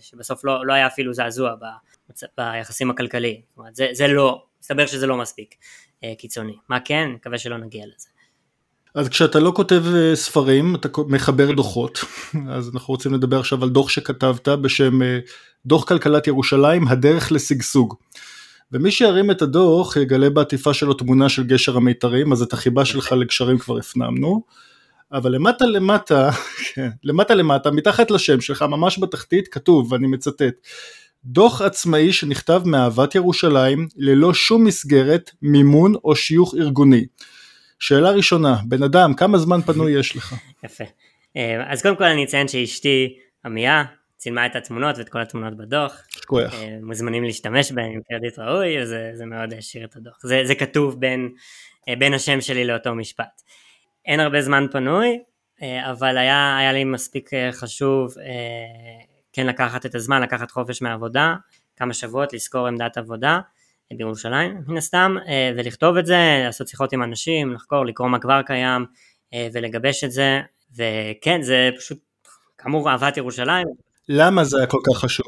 שבסוף 0.01 0.45
לא, 0.45 0.67
לא 0.67 0.73
היה 0.73 0.87
אפילו 0.87 1.15
זעזוע 1.15 1.55
במצ... 1.55 2.23
ביחסים 2.39 2.91
הכלכליים. 2.91 3.41
זאת 3.49 3.59
אומרת, 3.59 3.75
זה, 3.75 3.89
זה 3.93 4.09
לא, 4.09 4.43
מסתבר 4.61 4.87
שזה 4.87 5.07
לא 5.07 5.17
מספיק 5.17 5.55
קיצוני. 6.19 6.57
מה 6.69 6.81
כן? 6.81 7.09
מקווה 7.15 7.39
שלא 7.39 7.59
נגיע 7.59 7.85
לזה. 7.87 8.09
אז 8.95 9.09
כשאתה 9.09 9.41
לא 9.41 9.53
כותב 9.57 9.85
אה, 9.95 10.17
ספרים 10.17 10.75
אתה 10.75 10.89
מחבר 11.09 11.53
דוחות. 11.53 11.99
אז 12.57 12.71
אנחנו 12.75 12.95
רוצים 12.95 13.15
לדבר 13.15 13.41
עכשיו 13.41 13.63
על 13.63 13.69
דוח 13.69 13.89
שכתבת 13.89 14.49
בשם 14.49 15.03
אה, 15.03 15.19
דוח 15.67 15.85
כלכלת 15.85 16.27
ירושלים 16.27 16.89
הדרך 16.89 17.33
לשגשוג. 17.33 17.95
ומי 18.73 18.91
שירים 18.91 19.31
את 19.31 19.43
הדוח 19.43 19.97
יגלה 19.97 20.31
בעטיפה 20.31 20.75
שלו 20.75 20.95
תמונה 20.95 21.29
של 21.29 21.45
גשר 21.45 21.77
המיתרים 21.77 22.33
אז 22.33 22.43
את 22.43 22.53
החיבה 22.53 22.85
שלך 22.85 23.13
לגשרים 23.13 23.59
כבר 23.59 23.79
הפנמנו. 23.79 24.43
אבל 25.13 25.33
למטה 25.33 25.67
למטה, 25.67 26.31
כן, 26.75 26.89
למטה 27.05 27.35
למטה 27.35 27.71
מתחת 27.71 28.11
לשם 28.11 28.41
שלך 28.41 28.63
ממש 28.63 28.99
בתחתית 28.99 29.49
כתוב 29.49 29.93
ואני 29.93 30.07
מצטט 30.07 30.55
דוח 31.25 31.63
עצמאי 31.63 32.13
שנכתב 32.13 32.63
מאהבת 32.65 33.15
ירושלים 33.15 33.89
ללא 33.97 34.35
שום 34.35 34.65
מסגרת 34.65 35.31
מימון 35.43 35.95
או 36.05 36.17
שיוך 36.17 36.55
ארגוני 36.55 37.07
שאלה 37.79 38.11
ראשונה, 38.11 38.57
בן 38.65 38.83
אדם, 38.83 39.15
כמה 39.15 39.39
זמן 39.39 39.61
פנוי 39.61 39.93
יש 39.93 40.17
לך? 40.17 40.35
יפה. 40.65 40.85
אה, 41.37 41.73
אז 41.73 41.83
קודם 41.83 41.97
כל 41.97 42.05
אני 42.05 42.25
אציין 42.25 42.49
שאשתי 42.49 43.19
עמייה, 43.45 43.85
צילמה 44.17 44.47
את 44.47 44.57
התמונות 44.57 44.99
ואת 44.99 45.09
כל 45.09 45.21
התמונות 45.21 45.57
בדוח. 45.57 46.03
שכוח. 46.09 46.55
אה, 46.55 46.79
מוזמנים 46.83 47.25
להשתמש 47.25 47.73
בהם 47.73 47.91
עם 47.91 48.01
קרדיט 48.09 48.39
ראוי, 48.39 48.87
זה, 48.87 49.11
זה 49.15 49.27
מאוד 49.27 49.53
העשיר 49.53 49.85
את 49.85 49.97
הדוח. 49.97 50.19
זה, 50.23 50.43
זה 50.45 50.55
כתוב 50.55 51.01
בין, 51.01 51.29
אה, 51.89 51.97
בין 51.97 52.15
השם 52.15 52.41
שלי 52.41 52.65
לאותו 52.65 52.95
משפט. 52.95 53.43
אין 54.07 54.21
הרבה 54.21 54.43
זמן 54.43 54.67
פנוי, 54.73 55.19
אבל 55.91 56.19
היה, 56.19 56.57
היה 56.59 56.73
לי 56.73 56.85
מספיק 56.85 57.31
חשוב 57.53 58.15
כן 59.33 59.47
לקחת 59.47 59.87
את 59.87 59.95
הזמן, 59.95 60.23
לקחת 60.23 60.51
חופש 60.51 60.83
מהעבודה, 60.83 61.35
כמה 61.77 61.95
שבועות, 61.95 62.33
לזכור 62.33 62.67
עמדת 62.67 62.99
עבודה. 62.99 63.41
בירושלים 63.97 64.63
מן 64.67 64.77
הסתם 64.77 65.15
אה, 65.29 65.53
ולכתוב 65.57 65.97
את 65.97 66.07
זה, 66.07 66.43
לעשות 66.45 66.69
שיחות 66.69 66.93
עם 66.93 67.03
אנשים, 67.03 67.53
לחקור, 67.53 67.87
לקרוא 67.87 68.09
מה 68.09 68.19
כבר 68.19 68.43
קיים 68.43 68.87
אה, 69.35 69.49
ולגבש 69.53 70.05
את 70.05 70.11
זה 70.11 70.41
וכן 70.77 71.43
זה 71.43 71.71
פשוט 71.79 71.99
כאמור 72.59 72.91
אהבת 72.91 73.17
ירושלים. 73.17 73.67
למה 74.09 74.45
זה 74.45 74.59
היה 74.59 74.67
כל 74.67 74.79
כך 74.87 74.99
חשוב? 74.99 75.27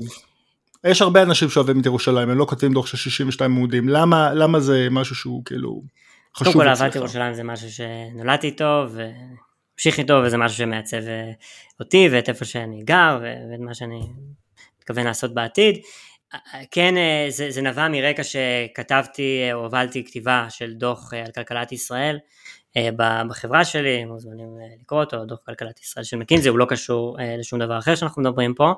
יש 0.84 1.02
הרבה 1.02 1.22
אנשים 1.22 1.48
שאוהבים 1.48 1.80
את 1.80 1.86
ירושלים, 1.86 2.30
הם 2.30 2.38
לא 2.38 2.44
כותבים 2.44 2.72
דוח 2.72 2.86
של 2.86 2.96
62 2.96 3.50
עמודים, 3.50 3.88
למה, 3.88 4.34
למה 4.34 4.60
זה 4.60 4.88
משהו 4.90 5.14
שהוא 5.14 5.42
כאילו 5.44 5.82
חשוב 6.36 6.48
אצלך? 6.48 6.62
קודם 6.62 6.76
כל 6.76 6.82
אהבת 6.82 6.96
ירושלים 6.96 7.34
זה 7.34 7.42
משהו 7.42 7.70
שנולדתי 7.70 8.46
איתו 8.46 8.86
והמשיך 8.88 9.98
איתו 9.98 10.22
וזה 10.24 10.36
משהו 10.36 10.58
שמעצב 10.58 10.96
אה, 10.96 11.30
אותי 11.80 12.08
ואת 12.12 12.28
איפה 12.28 12.44
שאני 12.44 12.82
גר 12.82 13.18
ואת 13.22 13.60
מה 13.60 13.74
שאני 13.74 14.00
מתכוון 14.78 15.06
לעשות 15.06 15.34
בעתיד. 15.34 15.78
כן, 16.70 16.96
אה, 16.96 17.26
זה, 17.28 17.50
זה 17.50 17.62
נבע 17.62 17.88
מרקע 17.88 18.22
שכתבתי 18.24 19.42
אה, 19.42 19.52
הובלתי 19.52 20.04
כתיבה 20.04 20.46
של 20.48 20.72
דוח 20.74 21.14
אה, 21.14 21.24
על 21.24 21.32
כלכלת 21.32 21.72
ישראל 21.72 22.18
בחברה 23.28 23.64
שלי, 23.64 24.04
מוזמנים 24.04 24.48
לקרוא 24.82 25.00
אותו, 25.00 25.24
דוח 25.24 25.38
כלכלת 25.46 25.80
ישראל 25.80 26.04
של 26.04 26.16
מקינזי, 26.16 26.48
הוא 26.48 26.58
לא 26.58 26.64
קשור 26.64 27.16
לשום 27.38 27.58
דבר 27.58 27.78
אחר 27.78 27.94
שאנחנו 27.94 28.22
מדברים 28.22 28.54
פה. 28.54 28.72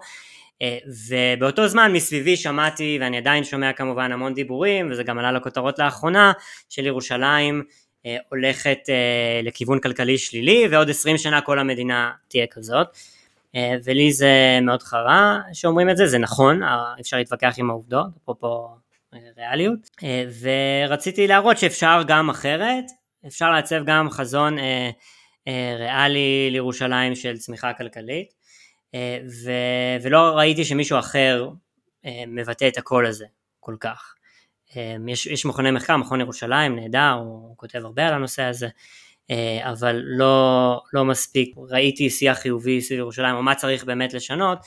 ובאותו 1.08 1.68
זמן 1.68 1.92
מסביבי 1.92 2.36
שמעתי, 2.36 2.98
ואני 3.00 3.16
עדיין 3.16 3.44
שומע 3.44 3.72
כמובן 3.72 4.12
המון 4.12 4.34
דיבורים, 4.34 4.90
וזה 4.90 5.02
גם 5.02 5.18
עלה 5.18 5.32
לכותרות 5.32 5.78
לאחרונה, 5.78 6.32
של 6.68 6.86
ירושלים 6.86 7.62
הולכת 8.28 8.78
לכיוון 9.42 9.80
כלכלי 9.80 10.18
שלילי, 10.18 10.68
ועוד 10.70 10.90
20 10.90 11.18
שנה 11.18 11.40
כל 11.40 11.58
המדינה 11.58 12.10
תהיה 12.28 12.46
כזאת. 12.46 12.86
אה, 13.56 13.74
ולי 13.84 14.12
זה 14.12 14.58
מאוד 14.62 14.82
חרה 14.82 15.40
שאומרים 15.52 15.90
את 15.90 15.96
זה, 15.96 16.06
זה 16.06 16.18
נכון, 16.18 16.62
אה, 16.62 16.94
אפשר 17.00 17.16
להתווכח 17.16 17.54
עם 17.58 17.70
העובדות, 17.70 18.06
אפרופו 18.22 18.68
אה, 19.14 19.18
ריאליות, 19.36 19.90
ורציתי 20.40 21.26
להראות 21.26 21.58
שאפשר 21.58 22.02
גם 22.06 22.30
אחרת, 22.30 22.84
אפשר 23.26 23.50
לעצב 23.50 23.84
גם 23.84 24.10
חזון 24.10 24.56
ריאלי 25.78 26.48
לירושלים 26.50 27.14
של 27.14 27.38
צמיחה 27.38 27.72
כלכלית, 27.72 28.32
ו- 29.44 29.96
ולא 30.02 30.32
ראיתי 30.36 30.64
שמישהו 30.64 30.98
אחר 30.98 31.48
מבטא 32.26 32.68
את 32.68 32.78
הקול 32.78 33.06
הזה 33.06 33.26
כל 33.60 33.76
כך. 33.80 34.14
יש, 35.08 35.26
יש 35.26 35.46
מכוני 35.46 35.70
מחקר, 35.70 35.96
מכון 35.96 36.20
ירושלים 36.20 36.76
נהדר, 36.76 37.10
הוא 37.10 37.56
כותב 37.56 37.78
הרבה 37.84 38.06
על 38.08 38.14
הנושא 38.14 38.42
הזה, 38.42 38.68
אבל 39.60 40.02
לא, 40.04 40.80
לא 40.92 41.04
מספיק. 41.04 41.54
ראיתי 41.70 42.10
שיח 42.10 42.38
חיובי 42.38 42.80
סביב 42.80 42.98
ירושלים 42.98 43.34
או 43.34 43.42
מה 43.42 43.54
צריך 43.54 43.84
באמת 43.84 44.14
לשנות. 44.14 44.58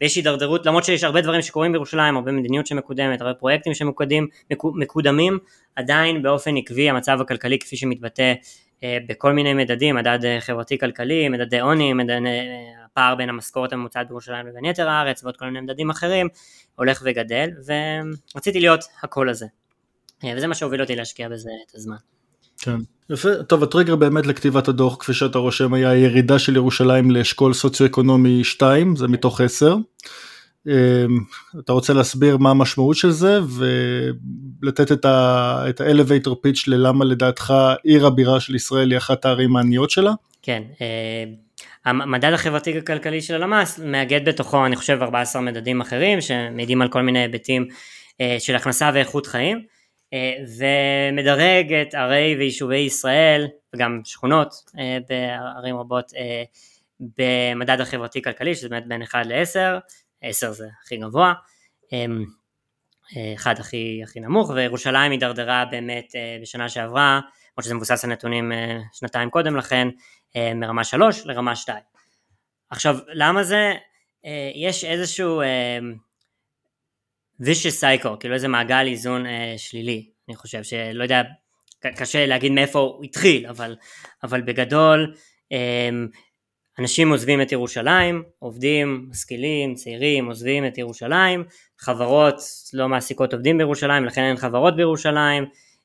ויש 0.00 0.16
הידרדרות, 0.16 0.66
למרות 0.66 0.84
שיש 0.84 1.04
הרבה 1.04 1.20
דברים 1.20 1.42
שקורים 1.42 1.72
בירושלים, 1.72 2.16
הרבה 2.16 2.32
מדיניות 2.32 2.66
שמקודמת, 2.66 3.20
הרבה 3.20 3.34
פרויקטים 3.34 3.74
שמקודמים, 3.74 4.26
מקודמים, 4.74 5.38
עדיין 5.76 6.22
באופן 6.22 6.56
עקבי 6.56 6.90
המצב 6.90 7.20
הכלכלי 7.20 7.58
כפי 7.58 7.76
שמתבטא 7.76 8.32
אה, 8.84 8.98
בכל 9.08 9.32
מיני 9.32 9.54
מדדים, 9.54 9.94
מדד 9.94 10.24
אה, 10.24 10.40
חברתי 10.40 10.78
כלכלי, 10.78 11.28
מדדי 11.28 11.60
עוני, 11.60 11.92
מדד, 11.92 12.20
אה, 12.26 12.84
הפער 12.84 13.14
בין 13.14 13.28
המשכורת 13.28 13.72
הממוצעת 13.72 14.08
בירושלים 14.08 14.46
לבין 14.46 14.64
יתר 14.64 14.88
הארץ 14.88 15.24
ועוד 15.24 15.36
כל 15.36 15.44
מיני 15.44 15.60
מדדים 15.60 15.90
אחרים 15.90 16.28
הולך 16.76 17.02
וגדל 17.04 17.50
ורציתי 18.34 18.60
להיות 18.60 18.84
הקול 19.02 19.28
הזה. 19.28 19.46
וזה 20.36 20.46
מה 20.46 20.54
שהוביל 20.54 20.80
אותי 20.80 20.96
להשקיע 20.96 21.28
בזה 21.28 21.50
את 21.66 21.74
הזמן. 21.74 21.96
כן, 22.64 22.76
יפה, 23.10 23.42
טוב 23.42 23.62
הטריגר 23.62 23.96
באמת 23.96 24.26
לכתיבת 24.26 24.68
הדוח 24.68 24.96
כפי 25.00 25.12
שאתה 25.12 25.38
רושם 25.38 25.74
היה 25.74 25.94
ירידה 25.94 26.38
של 26.38 26.56
ירושלים 26.56 27.10
לאשכול 27.10 27.54
סוציו-אקונומי 27.54 28.44
2 28.44 28.96
זה 28.96 29.08
מתוך 29.08 29.40
10 29.40 29.76
אמ, 30.66 30.72
אתה 31.58 31.72
רוצה 31.72 31.92
להסביר 31.92 32.36
מה 32.36 32.50
המשמעות 32.50 32.96
של 32.96 33.10
זה 33.10 33.38
ולתת 34.62 34.92
את 34.92 35.04
ה-elevator 35.04 36.30
pitch 36.30 36.64
ללמה 36.66 37.04
לדעתך 37.04 37.54
עיר 37.82 38.06
הבירה 38.06 38.40
של 38.40 38.54
ישראל 38.54 38.90
היא 38.90 38.98
אחת 38.98 39.24
הערים 39.24 39.56
העניות 39.56 39.90
שלה? 39.90 40.12
כן, 40.42 40.62
אה, 40.80 41.24
המדד 41.84 42.32
החברתי 42.32 42.78
הכלכלי 42.78 43.20
של 43.20 43.34
הלמ"ס 43.34 43.80
מאגד 43.84 44.28
בתוכו 44.28 44.66
אני 44.66 44.76
חושב 44.76 44.98
14 45.02 45.42
מדדים 45.42 45.80
אחרים 45.80 46.20
שמעידים 46.20 46.82
על 46.82 46.88
כל 46.88 47.02
מיני 47.02 47.18
היבטים 47.18 47.68
אה, 48.20 48.36
של 48.38 48.56
הכנסה 48.56 48.90
ואיכות 48.94 49.26
חיים 49.26 49.73
ומדרג 50.58 51.72
את 51.72 51.94
ערי 51.94 52.36
ויישובי 52.38 52.76
ישראל 52.76 53.46
וגם 53.74 54.00
שכונות 54.04 54.54
בערים 55.08 55.76
רבות 55.76 56.12
במדד 57.00 57.80
החברתי 57.80 58.22
כלכלי 58.22 58.54
שזה 58.54 58.68
באמת 58.68 58.88
בין 58.88 59.02
1 59.02 59.26
ל-10 59.26 59.80
10 60.24 60.52
זה 60.52 60.68
הכי 60.82 60.96
גבוה, 60.96 61.32
אמ, 61.92 62.24
אחד 63.34 63.58
הכי, 63.58 64.00
הכי 64.04 64.20
נמוך, 64.20 64.50
וירושלים 64.50 65.12
הידרדרה 65.12 65.64
באמת 65.64 66.12
אה, 66.16 66.38
בשנה 66.42 66.68
שעברה, 66.68 67.20
כמו 67.54 67.64
שזה 67.64 67.74
מבוסס 67.74 68.04
על 68.04 68.10
נתונים 68.10 68.52
אה, 68.52 68.78
שנתיים 68.92 69.30
קודם 69.30 69.56
לכן, 69.56 69.88
אה, 70.36 70.54
מרמה 70.54 70.84
3 70.84 71.26
לרמה 71.26 71.56
2. 71.56 71.78
עכשיו, 72.70 72.96
למה 73.08 73.44
זה? 73.44 73.72
יש 74.54 74.84
איזשהו 74.84 75.42
vicious 77.44 77.80
cycle, 77.80 78.16
כאילו 78.20 78.34
איזה 78.34 78.48
מעגל 78.48 78.86
איזון 78.86 79.24
שלילי, 79.56 80.06
אני 80.28 80.36
חושב, 80.36 80.62
שלא 80.62 81.02
יודע, 81.02 81.22
קשה 81.80 82.26
להגיד 82.26 82.52
מאיפה 82.52 82.78
הוא 82.78 83.04
התחיל, 83.04 83.46
אבל, 83.46 83.76
אבל 84.22 84.40
בגדול, 84.40 85.14
אמ, 85.52 86.08
אנשים 86.78 87.10
עוזבים 87.10 87.42
את 87.42 87.52
ירושלים, 87.52 88.22
עובדים, 88.38 89.06
משכילים, 89.10 89.74
צעירים, 89.74 90.26
עוזבים 90.26 90.66
את 90.66 90.78
ירושלים, 90.78 91.44
חברות 91.78 92.34
לא 92.72 92.88
מעסיקות 92.88 93.32
עובדים 93.32 93.58
בירושלים, 93.58 94.04
לכן 94.04 94.22
אין 94.22 94.36
חברות 94.36 94.76
בירושלים, 94.76 95.44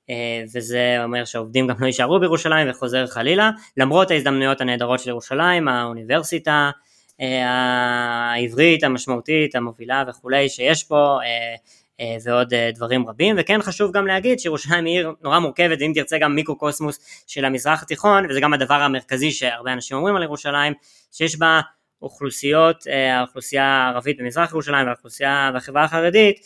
אה, 0.10 0.44
וזה 0.56 0.98
אומר 1.04 1.26
שהעובדים 1.26 1.68
גם 1.68 1.76
לא 1.80 1.86
יישארו 1.86 2.20
בירושלים 2.20 2.70
וחוזר 2.70 3.08
חלילה, 3.08 3.52
למרות 3.78 4.12
ההזדמנויות 4.12 4.62
הנהדרות 4.62 5.00
של 5.00 5.10
ירושלים, 5.10 5.68
האוניברסיטה 5.68 6.52
אה, 6.52 6.72
העברית 7.20 8.84
המשמעותית, 8.84 9.56
המובילה 9.56 10.04
וכולי 10.08 10.50
שיש 10.50 10.84
פה, 10.84 11.20
אה, 11.24 11.56
אה, 12.00 12.16
ועוד 12.24 12.54
אה, 12.54 12.70
דברים 12.74 13.08
רבים. 13.08 13.36
וכן 13.40 13.62
חשוב 13.62 13.92
גם 13.92 14.08
להגיד 14.08 14.40
שירושלים 14.40 14.86
היא 14.86 14.98
עיר 14.98 15.14
נורא 15.22 15.40
מורכבת 15.40 15.78
ואם 15.82 15.92
תרצה 15.96 16.18
גם 16.18 16.36
מיקרו-קוסמוס 16.36 17.24
של 17.28 17.46
המזרח 17.46 17.84
התיכון 17.84 18.26
וזה 18.30 18.40
גם 18.40 18.54
הדבר 18.54 18.74
המרכזי 18.74 19.32
שהרבה 19.32 19.74
אנשים 19.74 19.98
אומרים 19.98 20.16
על 20.16 20.24
ירושלים 20.24 20.74
שיש 21.12 21.40
בה 21.40 21.62
אוכלוסיות, 22.02 22.88
אה, 22.88 23.18
האוכלוסייה 23.18 23.64
הערבית 23.64 24.18
במזרח 24.20 24.52
ירושלים 24.52 24.86
והאוכלוסייה 24.86 25.52
והחברה 25.54 25.84
החרדית 25.84 26.40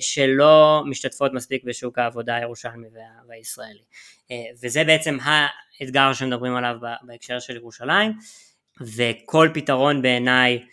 שלא 0.00 0.82
משתתפות 0.86 1.32
מספיק 1.32 1.64
בשוק 1.64 1.98
העבודה 1.98 2.34
הירושלמי 2.36 2.86
והישראלי. 3.28 3.82
וזה 4.62 4.84
בעצם 4.84 5.18
האתגר 5.22 6.12
שמדברים 6.12 6.56
עליו 6.56 6.76
בהקשר 7.02 7.38
של 7.38 7.56
ירושלים 7.56 8.12
וכל 8.80 9.48
פתרון 9.54 10.02
בעיניי 10.02 10.64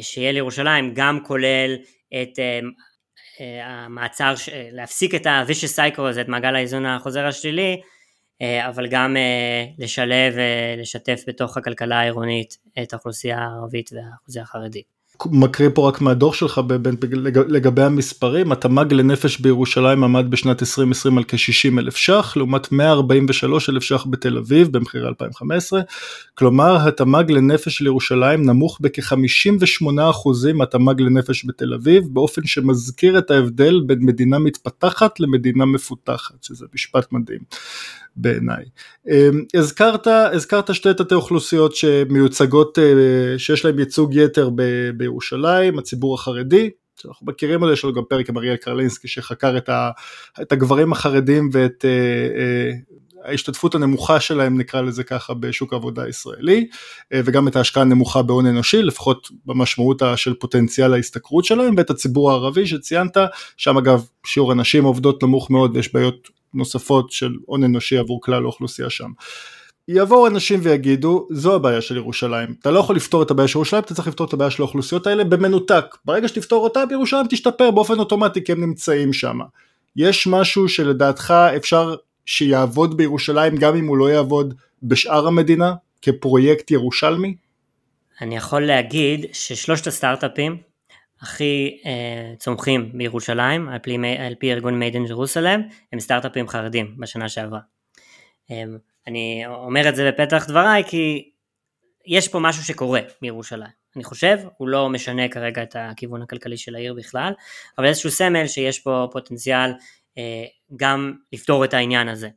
שיהיה 0.00 0.32
לירושלים 0.32 0.92
גם 0.94 1.24
כולל 1.24 1.76
את 2.22 2.38
המעצר, 3.62 4.34
להפסיק 4.72 5.14
את 5.14 5.26
ה-vicious 5.26 5.76
cycle 5.76 6.02
הזה, 6.02 6.20
את 6.20 6.28
מעגל 6.28 6.56
האיזון 6.56 6.86
החוזר 6.86 7.26
השלילי, 7.26 7.80
אה, 8.42 8.68
אבל 8.68 8.86
גם 8.86 9.16
אה, 9.16 9.64
לשלב 9.78 10.34
ולשתף 10.36 11.24
בתוך 11.26 11.56
הכלכלה 11.56 12.00
העירונית 12.00 12.58
את 12.82 12.92
האוכלוסייה 12.92 13.38
הערבית 13.38 13.90
והאוכלוסייה 13.92 14.44
החרדית. 14.44 14.93
מקריא 15.32 15.68
פה 15.74 15.88
רק 15.88 16.00
מהדוח 16.00 16.34
שלך 16.34 16.60
לגבי 17.48 17.82
המספרים, 17.82 18.52
התמ"ג 18.52 18.92
לנפש 18.92 19.40
בירושלים 19.40 20.04
עמד 20.04 20.30
בשנת 20.30 20.62
2020 20.62 21.18
על 21.18 21.24
כ-60 21.28 21.78
אלף 21.78 21.96
ש"ח, 21.96 22.36
לעומת 22.36 22.72
143 22.72 23.70
אלף 23.70 23.82
ש"ח 23.82 24.06
בתל 24.10 24.38
אביב 24.38 24.68
במחירי 24.72 25.08
2015, 25.08 25.80
כלומר 26.34 26.88
התמ"ג 26.88 27.30
לנפש 27.30 27.78
של 27.78 27.86
ירושלים 27.86 28.44
נמוך 28.44 28.78
בכ-58% 28.80 30.52
מהתמ"ג 30.54 31.00
לנפש 31.00 31.46
בתל 31.46 31.74
אביב, 31.74 32.04
באופן 32.10 32.46
שמזכיר 32.46 33.18
את 33.18 33.30
ההבדל 33.30 33.80
בין 33.86 33.98
מדינה 34.02 34.38
מתפתחת 34.38 35.20
למדינה 35.20 35.64
מפותחת, 35.64 36.42
שזה 36.42 36.66
משפט 36.74 37.12
מדהים. 37.12 37.40
בעיניי. 38.16 38.64
אמ, 39.08 39.44
הזכרת, 39.54 40.06
הזכרת 40.06 40.74
שתי 40.74 40.94
תתי 40.94 41.14
אוכלוסיות 41.14 41.76
שמיוצגות, 41.76 42.78
אה, 42.78 43.38
שיש 43.38 43.64
להם 43.64 43.78
ייצוג 43.78 44.14
יתר 44.14 44.50
ב, 44.54 44.62
בירושלים, 44.96 45.78
הציבור 45.78 46.14
החרדי, 46.14 46.70
שאנחנו 46.96 47.26
מכירים 47.26 47.62
על 47.62 47.68
זה, 47.68 47.72
יש 47.72 47.84
לנו 47.84 47.94
גם 47.94 48.02
פרק 48.08 48.28
עם 48.28 48.38
אריאל 48.38 48.56
קרלינסקי 48.56 49.08
שחקר 49.08 49.56
את, 49.56 49.68
ה, 49.68 49.90
את 50.42 50.52
הגברים 50.52 50.92
החרדים 50.92 51.50
ואת 51.52 51.84
אה, 51.84 51.90
אה, 52.40 52.70
ההשתתפות 53.24 53.74
הנמוכה 53.74 54.20
שלהם 54.20 54.58
נקרא 54.58 54.80
לזה 54.80 55.04
ככה 55.04 55.34
בשוק 55.34 55.72
העבודה 55.72 56.02
הישראלי 56.02 56.68
וגם 57.14 57.48
את 57.48 57.56
ההשקעה 57.56 57.82
הנמוכה 57.82 58.22
בהון 58.22 58.46
אנושי 58.46 58.82
לפחות 58.82 59.28
במשמעות 59.46 60.02
של 60.16 60.34
פוטנציאל 60.34 60.94
ההשתכרות 60.94 61.44
שלהם 61.44 61.74
ואת 61.76 61.90
הציבור 61.90 62.30
הערבי 62.30 62.66
שציינת 62.66 63.16
שם 63.56 63.78
אגב 63.78 64.04
שיעור 64.26 64.52
הנשים 64.52 64.84
עובדות 64.84 65.22
נמוך 65.22 65.50
מאוד 65.50 65.76
ויש 65.76 65.94
בעיות 65.94 66.28
נוספות 66.54 67.10
של 67.10 67.32
הון 67.46 67.64
אנושי 67.64 67.98
עבור 67.98 68.20
כלל 68.20 68.42
האוכלוסייה 68.42 68.90
שם. 68.90 69.10
יבואו 69.88 70.26
אנשים 70.26 70.60
ויגידו 70.62 71.26
זו 71.30 71.54
הבעיה 71.54 71.80
של 71.80 71.96
ירושלים 71.96 72.54
אתה 72.60 72.70
לא 72.70 72.78
יכול 72.78 72.96
לפתור 72.96 73.22
את 73.22 73.30
הבעיה 73.30 73.48
של 73.48 73.58
ירושלים 73.58 73.82
אתה 73.82 73.94
צריך 73.94 74.08
לפתור 74.08 74.26
את 74.26 74.32
הבעיה 74.32 74.50
של 74.50 74.62
האוכלוסיות 74.62 75.06
האלה 75.06 75.24
במנותק 75.24 75.84
ברגע 76.04 76.28
שתפתור 76.28 76.64
אותה 76.64 76.86
בירושלים 76.86 77.26
תשתפר 77.30 77.70
באופן 77.70 77.98
אוטומטי 77.98 78.44
כי 78.44 78.52
הם 78.52 78.60
נמצאים 78.60 79.12
שם 79.12 79.38
יש 79.96 80.26
משהו 80.26 80.68
שלדעתך 80.68 81.34
אפשר 81.56 81.94
שיעבוד 82.26 82.96
בירושלים 82.96 83.56
גם 83.56 83.76
אם 83.76 83.86
הוא 83.86 83.96
לא 83.96 84.10
יעבוד 84.10 84.54
בשאר 84.82 85.26
המדינה 85.26 85.74
כפרויקט 86.02 86.70
ירושלמי? 86.70 87.36
אני 88.20 88.36
יכול 88.36 88.66
להגיד 88.66 89.26
ששלושת 89.32 89.86
הסטארט-אפים 89.86 90.56
הכי 91.24 91.80
אה, 91.86 92.34
צומחים 92.38 92.90
בירושלים 92.94 93.68
על 93.68 93.78
פי, 93.78 93.96
על 94.18 94.34
פי 94.34 94.52
ארגון 94.52 94.78
Made 94.78 94.94
in 94.94 95.06
Jerusalem 95.06 95.62
הם 95.92 96.00
סטארט-אפים 96.00 96.48
חרדים 96.48 96.96
בשנה 96.98 97.28
שעברה. 97.28 97.60
אה, 98.50 98.62
אני 99.06 99.46
אומר 99.46 99.88
את 99.88 99.96
זה 99.96 100.10
בפתח 100.10 100.46
דבריי 100.48 100.84
כי 100.84 101.30
יש 102.06 102.28
פה 102.28 102.38
משהו 102.38 102.64
שקורה 102.64 103.00
בירושלים. 103.22 103.84
אני 103.96 104.04
חושב, 104.04 104.38
הוא 104.56 104.68
לא 104.68 104.88
משנה 104.88 105.28
כרגע 105.28 105.62
את 105.62 105.76
הכיוון 105.78 106.22
הכלכלי 106.22 106.56
של 106.56 106.74
העיר 106.74 106.94
בכלל, 106.94 107.32
אבל 107.78 107.86
איזשהו 107.86 108.10
סמל 108.10 108.46
שיש 108.46 108.78
פה 108.78 109.08
פוטנציאל 109.12 109.70
אה, 110.18 110.44
גם 110.76 111.12
לפתור 111.32 111.64
את 111.64 111.74
העניין 111.74 112.08
הזה. 112.08 112.28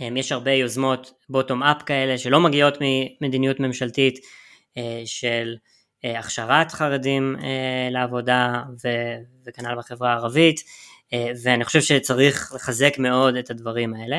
אה, 0.00 0.08
יש 0.16 0.32
הרבה 0.32 0.52
יוזמות 0.52 1.12
בוטום 1.28 1.62
אפ 1.62 1.82
כאלה 1.82 2.18
שלא 2.18 2.40
מגיעות 2.40 2.78
ממדיניות 2.80 3.60
ממשלתית 3.60 4.18
אה, 4.76 5.02
של 5.04 5.56
הכשרת 6.04 6.72
חרדים 6.72 7.36
אה, 7.42 7.88
לעבודה 7.90 8.62
וכנ"ל 9.46 9.74
בחברה 9.78 10.12
הערבית 10.12 10.60
אה, 11.12 11.30
ואני 11.42 11.64
חושב 11.64 11.80
שצריך 11.80 12.52
לחזק 12.54 12.98
מאוד 12.98 13.36
את 13.36 13.50
הדברים 13.50 13.94
האלה. 13.94 14.18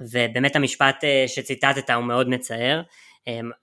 ובאמת 0.00 0.56
המשפט 0.56 1.04
שציטטת 1.26 1.90
הוא 1.90 2.04
מאוד 2.04 2.28
מצער. 2.28 2.82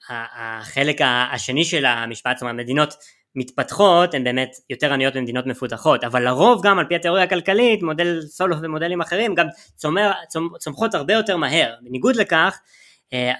החלק 0.10 0.98
השני 1.32 1.66
של 1.66 1.86
המשפט, 1.86 2.38
זאת 2.38 2.42
אומרת 2.42 2.56
מדינות 2.56 2.94
מתפתחות 3.36 4.14
הן 4.14 4.24
באמת 4.24 4.56
יותר 4.70 4.94
עניות 4.94 5.16
ממדינות 5.16 5.46
מפותחות 5.46 6.04
אבל 6.04 6.24
לרוב 6.24 6.66
גם 6.66 6.80
על 6.80 6.86
פי 6.86 6.96
התיאוריה 6.96 7.24
הכלכלית 7.24 7.84
מודל 7.84 8.22
סולו 8.22 8.62
ומודלים 8.62 9.02
אחרים 9.02 9.36
גם 9.36 9.48
צומר, 9.76 10.12
צומחות 10.60 10.94
הרבה 10.94 11.14
יותר 11.14 11.38
מהר. 11.38 11.74
בניגוד 11.82 12.16
לכך 12.16 12.60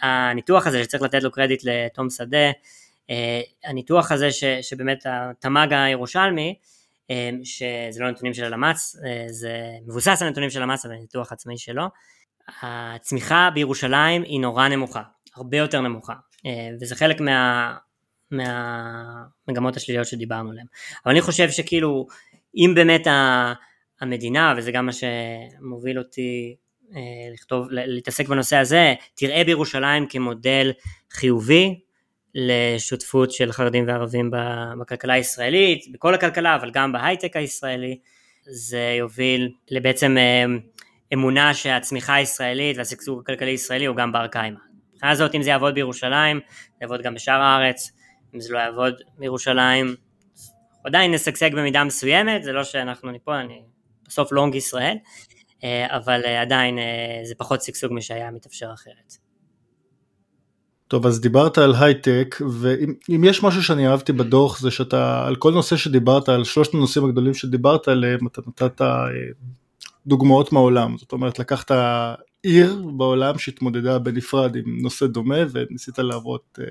הניתוח 0.02 0.68
הזה 0.68 0.84
שצריך 0.84 1.04
לתת 1.04 1.24
לו 1.24 1.32
קרדיט 1.32 1.62
לתום 1.64 2.10
שדה 2.10 2.38
אה, 2.38 2.52
הניתוח 3.64 4.12
הזה 4.12 4.32
ש, 4.32 4.44
שבאמת 4.44 5.04
התמ"ג 5.06 5.74
הירושלמי, 5.74 6.56
אה, 7.12 7.30
שזה 7.44 8.00
לא 8.00 8.12
נתונים 8.12 8.34
של 8.34 8.44
הלמ"ס, 8.44 8.96
אה, 9.06 9.26
זה 9.28 9.52
מבוסס 9.88 10.22
על 10.22 10.30
נתונים 10.30 10.50
של 10.50 10.62
הלמ"ס 10.62 10.86
אבל 10.86 10.96
ניתוח 10.96 11.32
עצמאי 11.32 11.58
שלו, 11.58 11.84
הצמיחה 12.62 13.50
בירושלים 13.54 14.24
היא 14.24 14.40
נורא 14.40 14.68
נמוכה, 14.68 15.02
הרבה 15.36 15.58
יותר 15.58 15.82
נמוכה, 15.82 16.14
וזה 16.82 16.96
חלק 16.96 17.22
מה, 17.22 17.74
מהמגמות 18.32 19.76
השליליות 19.76 20.08
שדיברנו 20.08 20.52
עליהן. 20.52 20.68
אבל 21.06 21.12
אני 21.12 21.22
חושב 21.22 21.50
שכאילו, 21.50 22.08
אם 22.56 22.72
באמת 22.76 23.08
המדינה, 24.02 24.54
וזה 24.58 24.72
גם 24.72 24.86
מה 24.86 24.92
שמוביל 24.92 26.00
אותי 26.00 26.56
אה, 26.96 27.34
לכתוב, 27.34 27.68
להתעסק 27.72 28.28
בנושא 28.28 28.58
הזה, 28.58 28.94
תראה 29.16 29.44
בירושלים 29.44 30.08
כמודל 30.08 30.72
חיובי 31.12 31.80
לשותפות 32.36 33.32
של 33.32 33.52
חרדים 33.52 33.88
וערבים 33.88 34.32
בכלכלה 34.80 35.14
הישראלית, 35.14 35.86
בכל 35.92 36.14
הכלכלה, 36.14 36.56
אבל 36.56 36.72
גם 36.72 36.92
בהייטק 36.92 37.36
הישראלי, 37.36 38.00
זה 38.44 38.96
יוביל 39.00 39.52
לבעצם 39.72 40.18
אה, 40.18 40.46
אמונה 41.14 41.54
שהצמיחה 41.54 42.14
הישראלית 42.14 42.78
והשגשוג 42.78 43.20
הכלכלי 43.20 43.52
הישראלי 43.52 43.86
הוא 43.86 43.96
גם 43.96 44.12
בר 44.12 44.28
קיימא. 44.28 44.60
מבחינה 44.94 45.12
הזאת 45.12 45.36
אם 45.36 45.42
זה 45.42 45.50
יעבוד 45.50 45.74
בירושלים, 45.74 46.40
זה 46.48 46.78
יעבוד 46.82 47.02
גם 47.02 47.14
בשאר 47.14 47.42
הארץ, 47.42 47.92
אם 48.36 48.40
זה 48.40 48.54
לא 48.54 48.60
יעבוד 48.60 49.02
בירושלים, 49.18 49.96
עדיין 50.86 51.14
נשגשג 51.14 51.56
במידה 51.56 51.84
מסוימת, 51.84 52.44
זה 52.44 52.52
לא 52.52 52.64
שאנחנו 52.64 53.12
נפה, 53.12 53.40
אני 53.40 53.62
בסוף 54.08 54.32
לונג 54.32 54.56
ישראל, 54.56 54.98
אה, 55.64 55.98
אבל 55.98 56.22
אה, 56.26 56.42
עדיין 56.42 56.78
זה 57.24 57.36
פחות 57.38 57.62
שגשוג 57.62 57.94
משהיה 57.94 58.32
מתאפשר 58.32 58.74
אחרת. 58.74 59.25
טוב 60.88 61.06
אז 61.06 61.22
דיברת 61.22 61.58
על 61.58 61.74
הייטק 61.80 62.36
ואם 62.52 63.24
יש 63.24 63.44
משהו 63.44 63.64
שאני 63.64 63.88
אהבתי 63.88 64.14
בדוח 64.14 64.60
זה 64.60 64.72
שאתה 64.72 65.28
על 65.28 65.36
כל 65.36 65.54
נושא 65.54 65.78
שדיברת 65.78 66.30
על 66.30 66.44
שלושת 66.44 66.74
הנושאים 66.74 67.06
הגדולים 67.06 67.34
שדיברת 67.34 67.88
עליהם 67.88 68.28
אתה 68.28 68.42
נתת 68.48 68.82
אה, 68.82 69.06
דוגמאות 70.08 70.54
מהעולם. 70.54 70.98
זאת 70.98 71.12
אומרת 71.12 71.40
לקחת 71.40 71.72
עיר 72.44 72.82
בעולם 72.98 73.38
שהתמודדה 73.38 74.00
בנפרד 74.00 74.56
עם 74.56 74.82
נושא 74.82 75.06
דומה 75.06 75.38
וניסית 75.52 76.00
להראות 76.00 76.60
אה, 76.62 76.66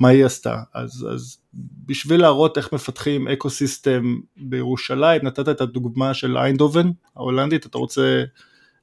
מה 0.00 0.08
היא 0.08 0.24
עשתה. 0.24 0.56
אז, 0.74 1.06
אז 1.12 1.38
בשביל 1.86 2.20
להראות 2.20 2.58
איך 2.58 2.72
מפתחים 2.72 3.28
אקו 3.28 3.50
סיסטם 3.50 4.16
בירושלים 4.36 5.20
נתת 5.24 5.48
את 5.48 5.60
הדוגמה 5.60 6.14
של 6.14 6.38
איינדובן 6.38 6.90
ההולנדית 7.16 7.66
אתה 7.66 7.78
רוצה 7.78 8.24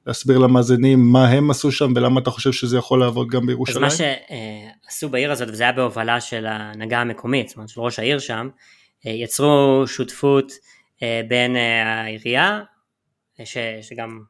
להסביר 0.06 0.38
למאזינים 0.38 0.98
מה 1.12 1.28
הם 1.28 1.50
עשו 1.50 1.72
שם 1.72 1.92
ולמה 1.96 2.20
אתה 2.20 2.30
חושב 2.30 2.52
שזה 2.52 2.78
יכול 2.78 3.00
לעבוד 3.00 3.28
גם 3.28 3.46
בירושלים? 3.46 3.84
אז 3.84 4.00
מה 4.00 4.06
שעשו 4.88 5.08
בעיר 5.08 5.32
הזאת, 5.32 5.48
וזה 5.48 5.62
היה 5.62 5.72
בהובלה 5.72 6.20
של 6.20 6.46
ההנהגה 6.46 7.00
המקומית, 7.00 7.48
זאת 7.48 7.56
אומרת 7.56 7.68
של 7.68 7.80
ראש 7.80 7.98
העיר 7.98 8.18
שם, 8.18 8.48
אה, 9.06 9.10
יצרו 9.10 9.84
שותפות 9.86 10.52
אה, 11.02 11.20
בין 11.28 11.56
אה, 11.56 12.02
העירייה, 12.02 12.60
ש, 13.44 13.56
שגם 13.82 14.20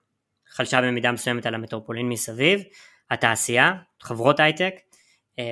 חלשה 0.49 0.83
במידה 0.83 1.13
מסוימת 1.13 1.47
על 1.47 1.55
המטרופולין 1.55 2.09
מסביב, 2.09 2.61
התעשייה, 3.11 3.73
חברות 4.03 4.41
הייטק 4.41 4.75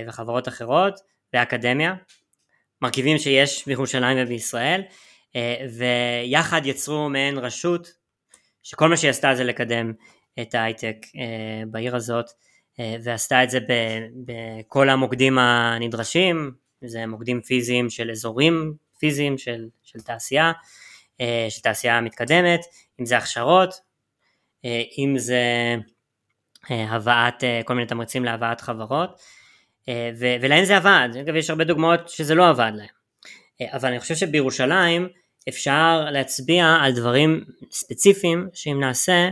וחברות 0.08 0.48
אחרות, 0.48 1.00
והאקדמיה, 1.32 1.94
מרכיבים 2.82 3.18
שיש 3.18 3.66
בירושלים 3.66 4.18
ובישראל, 4.20 4.82
ויחד 5.78 6.60
יצרו 6.64 7.08
מעין 7.08 7.38
רשות 7.38 7.88
שכל 8.64 8.88
מה 8.88 8.96
שהיא 8.96 9.10
עשתה 9.10 9.34
זה 9.34 9.44
לקדם 9.44 9.92
את 10.42 10.54
ההייטק 10.54 10.96
אה, 11.16 11.62
בעיר 11.66 11.96
הזאת 11.96 12.26
אה, 12.80 12.96
ועשתה 13.04 13.44
את 13.44 13.50
זה 13.50 13.58
בכל 14.24 14.88
המוקדים 14.88 15.38
הנדרשים, 15.38 16.52
זה 16.84 17.06
מוקדים 17.06 17.40
פיזיים 17.40 17.90
של 17.90 18.10
אזורים 18.10 18.74
פיזיים 18.98 19.38
של, 19.38 19.68
של 19.82 20.00
תעשייה, 20.00 20.52
אה, 21.20 21.46
של 21.48 21.60
תעשייה 21.60 22.00
מתקדמת, 22.00 22.60
אם 23.00 23.06
זה 23.06 23.16
הכשרות, 23.16 23.94
אם 24.98 25.14
זה 25.18 25.42
הבאת, 26.70 27.44
כל 27.64 27.74
מיני 27.74 27.86
תמריצים 27.86 28.24
להבאת 28.24 28.60
חברות, 28.60 29.20
ו- 29.90 30.36
ולהן 30.40 30.64
זה 30.64 30.76
עבד, 30.76 31.08
אגב 31.20 31.36
יש 31.36 31.50
הרבה 31.50 31.64
דוגמאות 31.64 32.08
שזה 32.08 32.34
לא 32.34 32.48
עבד 32.48 32.72
להם, 32.74 32.88
אבל 33.72 33.88
אני 33.88 34.00
חושב 34.00 34.14
שבירושלים 34.14 35.08
אפשר 35.48 36.06
להצביע 36.10 36.76
על 36.80 36.92
דברים 36.92 37.44
ספציפיים 37.70 38.48
שאם 38.54 38.80
נעשה 38.80 39.28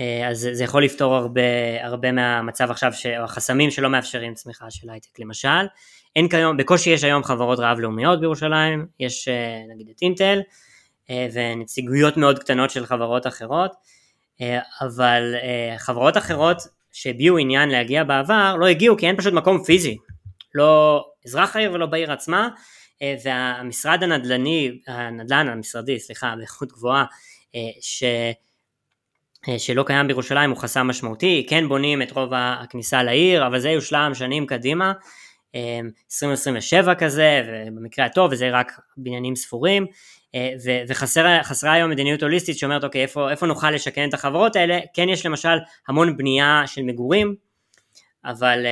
אה, 0.00 0.28
אז 0.28 0.48
זה 0.52 0.64
יכול 0.64 0.84
לפתור 0.84 1.14
הרבה, 1.14 1.40
הרבה 1.82 2.12
מהמצב 2.12 2.70
עכשיו, 2.70 2.92
ש... 2.92 3.06
או 3.06 3.24
החסמים 3.24 3.70
שלא 3.70 3.88
מאפשרים 3.88 4.34
צמיחה 4.34 4.70
של 4.70 4.90
הייטק 4.90 5.18
למשל. 5.18 5.66
אין 6.16 6.28
כיום, 6.28 6.56
בקושי 6.56 6.90
יש 6.90 7.04
היום 7.04 7.24
חברות 7.24 7.58
רב 7.58 7.78
לאומיות 7.78 8.20
בירושלים, 8.20 8.86
יש 9.00 9.28
אה, 9.28 9.62
נגיד 9.74 9.88
את 9.96 10.02
אינטל 10.02 10.40
אה, 11.10 11.26
ונציגויות 11.32 12.16
מאוד 12.16 12.38
קטנות 12.38 12.70
של 12.70 12.86
חברות 12.86 13.26
אחרות, 13.26 13.72
אבל 14.80 15.34
חברות 15.78 16.16
אחרות 16.16 16.56
שהביעו 16.92 17.38
עניין 17.38 17.68
להגיע 17.68 18.04
בעבר 18.04 18.56
לא 18.58 18.66
הגיעו 18.66 18.96
כי 18.96 19.06
אין 19.06 19.16
פשוט 19.16 19.32
מקום 19.32 19.64
פיזי, 19.64 19.96
לא 20.54 21.04
אזרח 21.26 21.56
העיר 21.56 21.72
ולא 21.72 21.86
בעיר 21.86 22.12
עצמה, 22.12 22.48
והמשרד 23.24 24.02
הנדל"ני, 24.02 24.78
הנדל"ן 24.86 25.48
המשרדי, 25.48 26.00
סליחה, 26.00 26.34
באיכות 26.36 26.72
גבוהה, 26.72 27.04
ש... 27.80 28.04
אה, 29.48 29.58
שלא 29.58 29.82
קיים 29.82 30.06
בירושלים 30.06 30.50
הוא 30.50 30.58
חסם 30.58 30.86
משמעותי, 30.86 31.46
כן 31.48 31.68
בונים 31.68 32.02
את 32.02 32.12
רוב 32.12 32.30
הכניסה 32.34 33.02
לעיר, 33.02 33.46
אבל 33.46 33.58
זה 33.58 33.70
יושלם 33.70 34.14
שנים 34.14 34.46
קדימה, 34.46 34.92
2027 35.54 36.90
אה, 36.90 36.94
כזה, 36.94 37.42
ובמקרה 37.46 38.04
הטוב, 38.04 38.32
וזה 38.32 38.50
רק 38.50 38.80
בניינים 38.96 39.36
ספורים, 39.36 39.86
אה, 40.34 40.52
וחסרה 40.88 41.72
היום 41.72 41.90
מדיניות 41.90 42.22
הוליסטית 42.22 42.58
שאומרת 42.58 42.84
אוקיי 42.84 43.02
איפה, 43.02 43.30
איפה 43.30 43.46
נוכל 43.46 43.70
לשכן 43.70 44.08
את 44.08 44.14
החברות 44.14 44.56
האלה, 44.56 44.78
כן 44.94 45.08
יש 45.08 45.26
למשל 45.26 45.58
המון 45.88 46.16
בנייה 46.16 46.62
של 46.66 46.82
מגורים, 46.82 47.34
אבל, 48.26 48.66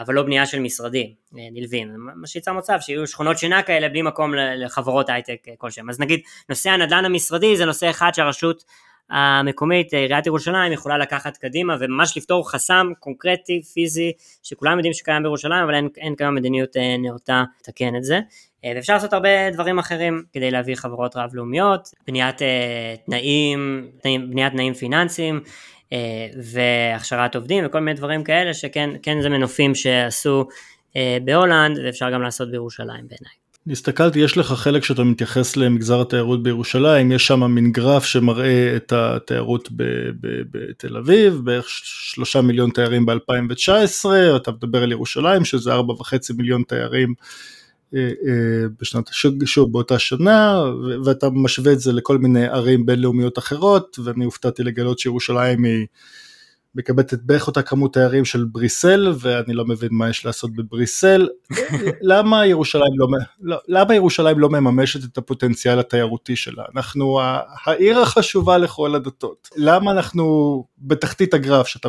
אבל 0.00 0.14
לא 0.14 0.22
בנייה 0.22 0.46
של 0.46 0.60
משרדים 0.60 1.06
נלווים, 1.32 1.88
מה 1.96 2.26
שיצא 2.26 2.52
מצב 2.52 2.78
שיהיו 2.80 3.06
שכונות 3.06 3.38
שינה 3.38 3.62
כאלה 3.62 3.88
בלי 3.88 4.02
מקום 4.02 4.34
לחברות 4.34 5.08
הייטק 5.08 5.46
כלשהם, 5.58 5.90
אז 5.90 6.00
נגיד 6.00 6.20
נושא 6.48 6.70
הנדל"ן 6.70 7.04
המשרדי 7.04 7.56
זה 7.56 7.64
נושא 7.64 7.90
אחד 7.90 8.10
שהרשות 8.14 8.64
המקומית, 9.10 9.92
עיריית 9.92 10.26
ירושלים, 10.26 10.72
יכולה 10.72 10.98
לקחת 10.98 11.36
קדימה 11.36 11.76
וממש 11.80 12.16
לפתור 12.16 12.50
חסם 12.50 12.86
קונקרטי, 13.00 13.62
פיזי, 13.62 14.12
שכולם 14.42 14.76
יודעים 14.76 14.92
שקיים 14.94 15.22
בירושלים, 15.22 15.64
אבל 15.64 15.74
אין, 15.74 15.88
אין 15.96 16.16
כיום 16.16 16.34
מדיניות 16.34 16.76
אה, 16.76 16.96
נאותה 16.98 17.44
לתקן 17.60 17.96
את 17.96 18.04
זה. 18.04 18.20
אה, 18.64 18.72
ואפשר 18.76 18.92
לעשות 18.94 19.12
הרבה 19.12 19.50
דברים 19.50 19.78
אחרים 19.78 20.22
כדי 20.32 20.50
להביא 20.50 20.74
חברות 20.74 21.16
רב-לאומיות, 21.16 21.88
בניית 22.06 22.42
אה, 22.42 22.94
תנאים, 23.06 23.90
תנאים, 24.02 24.30
בניית 24.30 24.52
תנאים 24.52 24.74
פיננסיים, 24.74 25.40
והכשרת 26.42 27.36
עובדים 27.36 27.66
וכל 27.66 27.80
מיני 27.80 27.96
דברים 27.96 28.24
כאלה 28.24 28.54
שכן 28.54 28.90
כן 29.02 29.22
זה 29.22 29.28
מנופים 29.28 29.74
שעשו 29.74 30.46
בהולנד 31.24 31.78
ואפשר 31.84 32.10
גם 32.10 32.22
לעשות 32.22 32.50
בירושלים 32.50 33.08
בעיניי. 33.08 33.44
הסתכלתי, 33.70 34.18
יש 34.18 34.38
לך 34.38 34.52
חלק 34.52 34.84
שאתה 34.84 35.04
מתייחס 35.04 35.56
למגזר 35.56 36.00
התיירות 36.00 36.42
בירושלים, 36.42 37.12
יש 37.12 37.26
שם 37.26 37.42
מין 37.44 37.72
גרף 37.72 38.04
שמראה 38.04 38.76
את 38.76 38.92
התיירות 38.92 39.68
בתל 40.50 40.96
אביב, 40.96 41.40
בערך 41.44 41.68
שלושה 41.68 42.40
מיליון 42.40 42.70
תיירים 42.70 43.06
ב-2019, 43.06 44.06
אתה 44.36 44.50
מדבר 44.50 44.82
על 44.82 44.92
ירושלים 44.92 45.44
שזה 45.44 45.72
ארבע 45.72 45.92
וחצי 45.92 46.32
מיליון 46.32 46.62
תיירים 46.68 47.14
אה, 47.18 47.24
אה, 47.24 47.63
בשנת, 48.80 49.10
שוב 49.44 49.72
באותה 49.72 49.98
שנה, 49.98 50.64
ואתה 51.04 51.30
משווה 51.30 51.72
את 51.72 51.80
זה 51.80 51.92
לכל 51.92 52.18
מיני 52.18 52.46
ערים 52.46 52.86
בינלאומיות 52.86 53.38
אחרות, 53.38 53.98
ואני 54.04 54.24
הופתעתי 54.24 54.62
לגלות 54.62 54.98
שירושלים 54.98 55.64
היא 55.64 55.86
מקבלת 56.74 57.14
בערך 57.14 57.46
אותה 57.46 57.62
כמות 57.62 57.92
תיירים 57.92 58.24
של 58.24 58.44
בריסל 58.44 59.12
ואני 59.18 59.54
לא 59.54 59.64
מבין 59.64 59.88
מה 59.92 60.10
יש 60.10 60.24
לעשות 60.26 60.56
בבריסל. 60.56 61.28
למה 62.12 62.46
ירושלים 62.46 62.98
לא, 62.98 63.06
לא, 63.40 63.56
למה 63.68 63.94
ירושלים 63.94 64.38
לא 64.38 64.48
מממשת 64.48 65.04
את 65.04 65.18
הפוטנציאל 65.18 65.78
התיירותי 65.78 66.36
שלה? 66.36 66.64
אנחנו 66.74 67.20
העיר 67.66 67.98
החשובה 67.98 68.58
לכל 68.58 68.94
הדתות. 68.94 69.48
למה 69.56 69.90
אנחנו 69.90 70.64
בתחתית 70.78 71.34
הגרף 71.34 71.66
שאתה 71.66 71.88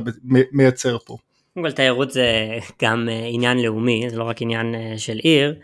מייצר 0.51 0.97
פה? 1.05 1.17
קודם 1.55 1.65
כל 1.65 1.71
תיירות 1.71 2.11
זה 2.11 2.57
גם 2.81 3.09
אה, 3.09 3.27
עניין 3.31 3.57
לאומי, 3.57 4.09
זה 4.09 4.17
לא 4.17 4.23
רק 4.23 4.41
עניין 4.41 4.75
אה, 4.75 4.97
של 4.97 5.17
עיר, 5.17 5.55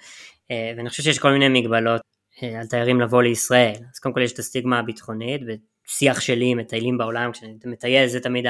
אה, 0.51 0.73
ואני 0.77 0.89
חושב 0.89 1.03
שיש 1.03 1.19
כל 1.19 1.31
מיני 1.31 1.61
מגבלות 1.61 2.01
על 2.41 2.67
תיירים 2.67 3.01
לבוא 3.01 3.23
לישראל. 3.23 3.75
אז 3.93 3.99
קודם 3.99 4.15
כל 4.15 4.21
יש 4.21 4.31
את 4.31 4.39
הסטיגמה 4.39 4.79
הביטחונית, 4.79 5.41
שיח 5.87 6.19
שלי 6.19 6.45
עם 6.45 6.57
מטיילים 6.57 6.97
בעולם, 6.97 7.31
כשאני 7.31 7.53
מטייל 7.65 8.07
זה 8.07 8.19
תמיד 8.19 8.45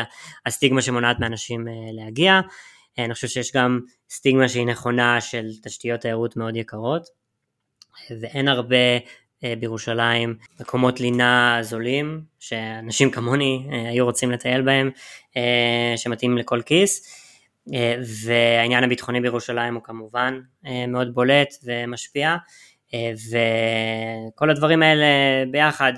הסטיגמה 0.46 0.82
שמונעת 0.82 1.20
מאנשים 1.20 1.68
להגיע. 1.94 2.42
אני 2.98 3.14
חושב 3.14 3.28
שיש 3.28 3.52
גם 3.56 3.80
סטיגמה 4.10 4.50
שהיא 4.50 4.66
נכונה 4.66 5.22
של 5.22 5.46
תשתיות 5.64 6.00
תיירות 6.00 6.38
מאוד 6.38 6.56
יקרות, 6.56 7.08
ואין 8.22 8.48
הרבה 8.48 8.76
בירושלים 9.60 10.36
מקומות 10.60 11.00
לינה 11.00 11.58
זולים, 11.62 12.22
שאנשים 12.40 13.12
כמוני 13.12 13.68
היו 13.72 14.06
רוצים 14.06 14.32
לטייל 14.32 14.62
בהם, 14.62 14.92
שמתאים 15.98 16.38
לכל 16.38 16.62
כיס. 16.62 17.21
והעניין 18.26 18.84
הביטחוני 18.84 19.22
בירושלים 19.22 19.76
הוא 19.76 19.84
כמובן 19.84 20.40
מאוד 20.88 21.14
בולט 21.14 21.54
ומשפיע, 21.64 22.36
וכל 24.34 24.50
הדברים 24.50 24.84
האלה 24.84 25.06
ביחד 25.52 25.94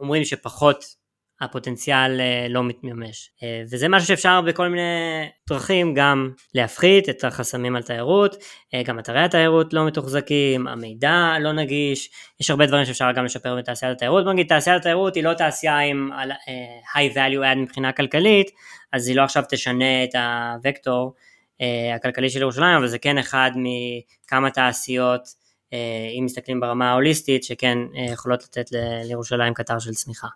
אומרים 0.00 0.24
שפחות 0.24 0.84
הפוטנציאל 1.40 2.20
אה, 2.20 2.46
לא 2.50 2.64
מתממש. 2.64 3.30
אה, 3.42 3.62
וזה 3.72 3.88
משהו 3.88 4.08
שאפשר 4.08 4.40
בכל 4.40 4.68
מיני 4.68 4.82
דרכים 5.48 5.94
גם 5.94 6.30
להפחית 6.54 7.08
את 7.08 7.24
החסמים 7.24 7.76
על 7.76 7.82
תיירות, 7.82 8.36
אה, 8.74 8.82
גם 8.82 8.98
אתרי 8.98 9.20
התיירות 9.20 9.72
לא 9.72 9.86
מתוחזקים, 9.86 10.68
המידע 10.68 11.34
לא 11.40 11.52
נגיש, 11.52 12.10
יש 12.40 12.50
הרבה 12.50 12.66
דברים 12.66 12.84
שאפשר 12.84 13.12
גם 13.12 13.24
לשפר 13.24 13.56
בתעשיית 13.56 13.92
התיירות. 13.96 14.24
בוא 14.24 14.32
נגיד 14.32 14.46
תעשיית 14.46 14.80
התיירות 14.80 15.14
היא 15.14 15.24
לא 15.24 15.34
תעשייה 15.34 15.78
עם 15.78 16.10
high 16.94 17.14
value 17.14 17.54
add 17.54 17.58
מבחינה 17.58 17.92
כלכלית, 17.92 18.50
אז 18.92 19.08
היא 19.08 19.16
לא 19.16 19.22
עכשיו 19.22 19.42
תשנה 19.48 20.04
את 20.04 20.14
הוקטור 20.66 21.14
הכלכלי 21.94 22.30
של 22.30 22.40
ירושלים, 22.40 22.76
אבל 22.76 22.86
זה 22.86 22.98
כן 22.98 23.18
אחד 23.18 23.50
מכמה 23.56 24.50
תעשיות, 24.50 25.20
אם 26.18 26.24
מסתכלים 26.24 26.60
ברמה 26.60 26.90
ההוליסטית, 26.90 27.44
שכן 27.44 27.78
יכולות 28.12 28.42
לתת 28.42 28.66
לירושלים 29.04 29.54
קטר 29.54 29.78
של 29.78 29.90
צמיחה. 29.90 30.28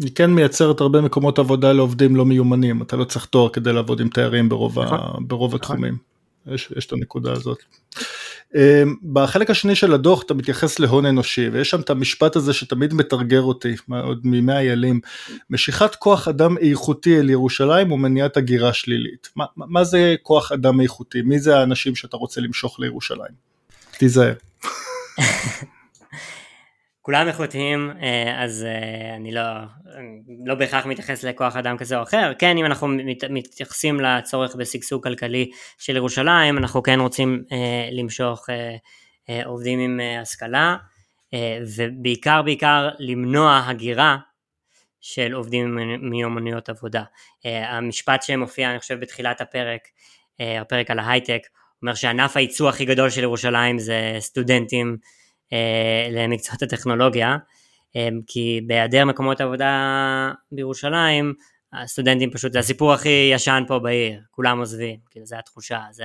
היא 0.00 0.10
כן 0.14 0.30
מייצרת 0.30 0.80
הרבה 0.80 1.00
מקומות 1.00 1.38
עבודה 1.38 1.72
לעובדים 1.72 2.16
לא 2.16 2.24
מיומנים, 2.24 2.82
אתה 2.82 2.96
לא 2.96 3.04
צריך 3.04 3.24
תואר 3.24 3.48
כדי 3.48 3.72
לעבוד 3.72 4.00
עם 4.00 4.08
תיירים 4.08 4.48
ברוב, 4.48 4.78
נכון. 4.78 4.98
ה, 4.98 5.12
ברוב 5.20 5.48
נכון. 5.48 5.60
התחומים. 5.60 5.96
יש, 6.46 6.72
יש 6.76 6.86
את 6.86 6.92
הנקודה 6.92 7.32
הזאת. 7.32 7.58
אמ, 8.54 8.94
בחלק 9.12 9.50
השני 9.50 9.74
של 9.74 9.94
הדוח 9.94 10.22
אתה 10.22 10.34
מתייחס 10.34 10.78
להון 10.78 11.06
אנושי 11.06 11.48
ויש 11.48 11.70
שם 11.70 11.80
את 11.80 11.90
המשפט 11.90 12.36
הזה 12.36 12.52
שתמיד 12.52 12.94
מתרגר 12.94 13.42
אותי 13.42 13.74
עוד 14.04 14.20
מימי 14.24 14.52
איילים 14.52 15.00
משיכת 15.50 15.94
כוח 15.94 16.28
אדם 16.28 16.58
איכותי 16.58 17.18
אל 17.18 17.30
ירושלים 17.30 17.92
ומניעת 17.92 18.36
הגירה 18.36 18.72
שלילית 18.72 19.28
מה, 19.36 19.44
מה 19.56 19.84
זה 19.84 20.14
כוח 20.22 20.52
אדם 20.52 20.80
איכותי 20.80 21.22
מי 21.22 21.38
זה 21.38 21.58
האנשים 21.58 21.94
שאתה 21.94 22.16
רוצה 22.16 22.40
למשוך 22.40 22.80
לירושלים 22.80 23.32
תיזהר 23.98 24.34
כולם 27.06 27.28
איכותיים, 27.28 27.90
אה, 28.02 28.44
אז 28.44 28.64
אה, 28.64 29.16
אני 29.16 29.32
לא, 29.32 29.42
לא 30.46 30.54
בהכרח 30.54 30.86
מתייחס 30.86 31.24
לכוח 31.24 31.56
אדם 31.56 31.76
כזה 31.76 31.98
או 31.98 32.02
אחר, 32.02 32.32
כן 32.38 32.58
אם 32.58 32.64
אנחנו 32.64 32.88
מתייחסים 33.30 34.00
לצורך 34.00 34.56
בשגשוג 34.56 35.02
כלכלי 35.02 35.50
של 35.78 35.96
ירושלים, 35.96 36.58
אנחנו 36.58 36.82
כן 36.82 37.00
רוצים 37.00 37.44
אה, 37.52 37.88
למשוך 37.92 38.46
עובדים 39.44 39.78
עם 39.78 40.00
השכלה, 40.22 40.76
ובעיקר 41.76 42.42
בעיקר 42.42 42.88
למנוע 42.98 43.62
הגירה 43.66 44.16
של 45.00 45.32
עובדים 45.32 45.78
מיומנויות 46.00 46.68
עבודה. 46.68 47.02
המשפט 47.44 48.22
שמופיע 48.22 48.70
אני 48.70 48.78
חושב 48.78 49.00
בתחילת 49.00 49.40
הפרק, 49.40 49.80
הפרק 50.40 50.90
על 50.90 50.98
ההייטק, 50.98 51.40
אומר 51.82 51.94
שענף 51.94 52.36
הייצוא 52.36 52.68
הכי 52.68 52.84
גדול 52.84 53.10
של 53.10 53.22
ירושלים 53.22 53.78
זה 53.78 54.16
סטודנטים 54.18 54.96
למקצועות 56.10 56.62
הטכנולוגיה, 56.62 57.36
אה, 57.96 58.08
כי 58.26 58.60
בהיעדר 58.66 59.04
מקומות 59.04 59.40
עבודה 59.40 60.32
בירושלים, 60.52 61.34
הסטודנטים 61.72 62.30
פשוט, 62.30 62.52
זה 62.52 62.58
הסיפור 62.58 62.92
הכי 62.92 63.30
ישן 63.32 63.62
פה 63.68 63.78
בעיר, 63.78 64.20
כולם 64.30 64.58
עוזבים, 64.58 64.96
כאילו 65.10 65.26
זה 65.26 65.38
התחושה, 65.38 65.80
זה 65.90 66.04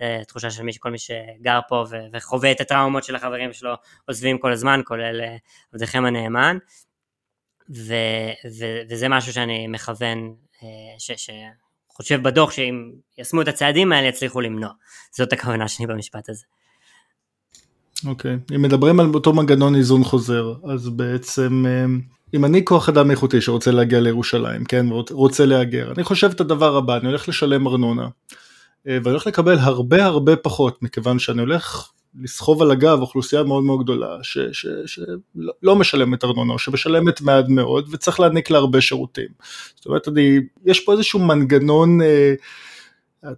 התחושה 0.00 0.50
של 0.50 0.62
מי, 0.62 0.72
כל 0.78 0.90
מי 0.90 0.98
שגר 0.98 1.60
פה 1.68 1.84
וחווה 2.12 2.52
את 2.52 2.60
הטראומות 2.60 3.04
של 3.04 3.16
החברים 3.16 3.52
שלו, 3.52 3.74
עוזבים 4.08 4.38
כל 4.38 4.52
הזמן, 4.52 4.80
כולל 4.84 5.20
אה, 5.20 5.36
עבדיכם 5.72 6.04
הנאמן, 6.04 6.58
ו, 7.76 7.94
ו, 8.58 8.64
וזה 8.90 9.08
משהו 9.08 9.32
שאני 9.32 9.66
מכוון, 9.66 10.34
ש, 10.98 11.10
שחושב 11.10 12.22
בדוח 12.22 12.50
שאם 12.50 12.92
יישמו 13.18 13.42
את 13.42 13.48
הצעדים 13.48 13.92
האלה 13.92 14.08
יצליחו 14.08 14.40
למנוע, 14.40 14.70
זאת 15.12 15.32
הכוונה 15.32 15.68
שלי 15.68 15.86
במשפט 15.86 16.28
הזה. 16.28 16.44
אוקיי, 18.06 18.34
okay. 18.34 18.54
אם 18.54 18.62
מדברים 18.62 19.00
על 19.00 19.10
אותו 19.14 19.32
מנגנון 19.32 19.74
איזון 19.74 20.04
חוזר, 20.04 20.54
אז 20.64 20.88
בעצם 20.88 21.64
אה, 21.68 21.84
אם 22.34 22.44
אני 22.44 22.64
כוח 22.64 22.88
אדם 22.88 23.10
איכותי 23.10 23.40
שרוצה 23.40 23.70
להגיע 23.70 24.00
לירושלים, 24.00 24.64
כן, 24.64 24.86
רוצה 25.10 25.46
להגר, 25.46 25.92
אני 25.96 26.04
חושב 26.04 26.30
את 26.30 26.40
הדבר 26.40 26.76
הבא, 26.76 26.96
אני 26.96 27.06
הולך 27.06 27.28
לשלם 27.28 27.66
ארנונה, 27.66 28.08
אה, 28.88 28.98
ואני 29.02 29.10
הולך 29.10 29.26
לקבל 29.26 29.58
הרבה 29.58 30.04
הרבה 30.04 30.36
פחות, 30.36 30.82
מכיוון 30.82 31.18
שאני 31.18 31.40
הולך 31.40 31.90
לסחוב 32.22 32.62
על 32.62 32.70
הגב 32.70 33.00
אוכלוסייה 33.00 33.42
מאוד 33.42 33.64
מאוד 33.64 33.82
גדולה 33.82 34.16
שלא 34.22 35.52
לא 35.62 35.76
משלמת 35.76 36.24
ארנונה 36.24 36.52
או 36.52 36.58
שמשלמת 36.58 37.20
מעט 37.20 37.44
מאוד 37.48 37.88
וצריך 37.90 38.20
להעניק 38.20 38.50
לה 38.50 38.58
הרבה 38.58 38.80
שירותים. 38.80 39.28
זאת 39.76 39.86
אומרת, 39.86 40.08
אני, 40.08 40.40
יש 40.64 40.80
פה 40.80 40.92
איזשהו 40.92 41.18
מנגנון 41.18 42.02
אה, 42.02 42.34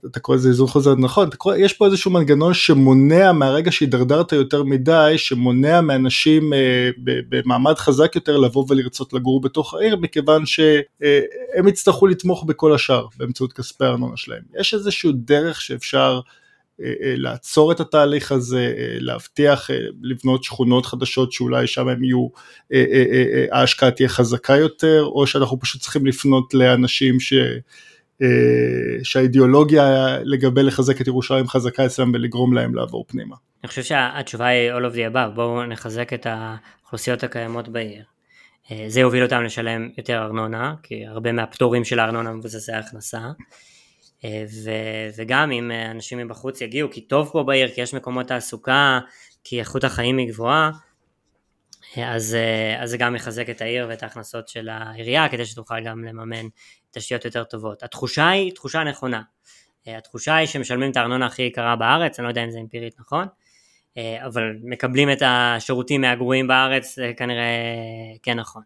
אתה 0.07 0.21
קורא 0.21 0.37
לזה 0.37 0.49
איזון 0.49 0.67
חוזר 0.67 0.95
נכון, 0.95 1.31
קורא, 1.31 1.57
יש 1.57 1.73
פה 1.73 1.87
איזשהו 1.87 2.11
מנגנון 2.11 2.55
שמונע 2.55 3.33
מהרגע 3.33 3.73
שהידרדרת 3.73 4.33
יותר 4.33 4.63
מדי, 4.63 5.15
שמונע 5.17 5.81
מאנשים 5.81 6.53
אה, 6.53 6.91
במעמד 7.05 7.75
חזק 7.75 8.15
יותר 8.15 8.37
לבוא 8.37 8.65
ולרצות 8.69 9.13
לגור 9.13 9.41
בתוך 9.41 9.75
העיר, 9.75 9.97
מכיוון 9.97 10.47
שהם 10.47 11.67
אה, 11.67 11.69
יצטרכו 11.69 12.07
לתמוך 12.07 12.45
בכל 12.45 12.75
השאר 12.75 13.07
באמצעות 13.17 13.53
כספי 13.53 13.85
הארנונה 13.85 14.17
שלהם. 14.17 14.43
יש 14.61 14.75
איזשהו 14.75 15.13
דרך 15.15 15.61
שאפשר 15.61 16.21
אה, 16.81 16.93
אה, 17.03 17.15
לעצור 17.17 17.73
את 17.73 17.81
התהליך 17.81 18.33
הזה, 18.33 18.75
אה, 18.79 18.97
להבטיח, 19.01 19.71
אה, 19.71 19.77
לבנות 20.03 20.45
שכונות 20.45 20.87
חדשות 20.87 21.33
שאולי 21.33 21.67
שם 21.67 21.89
הם 21.89 22.05
יהיו, 22.05 22.29
אה, 22.73 22.85
אה, 22.93 23.05
אה, 23.13 23.25
אה, 23.35 23.59
ההשקעה 23.59 23.91
תהיה 23.91 24.09
חזקה 24.09 24.57
יותר, 24.57 25.05
או 25.05 25.27
שאנחנו 25.27 25.61
פשוט 25.61 25.81
צריכים 25.81 26.07
לפנות 26.07 26.55
לאנשים 26.55 27.21
ש... 27.21 27.33
אה, 28.23 29.05
שהאידיאולוגיה 29.05 30.17
לגבי 30.23 30.63
לחזק 30.63 31.01
את 31.01 31.07
ירושלים 31.07 31.49
חזקה 31.49 31.87
אצלם 31.87 32.11
ולגרום 32.15 32.55
להם 32.55 32.75
לעבור 32.75 33.05
פנימה. 33.09 33.37
אני 33.63 33.69
חושב 33.69 33.83
שהתשובה 33.83 34.47
היא 34.47 34.73
all 34.73 34.93
of 34.93 34.95
the 34.95 35.15
above, 35.15 35.35
בואו 35.35 35.67
נחזק 35.67 36.13
את 36.13 36.27
האוכלוסיות 36.31 37.23
הקיימות 37.23 37.69
בעיר. 37.69 38.05
אה, 38.71 38.85
זה 38.89 39.01
יוביל 39.01 39.23
אותם 39.23 39.43
לשלם 39.43 39.89
יותר 39.99 40.23
ארנונה, 40.23 40.75
כי 40.83 41.07
הרבה 41.07 41.33
מהפטורים 41.33 41.85
של 41.85 41.99
הארנונה 41.99 42.33
מבוססי 42.33 42.73
הכנסה. 42.73 43.21
אה, 44.25 44.45
ו- 44.65 45.21
וגם 45.23 45.51
אם 45.51 45.71
אנשים 45.91 46.19
מבחוץ 46.19 46.61
יגיעו, 46.61 46.91
כי 46.91 47.01
טוב 47.01 47.31
פה 47.33 47.43
בעיר, 47.43 47.69
כי 47.69 47.81
יש 47.81 47.95
מקומות 47.95 48.29
תעסוקה, 48.29 49.01
כי 49.45 49.61
איכות 49.61 49.85
החיים 49.85 50.19
היא 50.19 50.29
גבוהה, 50.29 50.71
אז, 51.97 52.37
אז 52.79 52.91
זה 52.91 52.97
גם 52.97 53.17
יחזק 53.17 53.51
את 53.51 53.61
העיר 53.61 53.87
ואת 53.89 54.03
ההכנסות 54.03 54.49
של 54.49 54.69
העירייה, 54.69 55.29
כדי 55.29 55.47
שתוכל 55.47 55.81
גם 55.85 56.05
לממן 56.05 56.47
תשתיות 56.93 57.25
יותר 57.25 57.45
טובות. 57.45 57.83
התחושה 57.83 58.29
היא 58.29 58.53
תחושה 58.53 58.85
נכונה. 58.85 59.23
אה, 59.89 59.99
התחושה 59.99 60.37
היא 60.37 60.47
שמשלמים 60.47 60.91
את 60.91 60.97
הארנונה 60.97 61.27
הכי 61.27 61.43
יקרה 61.43 61.77
בארץ, 61.77 62.19
אני 62.19 62.25
לא 62.25 62.31
יודע 62.31 62.45
אם 62.45 62.51
זה 62.51 62.59
אמפירית 62.59 63.01
נכון, 63.01 63.27
אה, 63.97 64.27
אבל 64.27 64.43
מקבלים 64.63 65.13
את 65.13 65.23
השירותים 65.27 66.01
מהגרועים 66.01 66.47
בארץ, 66.47 66.97
זה 66.97 67.13
כנראה 67.17 67.45
כן 68.23 68.39
נכון. 68.39 68.63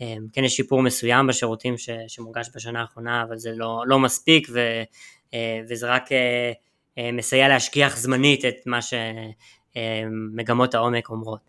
אה, 0.00 0.14
כן 0.32 0.44
יש 0.44 0.56
שיפור 0.56 0.82
מסוים 0.82 1.26
בשירותים 1.26 1.78
ש, 1.78 1.90
שמורגש 2.08 2.48
בשנה 2.54 2.80
האחרונה, 2.80 3.22
אבל 3.22 3.38
זה 3.38 3.50
לא, 3.54 3.82
לא 3.86 3.98
מספיק 3.98 4.48
ו, 4.52 4.82
וזה 5.68 5.90
רק 5.90 6.08
מסייע 7.12 7.48
להשכיח 7.48 7.96
זמנית 7.96 8.44
את 8.44 8.54
מה 8.66 8.78
שמגמות 9.72 10.74
העומק 10.74 11.08
אומרות. 11.08 11.40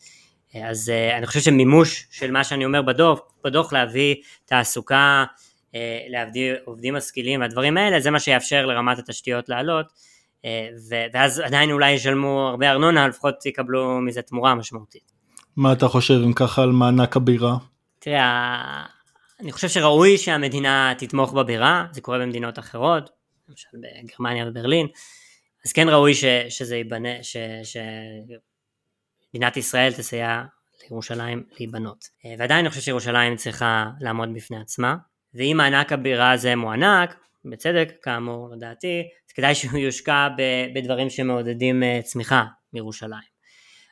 אז 0.63 0.91
אני 1.17 1.25
חושב 1.25 1.39
שמימוש 1.39 2.07
של 2.11 2.31
מה 2.31 2.43
שאני 2.43 2.65
אומר 2.65 2.81
בדוח, 2.81 3.19
בדוח 3.43 3.73
להביא 3.73 4.15
תעסוקה 4.45 5.25
להבדיל 6.09 6.55
עובדים 6.65 6.93
משכילים 6.95 7.41
והדברים 7.41 7.77
האלה, 7.77 7.99
זה 7.99 8.11
מה 8.11 8.19
שיאפשר 8.19 8.65
לרמת 8.65 8.99
התשתיות 8.99 9.49
לעלות, 9.49 9.85
אה, 10.45 10.69
ואז 11.13 11.39
עדיין 11.39 11.71
אולי 11.71 11.91
ישלמו 11.91 12.47
הרבה 12.49 12.71
ארנונה, 12.71 13.07
לפחות 13.07 13.45
יקבלו 13.45 14.01
מזה 14.01 14.21
תמורה 14.21 14.55
משמעותית. 14.55 15.11
מה 15.55 15.73
אתה 15.73 15.87
חושב 15.87 16.13
אם 16.13 16.33
ככה 16.33 16.63
על 16.63 16.71
מענק 16.71 17.17
הבירה? 17.17 17.55
תראה, 17.99 18.83
אני 19.39 19.51
חושב 19.51 19.67
שראוי 19.67 20.17
שהמדינה 20.17 20.93
תתמוך 20.97 21.33
בבירה, 21.33 21.85
זה 21.91 22.01
קורה 22.01 22.19
במדינות 22.19 22.59
אחרות, 22.59 23.09
למשל 23.49 23.67
בגרמניה 24.03 24.47
וברלין, 24.47 24.87
אז 25.65 25.73
כן 25.73 25.89
ראוי 25.89 26.13
ש, 26.13 26.25
שזה 26.49 26.75
ייבנה, 26.75 27.09
שמדינת 29.33 29.57
ישראל 29.57 29.93
תסייע 29.93 30.43
לירושלים 30.83 31.43
להיבנות. 31.59 32.05
אה, 32.25 32.35
ועדיין 32.39 32.59
אני 32.59 32.69
חושב 32.69 32.81
שירושלים 32.81 33.35
צריכה 33.35 33.85
לעמוד 33.99 34.29
בפני 34.33 34.57
עצמה, 34.61 34.95
ואם 35.35 35.57
מענק 35.57 35.91
הבירה 35.91 36.31
הזה 36.31 36.55
מוענק, 36.55 37.15
בצדק 37.45 37.91
כאמור 38.01 38.49
לדעתי, 38.55 39.03
אז 39.27 39.31
כדאי 39.33 39.55
שהוא 39.55 39.77
יושקע 39.77 40.27
בדברים 40.75 41.09
שמעודדים 41.09 41.83
אה, 41.83 41.99
צמיחה 42.03 42.43
מירושלים. 42.73 43.33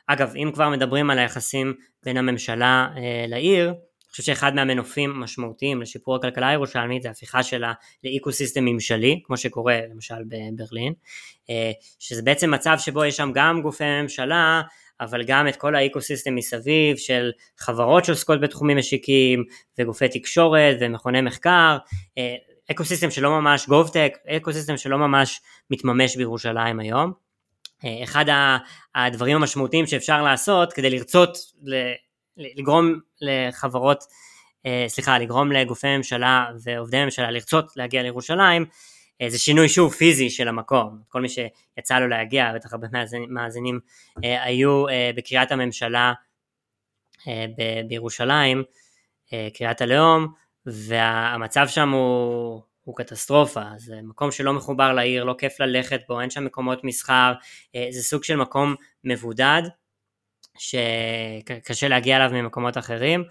אגב, 0.06 0.32
אם 0.36 0.50
כבר 0.54 0.68
מדברים 0.68 1.10
על 1.10 1.18
היחסים 1.18 1.74
בין 2.02 2.16
הממשלה 2.16 2.88
אה, 2.96 3.24
לעיר, 3.28 3.68
אני 3.68 4.10
חושב 4.10 4.22
שאחד 4.22 4.54
מהמנופים 4.54 5.10
המשמעותיים 5.10 5.82
לשיפור 5.82 6.16
הכלכלה 6.16 6.48
הירושלמית 6.48 7.02
זה 7.02 7.10
הפיכה 7.10 7.42
שלה 7.42 7.72
ל 8.04 8.32
ecosystem 8.32 8.64
ממשלי, 8.64 9.20
כמו 9.24 9.36
שקורה 9.36 9.80
למשל 9.90 10.22
בברלין, 10.28 10.92
אה, 11.50 11.70
שזה 11.98 12.22
בעצם 12.22 12.50
מצב 12.50 12.76
שבו 12.78 13.04
יש 13.04 13.16
שם 13.16 13.30
גם 13.34 13.62
גופי 13.62 13.84
ממשלה 14.02 14.62
אבל 15.04 15.22
גם 15.22 15.48
את 15.48 15.56
כל 15.56 15.74
ה 15.74 15.80
ecosystem 15.80 16.34
מסביב 16.34 16.96
של 16.96 17.30
חברות 17.58 18.04
שעוסקות 18.04 18.40
בתחומים 18.40 18.76
משיקים 18.76 19.44
וגופי 19.78 20.08
תקשורת 20.08 20.76
ומכוני 20.80 21.20
מחקר, 21.20 21.76
אה, 22.18 22.34
ecosystem 22.70 23.10
שלא 23.10 23.40
ממש 23.40 23.68
govtech, 23.68 24.12
ecosystem 24.28 24.76
שלא 24.76 24.98
ממש 24.98 25.40
מתממש 25.70 26.16
בירושלים 26.16 26.80
היום. 26.80 27.12
אה, 27.84 28.04
אחד 28.04 28.24
הדברים 28.94 29.36
המשמעותיים 29.36 29.86
שאפשר 29.86 30.22
לעשות 30.22 30.72
כדי 30.72 30.90
לרצות 30.90 31.38
לגרום 32.36 32.94
לחברות 33.20 34.04
סליחה, 34.88 35.18
לגרום 35.18 35.52
לגופי 35.52 35.96
ממשלה 35.96 36.46
ועובדי 36.62 37.04
ממשלה 37.04 37.30
לרצות 37.30 37.72
להגיע 37.76 38.02
לירושלים, 38.02 38.66
זה 39.28 39.38
שינוי 39.38 39.68
שוב 39.68 39.92
פיזי 39.94 40.30
של 40.30 40.48
המקום, 40.48 40.98
כל 41.08 41.20
מי 41.20 41.28
שיצא 41.28 41.98
לו 41.98 42.08
להגיע, 42.08 42.52
בטח 42.54 42.72
הרבה 42.72 42.86
מאזינים 43.28 43.80
היו 44.22 44.84
בקריית 45.16 45.52
הממשלה 45.52 46.12
בירושלים, 47.88 48.62
קריית 49.54 49.80
הלאום, 49.80 50.32
והמצב 50.66 51.66
שם 51.68 51.90
הוא, 51.90 52.62
הוא 52.84 52.96
קטסטרופה, 52.96 53.62
זה 53.76 53.94
מקום 54.02 54.30
שלא 54.30 54.52
מחובר 54.52 54.92
לעיר, 54.92 55.24
לא 55.24 55.34
כיף 55.38 55.60
ללכת 55.60 56.00
בו, 56.08 56.20
אין 56.20 56.30
שם 56.30 56.44
מקומות 56.44 56.84
מסחר, 56.84 57.32
זה 57.90 58.02
סוג 58.02 58.24
של 58.24 58.36
מקום 58.36 58.74
מבודד, 59.04 59.62
שקשה 60.58 61.88
להגיע 61.88 62.16
אליו 62.16 62.30
ממקומות 62.32 62.78
אחרים, 62.78 63.24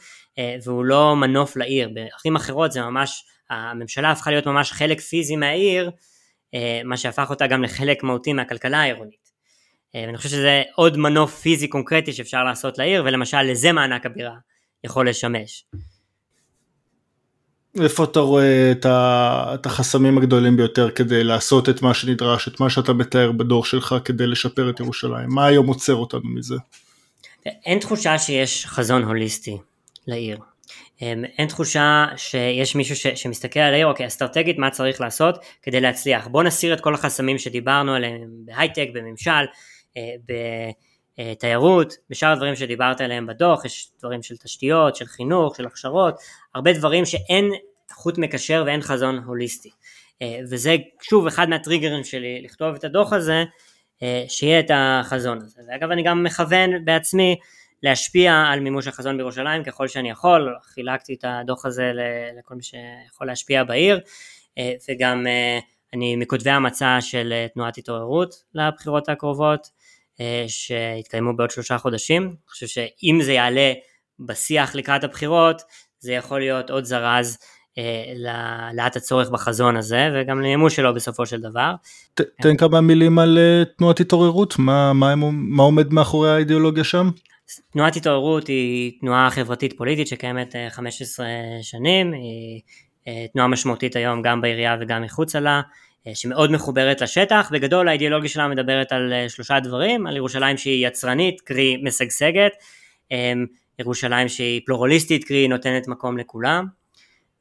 והוא 0.64 0.86
לא 0.86 1.16
מנוף 1.16 1.58
לעיר, 1.58 1.90
בערים 1.90 2.36
אחרות 2.36 2.72
זה 2.72 2.82
ממש, 2.82 3.26
הממשלה 3.52 4.12
הפכה 4.12 4.32
להיות 4.32 4.46
ממש 4.46 4.72
חלק 4.72 5.00
פיזי 5.00 5.36
מהעיר, 5.36 5.92
מה 6.86 6.98
שהפך 6.98 7.30
אותה 7.30 7.48
גם 7.48 7.64
לחלק 7.64 8.04
מהותי 8.04 8.34
מהכלכלה 8.34 8.82
העירונית. 8.82 9.32
ואני 9.94 10.18
חושב 10.18 10.30
שזה 10.30 10.62
עוד 10.76 10.98
מנוף 10.98 11.40
פיזי 11.42 11.68
קונקרטי 11.68 12.14
שאפשר 12.14 12.44
לעשות 12.44 12.78
לעיר, 12.78 13.04
ולמשל 13.06 13.42
לזה 13.42 13.72
מענק 13.72 14.06
הבירה 14.06 14.36
יכול 14.84 15.10
לשמש. 15.10 15.66
איפה 17.82 18.04
אתה 18.04 18.20
רואה 18.20 18.72
את 19.54 19.66
החסמים 19.66 20.18
הגדולים 20.18 20.58
ביותר 20.58 20.92
כדי 20.92 21.24
לעשות 21.24 21.70
את 21.70 21.82
מה 21.82 21.94
שנדרש, 21.94 22.48
את 22.48 22.60
מה 22.60 22.70
שאתה 22.70 22.94
מתאר 22.94 23.32
בדור 23.32 23.66
שלך 23.66 23.96
כדי 24.06 24.28
לשפר 24.28 24.70
את 24.70 24.80
ירושלים? 24.80 25.30
מה 25.30 25.46
היום 25.46 25.68
עוצר 25.68 25.96
אותנו 25.96 26.30
מזה? 26.36 26.56
אין 27.46 27.80
תחושה 27.80 28.20
שיש 28.20 28.66
חזון 28.66 29.04
הוליסטי 29.04 29.58
לעיר. 30.08 30.38
אמ, 31.02 31.26
אין 31.38 31.48
תחושה 31.48 32.06
שיש 32.16 32.76
מישהו 32.76 32.96
ש, 32.96 33.08
שמסתכל 33.08 33.60
על 33.60 33.74
העיר, 33.74 33.88
אוקיי, 33.88 34.08
אסטרטגית 34.08 34.58
מה 34.58 34.70
צריך 34.70 35.02
לעשות 35.02 35.40
כדי 35.62 35.82
להצליח. 35.82 36.28
בוא 36.28 36.44
נסיר 36.44 36.74
את 36.74 36.82
כל 36.82 36.94
החסמים 36.94 37.38
שדיברנו 37.38 37.94
עליהם 37.94 38.30
בהייטק, 38.46 38.88
בממשל, 38.94 39.32
אה, 39.98 40.36
בתיירות, 41.18 41.94
בשאר 42.10 42.32
הדברים 42.32 42.56
שדיברת 42.56 43.02
עליהם 43.02 43.28
בדוח, 43.28 43.66
יש 43.66 43.92
דברים 44.00 44.24
של 44.24 44.38
תשתיות, 44.38 44.96
של 44.96 45.06
חינוך, 45.06 45.56
של 45.56 45.66
הכשרות, 45.66 46.16
הרבה 46.56 46.74
דברים 46.74 47.06
שאין 47.06 47.52
חוט 47.92 48.18
מקשר 48.18 48.64
ואין 48.66 48.82
חזון 48.82 49.18
הוליסטי. 49.26 49.70
אה, 50.22 50.40
וזה 50.50 50.76
שוב 51.02 51.28
אחד 51.28 51.50
מהטריגרים 51.50 52.04
שלי 52.04 52.42
לכתוב 52.44 52.76
את 52.76 52.84
הדוח 52.84 53.14
הזה, 53.14 53.44
אה, 54.04 54.24
שיהיה 54.28 54.60
את 54.60 54.72
החזון 54.74 55.38
הזה. 55.42 55.62
ואגב 55.68 55.92
אני 55.92 56.04
גם 56.04 56.24
מכוון 56.24 56.86
בעצמי 56.86 57.36
להשפיע 57.84 58.34
על 58.34 58.60
מימוש 58.60 58.88
החזון 58.88 59.18
בירושלים 59.18 59.64
ככל 59.64 59.88
שאני 59.88 60.10
יכול, 60.10 60.56
חילקתי 60.74 61.14
את 61.14 61.26
הדוח 61.28 61.66
הזה 61.66 61.92
לכל 62.40 62.56
מי 62.56 62.64
שיכול 62.64 63.28
להשפיע 63.28 63.64
בעיר, 63.64 64.00
אה, 64.58 64.74
וגם 64.90 65.28
אני 65.94 66.16
מכותבי 66.16 66.50
המצע 66.50 66.98
של 67.02 67.34
תנועת 67.54 67.78
התעוררות 67.78 68.36
לבחירות 68.56 69.10
הקרובות, 69.10 69.68
שיתקיימו 70.48 71.36
בעוד 71.36 71.52
שלושה 71.52 71.78
חודשים. 71.78 72.24
אני 72.24 72.36
חושב 72.48 72.68
שאם 72.68 73.20
זה 73.24 73.34
יעלה 73.34 73.74
בשיח 74.20 74.76
לקראת 74.76 75.04
הבחירות, 75.04 75.62
זה 76.00 76.14
יכול 76.14 76.40
להיות 76.40 76.70
עוד 76.70 76.84
זרז 76.84 77.38
להעלאת 78.16 78.96
הצורך 78.96 79.30
בחזון 79.30 79.78
הזה 79.78 80.10
וגם 80.14 80.40
למימוש 80.40 80.76
שלו 80.76 80.94
בסופו 80.94 81.26
של 81.26 81.42
דבר. 81.42 81.74
תן 82.42 82.58
כמה 82.58 82.82
מילים 82.82 83.20
על 83.20 83.38
תנועת 83.78 84.00
התעוררות, 84.00 84.56
מה 84.60 85.64
עומד 85.64 85.94
מאחורי 85.94 86.32
האידיאולוגיה 86.32 86.84
שם? 86.84 87.10
תנועת 87.72 87.96
התעוררות 87.96 88.48
היא 88.48 89.00
תנועה 89.00 89.30
חברתית 89.32 89.78
פוליטית 89.78 90.08
שקיימת 90.08 90.56
15 90.70 91.26
אה, 91.26 91.32
שנים, 91.62 92.14
היא 92.14 92.62
אה, 93.08 93.26
תנועה 93.34 93.48
משמעותית 93.48 93.96
היום 93.96 94.22
גם 94.22 94.42
בעירייה 94.42 94.78
וגם 94.82 95.02
מחוצה 95.02 95.40
לה, 95.40 95.62
שמאוד 96.14 96.52
מחוברת 96.52 97.02
לשטח, 97.02 97.50
בגדול 97.54 97.88
האידיאולוגיה 97.88 98.30
שלה 98.30 98.48
מדברת 98.48 98.92
על 98.92 99.14
שלושה 99.28 99.60
דברים, 99.60 100.08
על 100.08 100.18
ירושלים 100.18 100.58
שהיא 100.58 100.88
יצרנית, 100.88 101.42
קרי 101.42 101.78
משגשגת, 101.84 102.52
ירושלים 103.80 104.28
שהיא 104.28 104.62
פלורליסטית, 104.66 105.24
קרי 105.24 105.48
נותנת 105.48 105.88
מקום 105.88 106.18
לכולם, 106.18 106.66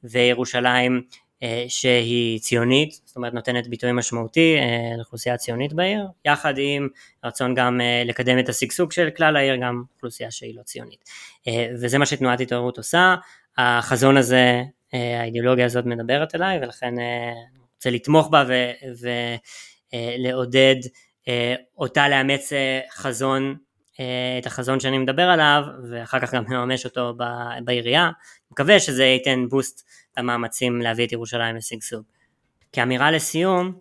וירושלים 0.05 0.97
אה, 0.97 1.19
שהיא 1.69 2.41
ציונית, 2.41 3.01
זאת 3.05 3.17
אומרת 3.17 3.35
נותנת 3.35 3.69
ביטוי 3.69 3.93
משמעותי 3.93 4.57
אה, 4.59 4.97
לאוכלוסייה 4.97 5.35
הציונית 5.35 5.73
בעיר, 5.73 6.07
יחד 6.25 6.55
עם 6.57 6.89
רצון 7.25 7.55
גם 7.55 7.81
אה, 7.81 8.03
לקדם 8.05 8.39
את 8.39 8.49
השגשוג 8.49 8.93
של 8.93 9.11
כלל 9.17 9.37
העיר, 9.37 9.57
גם 9.57 9.83
אוכלוסייה 9.95 10.31
שהיא 10.31 10.57
לא 10.57 10.63
ציונית. 10.63 11.05
וזה 11.75 11.99
מה 11.99 12.07
שתנועת 12.07 12.41
התעוררות 12.41 12.79
עושה, 12.79 13.15
החזון 13.59 14.17
הזה, 14.17 14.63
האידיאולוגיה 14.93 15.67
הזאת 15.67 15.87
מדברת 15.87 16.35
אליי, 16.35 16.59
ולכן 16.63 16.95
אני 16.99 17.59
רוצה 17.75 17.91
לתמוך 17.91 18.29
בה 18.29 18.45
ולעודד 19.93 20.77
אותה 21.79 22.09
לאמץ 22.09 22.53
חזון 22.91 23.57
את 24.39 24.47
החזון 24.47 24.81
שאני 24.81 24.99
מדבר 24.99 25.23
עליו 25.23 25.63
ואחר 25.91 26.21
כך 26.21 26.35
גם 26.35 26.45
לממש 26.49 26.85
אותו 26.85 27.15
בעירייה, 27.65 28.11
מקווה 28.51 28.81
שזה 28.81 29.05
ייתן 29.05 29.47
בוסט 29.49 29.89
למאמצים 30.19 30.81
להביא 30.81 31.07
את 31.07 31.13
ירושלים 31.13 31.57
לשגשוג. 31.57 32.03
כאמירה 32.73 33.11
לסיום, 33.11 33.73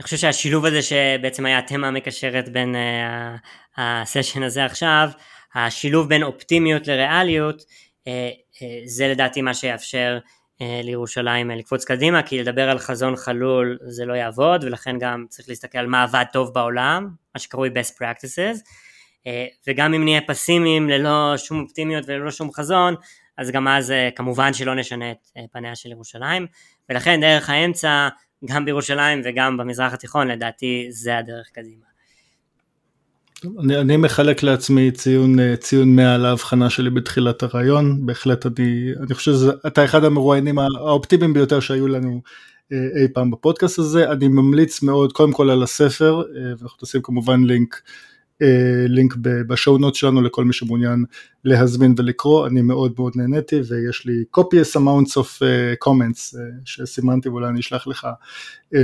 אני 0.00 0.04
חושב 0.04 0.16
שהשילוב 0.16 0.64
הזה 0.64 0.82
שבעצם 0.82 1.46
היה 1.46 1.58
התמה 1.58 1.88
המקשרת 1.88 2.48
בין 2.48 2.74
uh, 2.74 3.80
הסשן 3.80 4.42
הזה 4.42 4.64
עכשיו, 4.64 5.08
השילוב 5.54 6.08
בין 6.08 6.22
אופטימיות 6.22 6.86
לריאליות, 6.86 7.60
uh, 7.60 8.04
uh, 8.04 8.60
זה 8.84 9.08
לדעתי 9.08 9.42
מה 9.42 9.54
שיאפשר 9.54 10.18
uh, 10.22 10.64
לירושלים 10.84 11.50
uh, 11.50 11.54
לקפוץ 11.54 11.84
קדימה, 11.84 12.22
כי 12.22 12.42
לדבר 12.42 12.70
על 12.70 12.78
חזון 12.78 13.16
חלול 13.16 13.78
זה 13.86 14.04
לא 14.04 14.14
יעבוד, 14.14 14.64
ולכן 14.64 14.98
גם 14.98 15.24
צריך 15.28 15.48
להסתכל 15.48 15.78
על 15.78 15.86
מה 15.86 16.02
עבד 16.02 16.24
טוב 16.32 16.54
בעולם, 16.54 17.08
מה 17.34 17.38
שקרוי 17.40 17.68
best 17.68 17.92
practices, 17.92 18.58
uh, 18.60 19.28
וגם 19.66 19.94
אם 19.94 20.04
נהיה 20.04 20.20
פסימיים 20.26 20.88
ללא 20.88 21.34
שום 21.36 21.60
אופטימיות 21.60 22.04
וללא 22.06 22.30
שום 22.30 22.52
חזון, 22.52 22.94
אז 23.38 23.50
גם 23.50 23.68
אז 23.68 23.90
אה, 23.90 24.08
כמובן 24.16 24.52
שלא 24.52 24.74
נשנה 24.74 25.10
את 25.10 25.28
אה, 25.36 25.42
פניה 25.52 25.74
של 25.74 25.90
ירושלים, 25.90 26.46
ולכן 26.90 27.20
דרך 27.20 27.50
האמצע, 27.50 28.08
גם 28.44 28.64
בירושלים 28.64 29.20
וגם 29.24 29.56
במזרח 29.56 29.92
התיכון, 29.92 30.28
לדעתי 30.28 30.86
זה 30.90 31.18
הדרך 31.18 31.48
קדימה. 31.52 31.84
אני, 33.60 33.76
אני 33.76 33.96
מחלק 33.96 34.42
לעצמי 34.42 34.90
ציון, 34.90 35.40
אה, 35.40 35.56
ציון 35.56 35.96
100 35.96 36.14
על 36.14 36.26
ההבחנה 36.26 36.70
שלי 36.70 36.90
בתחילת 36.90 37.42
הרעיון, 37.42 38.06
בהחלט 38.06 38.46
אני, 38.46 38.92
אני 39.06 39.14
חושב 39.14 39.32
שאתה 39.34 39.84
אחד 39.84 40.04
המרואיינים 40.04 40.58
האופטימיים 40.58 41.34
ביותר 41.34 41.60
שהיו 41.60 41.88
לנו 41.88 42.20
אי 42.72 43.08
פעם 43.14 43.30
בפודקאסט 43.30 43.78
הזה, 43.78 44.10
אני 44.10 44.28
ממליץ 44.28 44.82
מאוד 44.82 45.12
קודם 45.12 45.32
כל 45.32 45.50
על 45.50 45.62
הספר, 45.62 46.22
ואנחנו 46.58 46.78
תשים 46.86 47.02
כמובן 47.02 47.44
לינק 47.44 47.80
לינק 48.88 49.14
בשואו 49.20 49.78
נוט 49.78 49.94
שלנו 49.94 50.22
לכל 50.22 50.44
מי 50.44 50.52
שמעוניין 50.52 51.04
להזמין 51.44 51.94
ולקרוא, 51.98 52.46
אני 52.46 52.62
מאוד 52.62 52.92
מאוד 52.98 53.12
נהניתי 53.16 53.56
ויש 53.56 54.06
לי 54.06 54.24
copious 54.36 54.80
amounts 54.80 55.10
of 55.10 55.40
uh, 55.40 55.88
comments 55.88 56.34
uh, 56.34 56.38
שסימנתי 56.64 57.28
ואולי 57.28 57.48
אני 57.48 57.60
אשלח 57.60 57.86
לך 57.86 58.08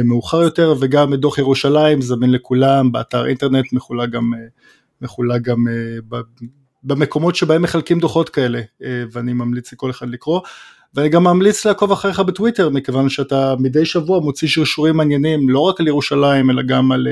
מאוחר 0.05 0.43
יותר. 0.43 0.75
וגם 0.81 1.15
דוח 1.15 1.39
ירושלים 1.39 2.03
זמין 2.03 2.33
לכולם 2.33 2.93
באתר 2.93 3.27
אינטרנט 3.27 3.73
מחולק 3.73 4.11
גם, 4.11 4.33
מחולק 5.03 5.43
גם 5.43 5.67
במקומות 6.85 7.37
שבהם 7.37 7.63
מחלקים 7.63 7.99
דוחות 7.99 8.29
כאלה 8.29 8.61
ואני 9.13 9.33
ממליץ 9.33 9.73
לכל 9.73 9.91
אחד 9.91 10.09
לקרוא. 10.09 10.41
ואני 10.95 11.09
גם 11.09 11.25
ממליץ 11.25 11.67
לעקוב 11.67 11.93
אחריך 11.93 12.21
בטוויטר 12.21 12.69
מכיוון 12.69 13.09
שאתה 13.09 13.55
מדי 13.59 13.85
שבוע 13.85 14.21
מוציא 14.21 14.49
שרשורים 14.49 14.97
מעניינים 14.97 15.49
לא 15.49 15.61
רק 15.61 15.81
על 15.81 15.89
ירושלים 15.89 16.51
אלא 16.51 16.63
גם 16.63 16.93
על 16.93 17.09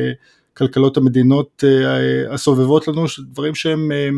כלכלות 0.59 0.97
המדינות 0.97 1.65
אה, 1.67 2.35
הסובבות 2.35 2.89
לנו, 2.89 3.05
דברים 3.19 3.55
שהם 3.55 3.93
אה, 3.93 4.09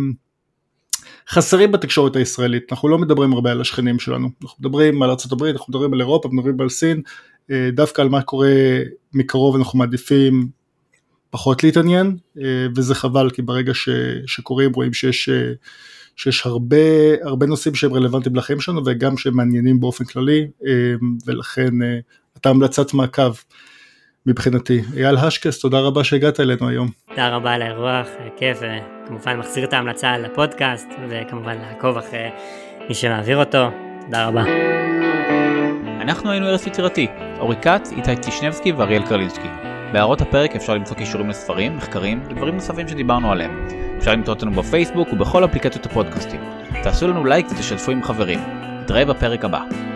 חסרים 1.29 1.73
בתקשורת 1.73 2.17
הישראלית, 2.17 2.73
אנחנו 2.73 2.89
לא 2.89 2.99
מדברים 2.99 3.33
הרבה 3.33 3.53
על 3.53 3.61
השכנים 3.61 3.99
שלנו, 3.99 4.29
אנחנו 4.43 4.57
מדברים 4.61 5.03
על 5.03 5.11
ארה"ב, 5.11 5.43
אנחנו 5.43 5.71
מדברים 5.71 5.95
על 5.95 6.01
אירופה, 6.01 6.29
מדברים 6.33 6.61
על 6.61 6.69
סין, 6.69 7.03
אה, 7.51 7.69
דווקא 7.73 8.03
על 8.03 8.09
מה 8.09 8.23
קורה 8.23 8.53
מקרוב 9.13 9.57
אנחנו 9.57 9.79
מעדיפים 9.79 10.49
פחות 11.31 11.63
להתעניין, 11.65 12.17
וזה 12.77 12.95
חבל 12.95 13.31
כי 13.31 13.43
ברגע 13.43 13.75
ש, 13.75 13.89
שקוראים 14.27 14.73
רואים 14.73 14.93
שיש, 14.93 15.29
שיש 16.17 16.47
הרבה, 16.47 16.77
הרבה 17.23 17.47
נושאים 17.47 17.75
שהם 17.75 17.95
רלוונטיים 17.95 18.37
לחיים 18.37 18.61
שלנו 18.61 18.83
וגם 18.87 19.17
שהם 19.17 19.37
מעניינים 19.37 19.81
באופן 19.81 20.05
כללי, 20.05 20.49
ולכן 21.27 21.75
אתה 22.37 22.49
המלצת 22.49 22.95
מעקב. 22.95 23.33
מבחינתי. 24.27 24.81
אייל 24.97 25.17
השקס, 25.17 25.59
תודה 25.59 25.79
רבה 25.79 26.05
שהגעת 26.05 26.41
אלינו 26.41 26.69
היום. 26.69 26.89
תודה 27.09 27.29
רבה 27.29 27.53
על 27.53 27.63
האירוח, 27.63 28.09
כיף, 28.37 28.59
וכמובן 28.61 29.37
מחזיר 29.37 29.65
את 29.65 29.73
ההמלצה 29.73 30.19
לפודקאסט, 30.19 30.89
וכמובן 31.09 31.59
לעקוב 31.59 31.99
אחרי 31.99 32.29
מי 32.89 32.95
שמעביר 32.95 33.37
אותו. 33.37 33.71
תודה 34.07 34.27
רבה. 34.27 34.45
אנחנו 36.01 36.31
היינו 36.31 36.47
ארץ 36.47 36.67
יצירתי, 36.67 37.07
אורי 37.39 37.57
כץ, 37.63 37.93
איתי 37.93 38.17
טישנבסקי 38.17 38.73
ואריאל 38.73 39.07
קרלינסקי. 39.07 39.49
בהערות 39.93 40.21
הפרק 40.21 40.57
אפשר 40.57 40.75
למצוא 40.75 40.97
קישורים 40.97 41.31
לספרים, 41.31 41.77
מחקרים 41.77 42.23
ודברים 42.27 42.55
נוספים 42.55 42.89
שדיברנו 42.89 43.33
עליהם. 43.33 43.69
אפשר 43.99 44.13
למצוא 44.13 44.35
אותנו 44.35 44.51
בפייסבוק 44.51 45.13
ובכל 45.13 45.45
אפליקציות 45.45 45.87
הפודקאסטים. 45.87 46.41
תעשו 46.83 47.09
לנו 47.09 47.25
לייק 47.25 47.47
ותשתפו 47.51 47.93
עם 47.93 48.03
חברים. 48.03 48.39
נתראה 48.83 49.05
בפרק 49.05 49.45
הבא. 49.45 49.90